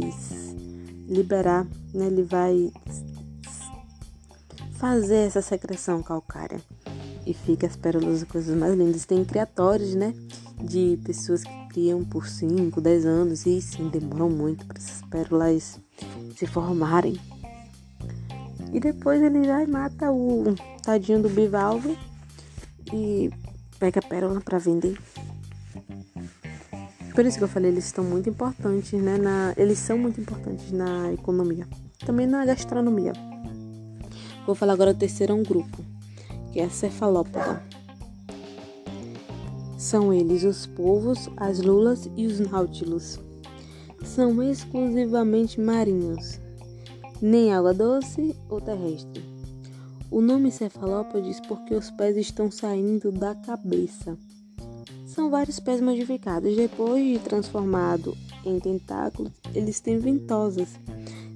liberar, 1.10 1.68
né? 1.94 2.08
Ele 2.08 2.24
vai 2.24 2.72
fazer 4.78 5.28
essa 5.28 5.42
secreção 5.42 6.02
calcária. 6.02 6.62
E 7.26 7.34
fica 7.34 7.68
as 7.68 7.76
pérolas 7.76 8.24
coisas 8.24 8.58
mais 8.58 8.74
lindas. 8.74 9.04
Tem 9.04 9.26
criatórios, 9.26 9.94
né? 9.94 10.14
De 10.64 10.98
pessoas 11.04 11.44
que 11.44 11.68
criam 11.68 12.06
por 12.06 12.30
5, 12.30 12.80
10 12.80 13.06
anos. 13.06 13.46
E 13.46 13.62
sim, 13.62 13.90
demoram 13.90 14.30
muito 14.30 14.66
para 14.66 14.78
essas 14.78 15.02
pérolas 15.10 15.82
se 16.34 16.48
formarem. 16.48 17.20
E 18.72 18.80
depois 18.80 19.22
ele 19.22 19.46
vai 19.46 19.66
e 19.66 19.68
mata 19.68 20.10
o 20.10 20.56
tadinho 20.82 21.22
do 21.22 21.30
bivalve 21.30 21.98
e 22.94 23.30
pega 23.80 24.02
pérola 24.02 24.42
para 24.42 24.58
vender. 24.58 24.98
Por 27.14 27.26
isso 27.26 27.38
que 27.40 27.44
eu 27.44 27.48
falei, 27.48 27.72
eles 27.72 27.86
estão 27.86 28.04
muito 28.04 28.30
importantes, 28.30 28.92
né? 29.02 29.18
Na, 29.18 29.54
eles 29.58 29.80
são 29.80 29.98
muito 29.98 30.22
importantes 30.22 30.72
na 30.72 31.12
economia, 31.12 31.68
também 32.06 32.28
na 32.28 32.46
gastronomia. 32.46 33.14
Vou 34.46 34.54
falar 34.56 34.74
agora 34.74 34.94
do 34.94 35.00
terceiro 35.00 35.34
um 35.34 35.44
grupo, 35.44 35.84
que 36.54 36.60
é 36.60 36.66
a 36.66 36.70
cefalópoda. 36.70 37.64
São 39.78 40.14
eles 40.14 40.44
os 40.44 40.68
povos, 40.68 41.30
as 41.38 41.60
lulas 41.60 42.10
e 42.16 42.28
os 42.28 42.40
náutilos. 42.40 43.20
São 44.04 44.42
exclusivamente 44.44 45.60
marinhos, 45.60 46.40
nem 47.22 47.52
água 47.52 47.74
doce 47.74 48.36
ou 48.48 48.62
terrestre. 48.62 49.27
O 50.10 50.22
nome 50.22 50.52
cefalópodes 50.52 51.40
porque 51.42 51.76
os 51.76 51.92
pés 51.92 52.16
estão 52.16 52.50
saindo 52.50 53.12
da 53.12 53.36
cabeça. 53.36 54.18
São 55.06 55.30
vários 55.30 55.60
pés 55.60 55.82
modificados. 55.82 56.56
Depois 56.56 57.04
de 57.06 57.20
transformado 57.20 58.16
em 58.46 58.58
tentáculos, 58.58 59.34
eles 59.54 59.82
têm 59.82 60.00
ventosas. 60.00 60.70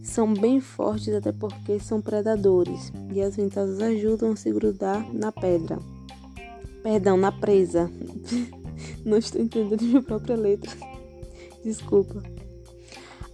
São 0.02 0.34
bem 0.34 0.62
fortes 0.62 1.14
até 1.14 1.34
porque 1.34 1.80
são 1.80 2.02
predadores 2.02 2.92
e 3.14 3.22
as 3.22 3.36
ventosas 3.36 3.82
ajudam 3.82 4.32
a 4.32 4.36
se 4.38 4.52
grudar 4.52 5.06
na 5.14 5.32
pedra. 5.34 5.78
Perdão, 6.82 7.18
na 7.18 7.32
presa. 7.32 7.92
Não 9.04 9.18
estou 9.18 9.42
entendendo 9.42 9.82
minha 9.82 10.02
própria 10.02 10.38
letra. 10.38 10.72
Desculpa. 11.64 12.24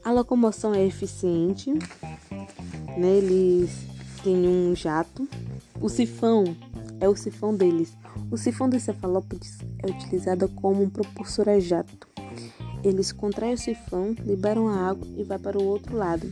A 0.04 0.12
locomoção 0.12 0.74
é 0.74 0.84
eficiente. 0.84 1.72
Né? 2.98 3.18
Eles 3.18 3.97
tem 4.24 4.48
um 4.48 4.76
jato. 4.76 5.28
O 5.80 5.90
sifão 5.90 6.44
é 7.00 7.08
o 7.08 7.16
sifão 7.16 7.56
deles. 7.56 7.96
O 8.32 8.38
sifão 8.38 8.70
dos 8.70 8.84
cefalópodes 8.84 9.60
é 9.80 9.90
utilizado 9.90 10.48
como 10.50 10.84
um 10.84 10.90
propulsor 10.90 11.50
a 11.50 11.60
jato. 11.60 12.08
Eles 12.84 13.12
contraem 13.12 13.54
o 13.54 13.58
sifão, 13.58 14.16
liberam 14.26 14.68
a 14.68 14.90
água 14.90 15.08
e 15.16 15.24
vai 15.24 15.38
para 15.38 15.58
o 15.58 15.64
outro 15.64 15.96
lado. 15.96 16.32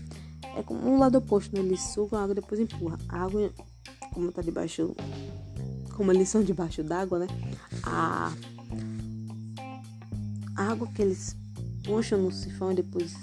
É 0.58 0.64
como 0.64 0.88
um 0.88 0.98
lado 0.98 1.18
oposto, 1.18 1.56
né? 1.56 1.62
eles 1.62 1.82
sugam 1.82 2.20
a 2.20 2.24
água 2.24 2.34
e 2.34 2.36
depois 2.36 2.60
empurram. 2.60 2.98
A 3.10 3.24
água, 3.24 3.52
como 4.14 4.32
tá 4.32 4.42
debaixo, 4.42 4.96
como 5.96 6.12
eles 6.12 6.30
são 6.30 6.44
debaixo 6.44 6.84
d'água, 6.84 7.20
né? 7.20 7.28
A, 7.84 8.32
a 10.56 10.64
água 10.72 10.88
que 10.88 11.02
eles 11.02 11.36
puxam 11.84 12.22
no 12.22 12.32
sifão 12.32 12.72
e 12.72 12.76
depois 12.76 13.14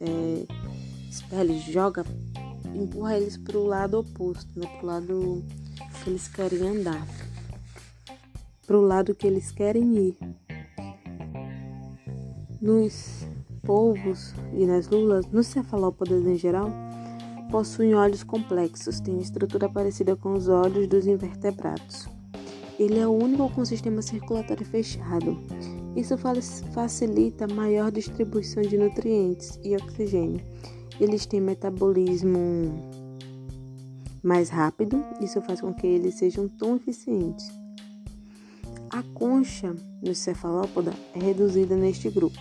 é, 0.00 0.46
espelha 1.10 1.52
e 1.52 1.72
joga 1.72 2.04
empurra 2.82 3.16
eles 3.16 3.36
para 3.36 3.58
o 3.58 3.66
lado 3.66 3.98
oposto, 3.98 4.48
né? 4.58 4.66
Para 4.66 4.82
o 4.82 4.86
lado 4.86 5.44
que 6.02 6.10
eles 6.10 6.28
querem 6.28 6.60
andar, 6.60 7.06
para 8.66 8.78
o 8.78 8.80
lado 8.80 9.14
que 9.14 9.26
eles 9.26 9.50
querem 9.50 9.96
ir. 9.96 10.16
Nos 12.60 13.26
polvos 13.64 14.34
e 14.54 14.66
nas 14.66 14.88
lulas, 14.88 15.26
nos 15.26 15.46
cefalópodes 15.46 16.26
em 16.26 16.36
geral, 16.36 16.70
possuem 17.50 17.94
olhos 17.94 18.22
complexos, 18.22 19.00
têm 19.00 19.18
estrutura 19.18 19.68
parecida 19.68 20.16
com 20.16 20.32
os 20.32 20.48
olhos 20.48 20.86
dos 20.86 21.06
invertebrados. 21.06 22.08
Ele 22.78 22.98
é 22.98 23.06
o 23.06 23.12
único 23.12 23.50
com 23.50 23.64
sistema 23.64 24.02
circulatório 24.02 24.64
fechado. 24.64 25.36
Isso 25.96 26.16
facilita 26.72 27.48
maior 27.48 27.90
distribuição 27.90 28.62
de 28.62 28.78
nutrientes 28.78 29.58
e 29.64 29.74
oxigênio 29.74 30.40
eles 31.00 31.26
têm 31.26 31.40
metabolismo 31.40 32.38
mais 34.22 34.48
rápido, 34.48 35.02
isso 35.20 35.40
faz 35.40 35.60
com 35.60 35.72
que 35.72 35.86
eles 35.86 36.14
sejam 36.14 36.48
tão 36.48 36.76
eficientes. 36.76 37.50
A 38.90 39.02
concha 39.14 39.74
no 40.02 40.14
cefalópoda 40.14 40.92
é 41.14 41.18
reduzida 41.18 41.76
neste 41.76 42.10
grupo. 42.10 42.38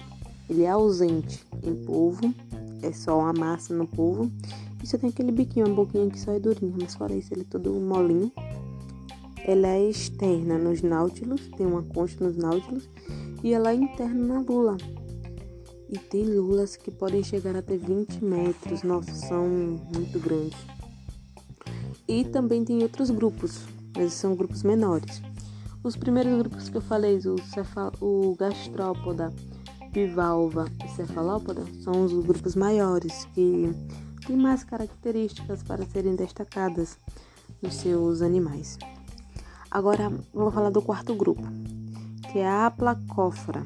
Ele 0.50 0.64
é 0.64 0.70
ausente 0.70 1.46
em 1.64 1.76
polvo, 1.76 2.34
é 2.82 2.92
só 2.92 3.20
uma 3.20 3.34
massa 3.34 3.74
no 3.74 3.86
polvo. 3.86 4.32
E 4.82 4.88
só 4.88 4.98
tem 4.98 5.10
aquele 5.10 5.32
biquinho, 5.32 5.66
uma 5.66 5.76
boquinha 5.76 6.10
que 6.10 6.20
só 6.20 6.32
é 6.32 6.40
durinha, 6.40 6.74
mas 6.80 6.96
fora 6.96 7.14
isso 7.14 7.34
ele 7.34 7.42
é 7.42 7.46
todo 7.50 7.74
molinho. 7.74 8.32
Ela 9.46 9.68
é 9.68 9.90
externa 9.90 10.58
nos 10.58 10.82
náutilos, 10.82 11.50
tem 11.58 11.66
uma 11.66 11.84
concha 11.84 12.18
nos 12.24 12.38
náutilos, 12.38 12.90
e 13.44 13.54
ela 13.54 13.72
é 13.72 13.76
interna 13.76 14.36
na 14.36 14.40
lula, 14.42 14.78
e 15.90 15.98
tem 15.98 16.24
lulas 16.26 16.76
que 16.76 16.92
podem 16.92 17.24
chegar 17.24 17.56
até 17.56 17.78
20 17.78 18.24
metros, 18.24 18.84
nossa, 18.84 19.14
são 19.14 19.48
muito 19.48 20.20
grandes. 20.20 20.58
E 22.08 22.24
também 22.26 22.64
tem 22.64 22.82
outros 22.84 23.10
grupos, 23.10 23.62
mas 23.96 24.14
são 24.14 24.36
grupos 24.36 24.64
menores. 24.64 25.22
Os 25.84 25.96
primeiros 25.96 26.38
grupos 26.38 26.70
que 26.70 26.78
eu 26.78 26.82
falei, 26.82 27.18
o, 27.18 27.38
cefal, 27.54 27.94
o 28.02 28.36
gastrópoda, 28.38 29.34
bivalva 29.92 30.66
e 30.86 30.90
cefalópoda, 30.90 31.64
são 31.82 32.04
os 32.04 32.14
grupos 32.26 32.56
maiores, 32.56 33.26
que 33.34 33.72
têm 34.26 34.36
mais 34.36 34.64
características 34.64 35.64
para 35.64 35.86
serem 35.86 36.16
destacadas 36.16 36.98
nos 37.62 37.76
seus 37.76 38.22
animais. 38.22 38.78
Agora 39.72 40.12
vou 40.34 40.52
falar 40.52 40.70
do 40.70 40.82
quarto 40.82 41.16
grupo, 41.16 41.44
que 42.32 42.40
é 42.40 42.48
a 42.48 42.68
aplacófora. 42.68 43.64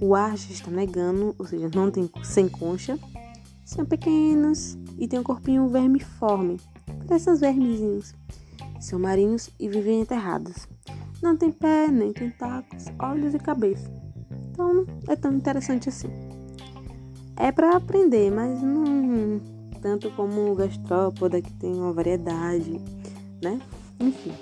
O 0.00 0.14
ar 0.14 0.36
já 0.36 0.50
está 0.50 0.70
negando, 0.70 1.34
ou 1.38 1.46
seja, 1.46 1.70
não 1.74 1.90
tem 1.90 2.10
sem 2.22 2.48
concha. 2.48 2.98
São 3.64 3.84
pequenos 3.84 4.78
e 4.98 5.06
tem 5.06 5.18
um 5.18 5.22
corpinho 5.22 5.68
vermiforme, 5.68 6.58
parecem 7.06 7.32
os 7.32 7.40
vermezinhos. 7.40 8.14
São 8.80 8.98
marinhos 8.98 9.50
e 9.60 9.68
vivem 9.68 10.00
enterrados. 10.00 10.66
Não 11.22 11.36
tem 11.36 11.52
pé, 11.52 11.88
nem 11.88 12.12
tentáculos, 12.12 12.86
olhos 12.98 13.34
e 13.34 13.38
cabeça. 13.38 13.90
Então 14.50 14.72
não 14.72 14.86
é 15.06 15.14
tão 15.14 15.32
interessante 15.34 15.88
assim. 15.88 16.08
É 17.36 17.52
para 17.52 17.76
aprender, 17.76 18.30
mas 18.30 18.62
não 18.62 19.40
tanto 19.80 20.10
como 20.12 20.50
o 20.50 20.54
gastrópoda 20.54 21.40
que 21.40 21.52
tem 21.54 21.72
uma 21.74 21.92
variedade, 21.92 22.80
né? 23.42 23.60
Enfim. 23.98 24.32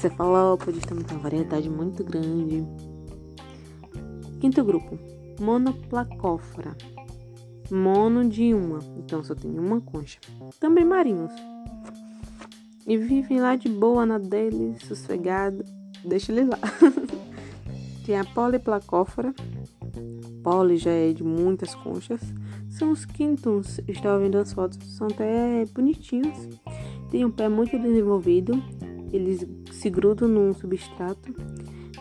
Cefalópodes 0.00 0.84
tem 0.84 0.96
uma 0.96 1.18
variedade 1.18 1.68
muito 1.68 2.02
grande. 2.02 2.66
Quinto 4.42 4.64
grupo, 4.64 4.98
monoplacófora. 5.40 6.76
Mono 7.70 8.28
de 8.28 8.52
uma, 8.52 8.80
então 8.98 9.22
só 9.22 9.36
tem 9.36 9.56
uma 9.56 9.80
concha. 9.80 10.18
Também 10.58 10.84
marinhos. 10.84 11.30
E 12.84 12.98
vivem 12.98 13.40
lá 13.40 13.54
de 13.54 13.68
boa 13.68 14.04
na 14.04 14.18
deles, 14.18 14.82
sossegado. 14.82 15.64
deixa 16.04 16.32
ele 16.32 16.46
lá. 16.46 16.58
Tem 18.04 18.18
a 18.18 18.24
poliplacófora. 18.24 19.32
Poli 20.42 20.76
já 20.76 20.90
é 20.90 21.12
de 21.12 21.22
muitas 21.22 21.72
conchas. 21.76 22.20
São 22.68 22.90
os 22.90 23.04
quintons. 23.04 23.78
Estava 23.86 24.18
vendo 24.18 24.38
as 24.38 24.52
fotos, 24.52 24.76
são 24.96 25.06
até 25.06 25.64
bonitinhos. 25.66 26.48
Tem 27.12 27.24
um 27.24 27.30
pé 27.30 27.48
muito 27.48 27.78
desenvolvido. 27.78 28.60
Eles 29.12 29.46
se 29.70 29.88
grudam 29.88 30.26
num 30.26 30.52
substrato, 30.52 31.32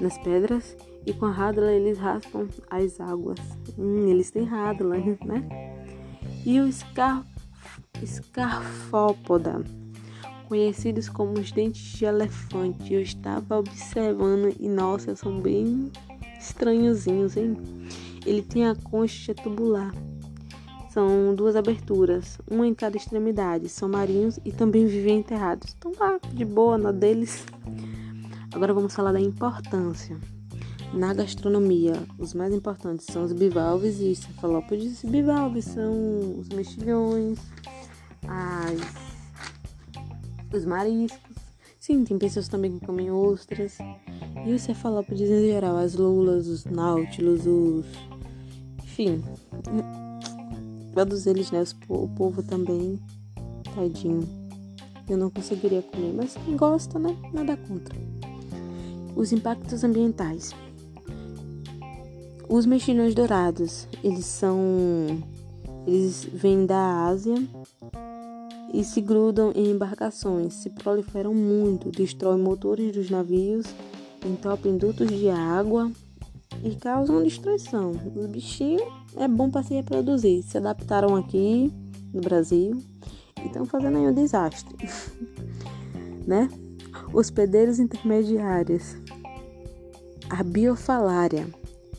nas 0.02 0.18
pedras, 0.18 0.76
e 1.06 1.14
com 1.14 1.26
a 1.26 1.32
rádula 1.32 1.72
eles 1.72 1.98
raspam 1.98 2.48
as 2.70 3.00
águas. 3.00 3.40
Hum, 3.78 4.08
eles 4.08 4.32
têm 4.32 4.44
rádula, 4.44 4.98
né? 4.98 5.78
E 6.46 6.60
o 6.60 6.68
escar... 6.68 7.26
escarfópoda 8.02 9.64
conhecidos 10.52 11.08
como 11.08 11.40
os 11.40 11.50
dentes 11.54 11.82
de 11.82 12.04
elefante. 12.04 12.94
Eu 12.94 13.02
estava 13.02 13.58
observando 13.58 14.54
e 14.60 14.68
nossa, 14.68 15.16
são 15.16 15.40
bem 15.40 15.90
estranhozinhos, 16.38 17.38
hein? 17.38 17.56
Ele 18.26 18.42
tem 18.42 18.68
a 18.68 18.76
concha 18.76 19.34
tubular. 19.34 19.94
São 20.90 21.34
duas 21.34 21.56
aberturas, 21.56 22.38
uma 22.52 22.68
em 22.68 22.74
cada 22.74 22.98
extremidade. 22.98 23.70
São 23.70 23.88
marinhos 23.88 24.42
e 24.44 24.52
também 24.52 24.86
vivem 24.86 25.20
enterrados. 25.20 25.70
Estão 25.70 25.94
lá 25.98 26.20
de 26.34 26.44
boa 26.44 26.78
na 26.78 26.92
deles. 26.92 27.46
Agora 28.54 28.74
vamos 28.74 28.94
falar 28.94 29.14
da 29.14 29.22
importância. 29.22 30.20
Na 30.94 31.14
gastronomia, 31.14 31.94
os 32.20 32.34
mais 32.34 32.54
importantes 32.54 33.06
são 33.06 33.24
os 33.24 33.32
bivalves 33.32 34.00
e 34.02 34.12
os 34.12 34.20
cefalópodes. 34.20 35.04
Bivalves 35.04 35.66
são 35.66 36.38
os 36.38 36.50
mexilhões, 36.50 37.40
as 38.28 39.02
os 40.54 40.66
mariscos. 40.66 41.20
Sim, 41.80 42.04
tem 42.04 42.18
pessoas 42.18 42.48
também 42.48 42.78
que 42.78 42.86
comem 42.86 43.10
ostras. 43.10 43.78
E 44.46 44.54
os 44.54 44.62
cefalópodes 44.62 45.30
em 45.30 45.48
geral, 45.48 45.78
as 45.78 45.96
lulas, 45.96 46.48
os 46.48 46.66
náutilos, 46.66 47.46
os. 47.48 47.86
Enfim. 48.84 49.24
Todos 50.94 51.26
eles, 51.26 51.52
né? 51.52 51.64
O 51.88 52.08
povo 52.10 52.44
também. 52.44 53.00
Tadinho. 53.74 54.28
Eu 55.10 55.18
não 55.18 55.30
conseguiria 55.30 55.82
comer, 55.82 56.14
mas 56.14 56.36
quem 56.46 56.56
gosta, 56.56 57.00
né? 57.00 57.18
Nada 57.34 57.58
contra. 57.58 57.96
Os 59.16 59.32
impactos 59.32 59.84
ambientais. 59.84 60.54
Os 62.52 62.66
mexilhões 62.66 63.16
dourados, 63.16 63.88
eles 64.04 64.26
são. 64.26 64.60
Eles 65.88 66.26
vêm 66.26 66.66
da 66.66 67.06
Ásia 67.06 67.36
e 68.74 68.84
se 68.84 69.00
grudam 69.00 69.54
em 69.56 69.72
embarcações, 69.72 70.56
se 70.56 70.70
proliferam 70.70 71.34
muito, 71.34 71.90
destroem 71.90 72.44
motores 72.44 72.92
dos 72.92 73.10
navios, 73.10 73.68
entopem 74.26 74.78
dutos 74.78 75.08
de 75.08 75.30
água 75.30 75.90
e 76.62 76.76
causam 76.76 77.24
destruição. 77.24 77.94
Os 78.18 78.26
bichinhos 78.26 78.84
é 79.16 79.30
bom 79.30 79.50
para 79.50 79.64
se 79.64 79.74
reproduzir, 79.74 80.44
se 80.44 80.58
adaptaram 80.58 81.16
aqui 81.16 81.72
no 82.14 82.20
Brasil 82.20 82.78
e 83.42 83.48
estão 83.48 83.66
fazendo 83.66 83.98
aí 83.98 84.08
um 84.08 84.14
desastre, 84.14 84.76
né? 86.28 86.50
Hospedeiros 87.14 87.80
intermediários. 87.80 88.98
A 90.30 90.44
biofalária, 90.44 91.48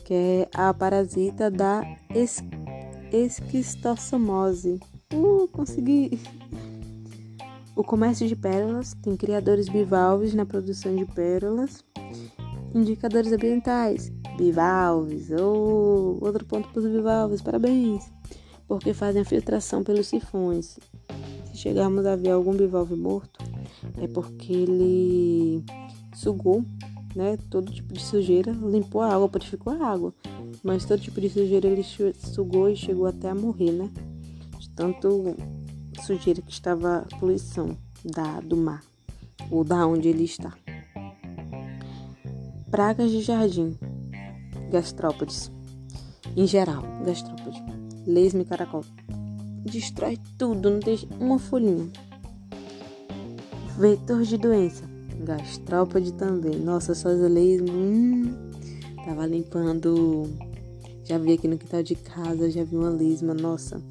que 0.03 0.13
é 0.13 0.49
a 0.53 0.73
parasita 0.73 1.49
da 1.49 1.83
es 2.13 2.43
esquistossomose. 3.11 4.79
Uh, 5.13 5.47
consegui! 5.49 6.19
O 7.75 7.83
comércio 7.83 8.27
de 8.27 8.35
pérolas 8.35 8.93
tem 9.01 9.15
criadores 9.15 9.69
bivalves 9.69 10.33
na 10.33 10.45
produção 10.45 10.95
de 10.95 11.05
pérolas. 11.05 11.83
Indicadores 12.73 13.31
ambientais, 13.31 14.11
bivalves. 14.37 15.29
Oh, 15.31 16.17
outro 16.21 16.45
ponto 16.45 16.69
para 16.69 16.79
os 16.79 16.87
bivalves, 16.87 17.41
parabéns! 17.41 18.11
Porque 18.67 18.93
fazem 18.93 19.21
a 19.21 19.25
filtração 19.25 19.83
pelos 19.83 20.07
sifões. 20.07 20.79
Se 21.45 21.57
chegarmos 21.57 22.05
a 22.05 22.15
ver 22.15 22.31
algum 22.31 22.55
bivalve 22.55 22.95
morto, 22.95 23.39
é 24.01 24.07
porque 24.07 24.51
ele 24.53 25.63
sugou 26.13 26.63
né, 27.15 27.37
todo 27.49 27.71
tipo 27.71 27.93
de 27.93 28.01
sujeira, 28.01 28.51
limpou 28.51 29.01
a 29.01 29.13
água, 29.13 29.29
purificou 29.29 29.73
a 29.73 29.87
água. 29.87 30.13
Mas 30.63 30.85
todo 30.85 31.01
tipo 31.01 31.19
de 31.19 31.29
sujeira 31.29 31.67
ele 31.67 31.83
sugou 31.83 32.69
e 32.69 32.75
chegou 32.75 33.05
até 33.05 33.29
a 33.29 33.35
morrer, 33.35 33.71
né? 33.71 33.89
De 34.57 34.69
tanto 34.69 35.35
sujeira 36.01 36.41
que 36.41 36.51
estava 36.51 36.99
a 36.99 37.17
poluição 37.17 37.77
da, 38.03 38.39
do 38.41 38.57
mar, 38.57 38.83
ou 39.49 39.63
da 39.63 39.85
onde 39.87 40.09
ele 40.09 40.23
está. 40.23 40.53
Pragas 42.69 43.11
de 43.11 43.21
jardim, 43.21 43.77
gastrópodes. 44.71 45.51
Em 46.35 46.47
geral, 46.47 46.81
gastrópode. 47.05 47.63
Lesma 48.07 48.41
e 48.41 48.45
caracol. 48.45 48.83
Destrói 49.63 50.17
tudo, 50.37 50.69
não 50.71 50.79
deixa 50.79 51.07
uma 51.19 51.39
folhinha. 51.39 51.89
Vetor 53.77 54.23
de 54.23 54.37
doença. 54.37 54.92
Gastrópode 55.23 56.13
também. 56.13 56.59
Nossa, 56.59 56.93
só 56.93 57.09
as 57.09 57.19
lesmas. 57.19 57.69
Hum, 57.69 58.33
tava 59.05 59.25
limpando. 59.25 60.29
Já 61.03 61.17
vi 61.17 61.33
aqui 61.33 61.47
no 61.47 61.57
quintal 61.57 61.83
de 61.83 61.95
casa, 61.95 62.49
já 62.49 62.63
vi 62.63 62.75
uma 62.75 62.89
lesma. 62.89 63.33
Nossa, 63.33 63.81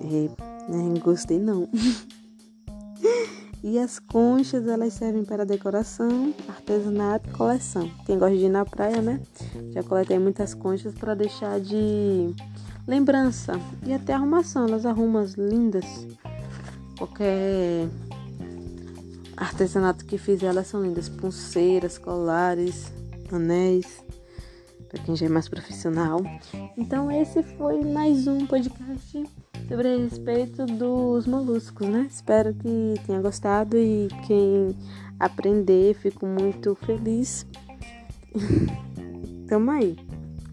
é, 0.00 0.28
não 0.68 0.94
gostei 0.94 1.38
não. 1.38 1.68
e 3.62 3.78
as 3.78 3.98
conchas, 3.98 4.66
elas 4.66 4.94
servem 4.94 5.24
para 5.24 5.44
decoração, 5.44 6.34
artesanato 6.48 7.30
coleção. 7.30 7.90
Quem 8.06 8.18
gosta 8.18 8.36
de 8.36 8.46
ir 8.46 8.50
na 8.50 8.64
praia, 8.64 9.00
né? 9.02 9.20
Já 9.72 9.82
coletei 9.82 10.18
muitas 10.18 10.54
conchas 10.54 10.94
para 10.94 11.14
deixar 11.14 11.60
de 11.60 12.34
lembrança. 12.86 13.54
E 13.86 13.92
até 13.92 14.14
arrumação, 14.14 14.66
elas 14.66 14.86
arrumam 14.86 15.24
lindas. 15.36 16.06
Qualquer 16.98 17.88
artesanato 19.36 20.04
que 20.04 20.18
fizer, 20.18 20.46
elas 20.46 20.66
são 20.66 20.82
lindas. 20.82 21.08
Pulseiras, 21.08 21.98
colares, 21.98 22.92
anéis 23.30 24.02
para 24.92 25.02
quem 25.02 25.16
já 25.16 25.26
é 25.26 25.28
mais 25.28 25.48
profissional. 25.48 26.20
Então 26.76 27.10
esse 27.10 27.42
foi 27.42 27.82
mais 27.82 28.26
um 28.26 28.46
podcast 28.46 29.24
sobre 29.66 29.88
a 29.88 29.96
respeito 29.96 30.66
dos 30.66 31.26
moluscos, 31.26 31.88
né? 31.88 32.06
Espero 32.10 32.52
que 32.54 32.94
tenha 33.06 33.20
gostado 33.22 33.76
e 33.78 34.08
quem 34.26 34.76
aprender, 35.18 35.94
fico 35.94 36.26
muito 36.26 36.74
feliz. 36.74 37.46
Tamo 39.48 39.70
aí. 39.70 39.96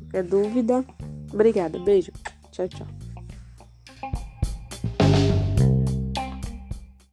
Qualquer 0.03 0.23
dúvida? 0.23 0.85
Obrigada, 1.33 1.77
beijo. 1.77 2.11
Tchau, 2.51 2.67
tchau. 2.69 2.98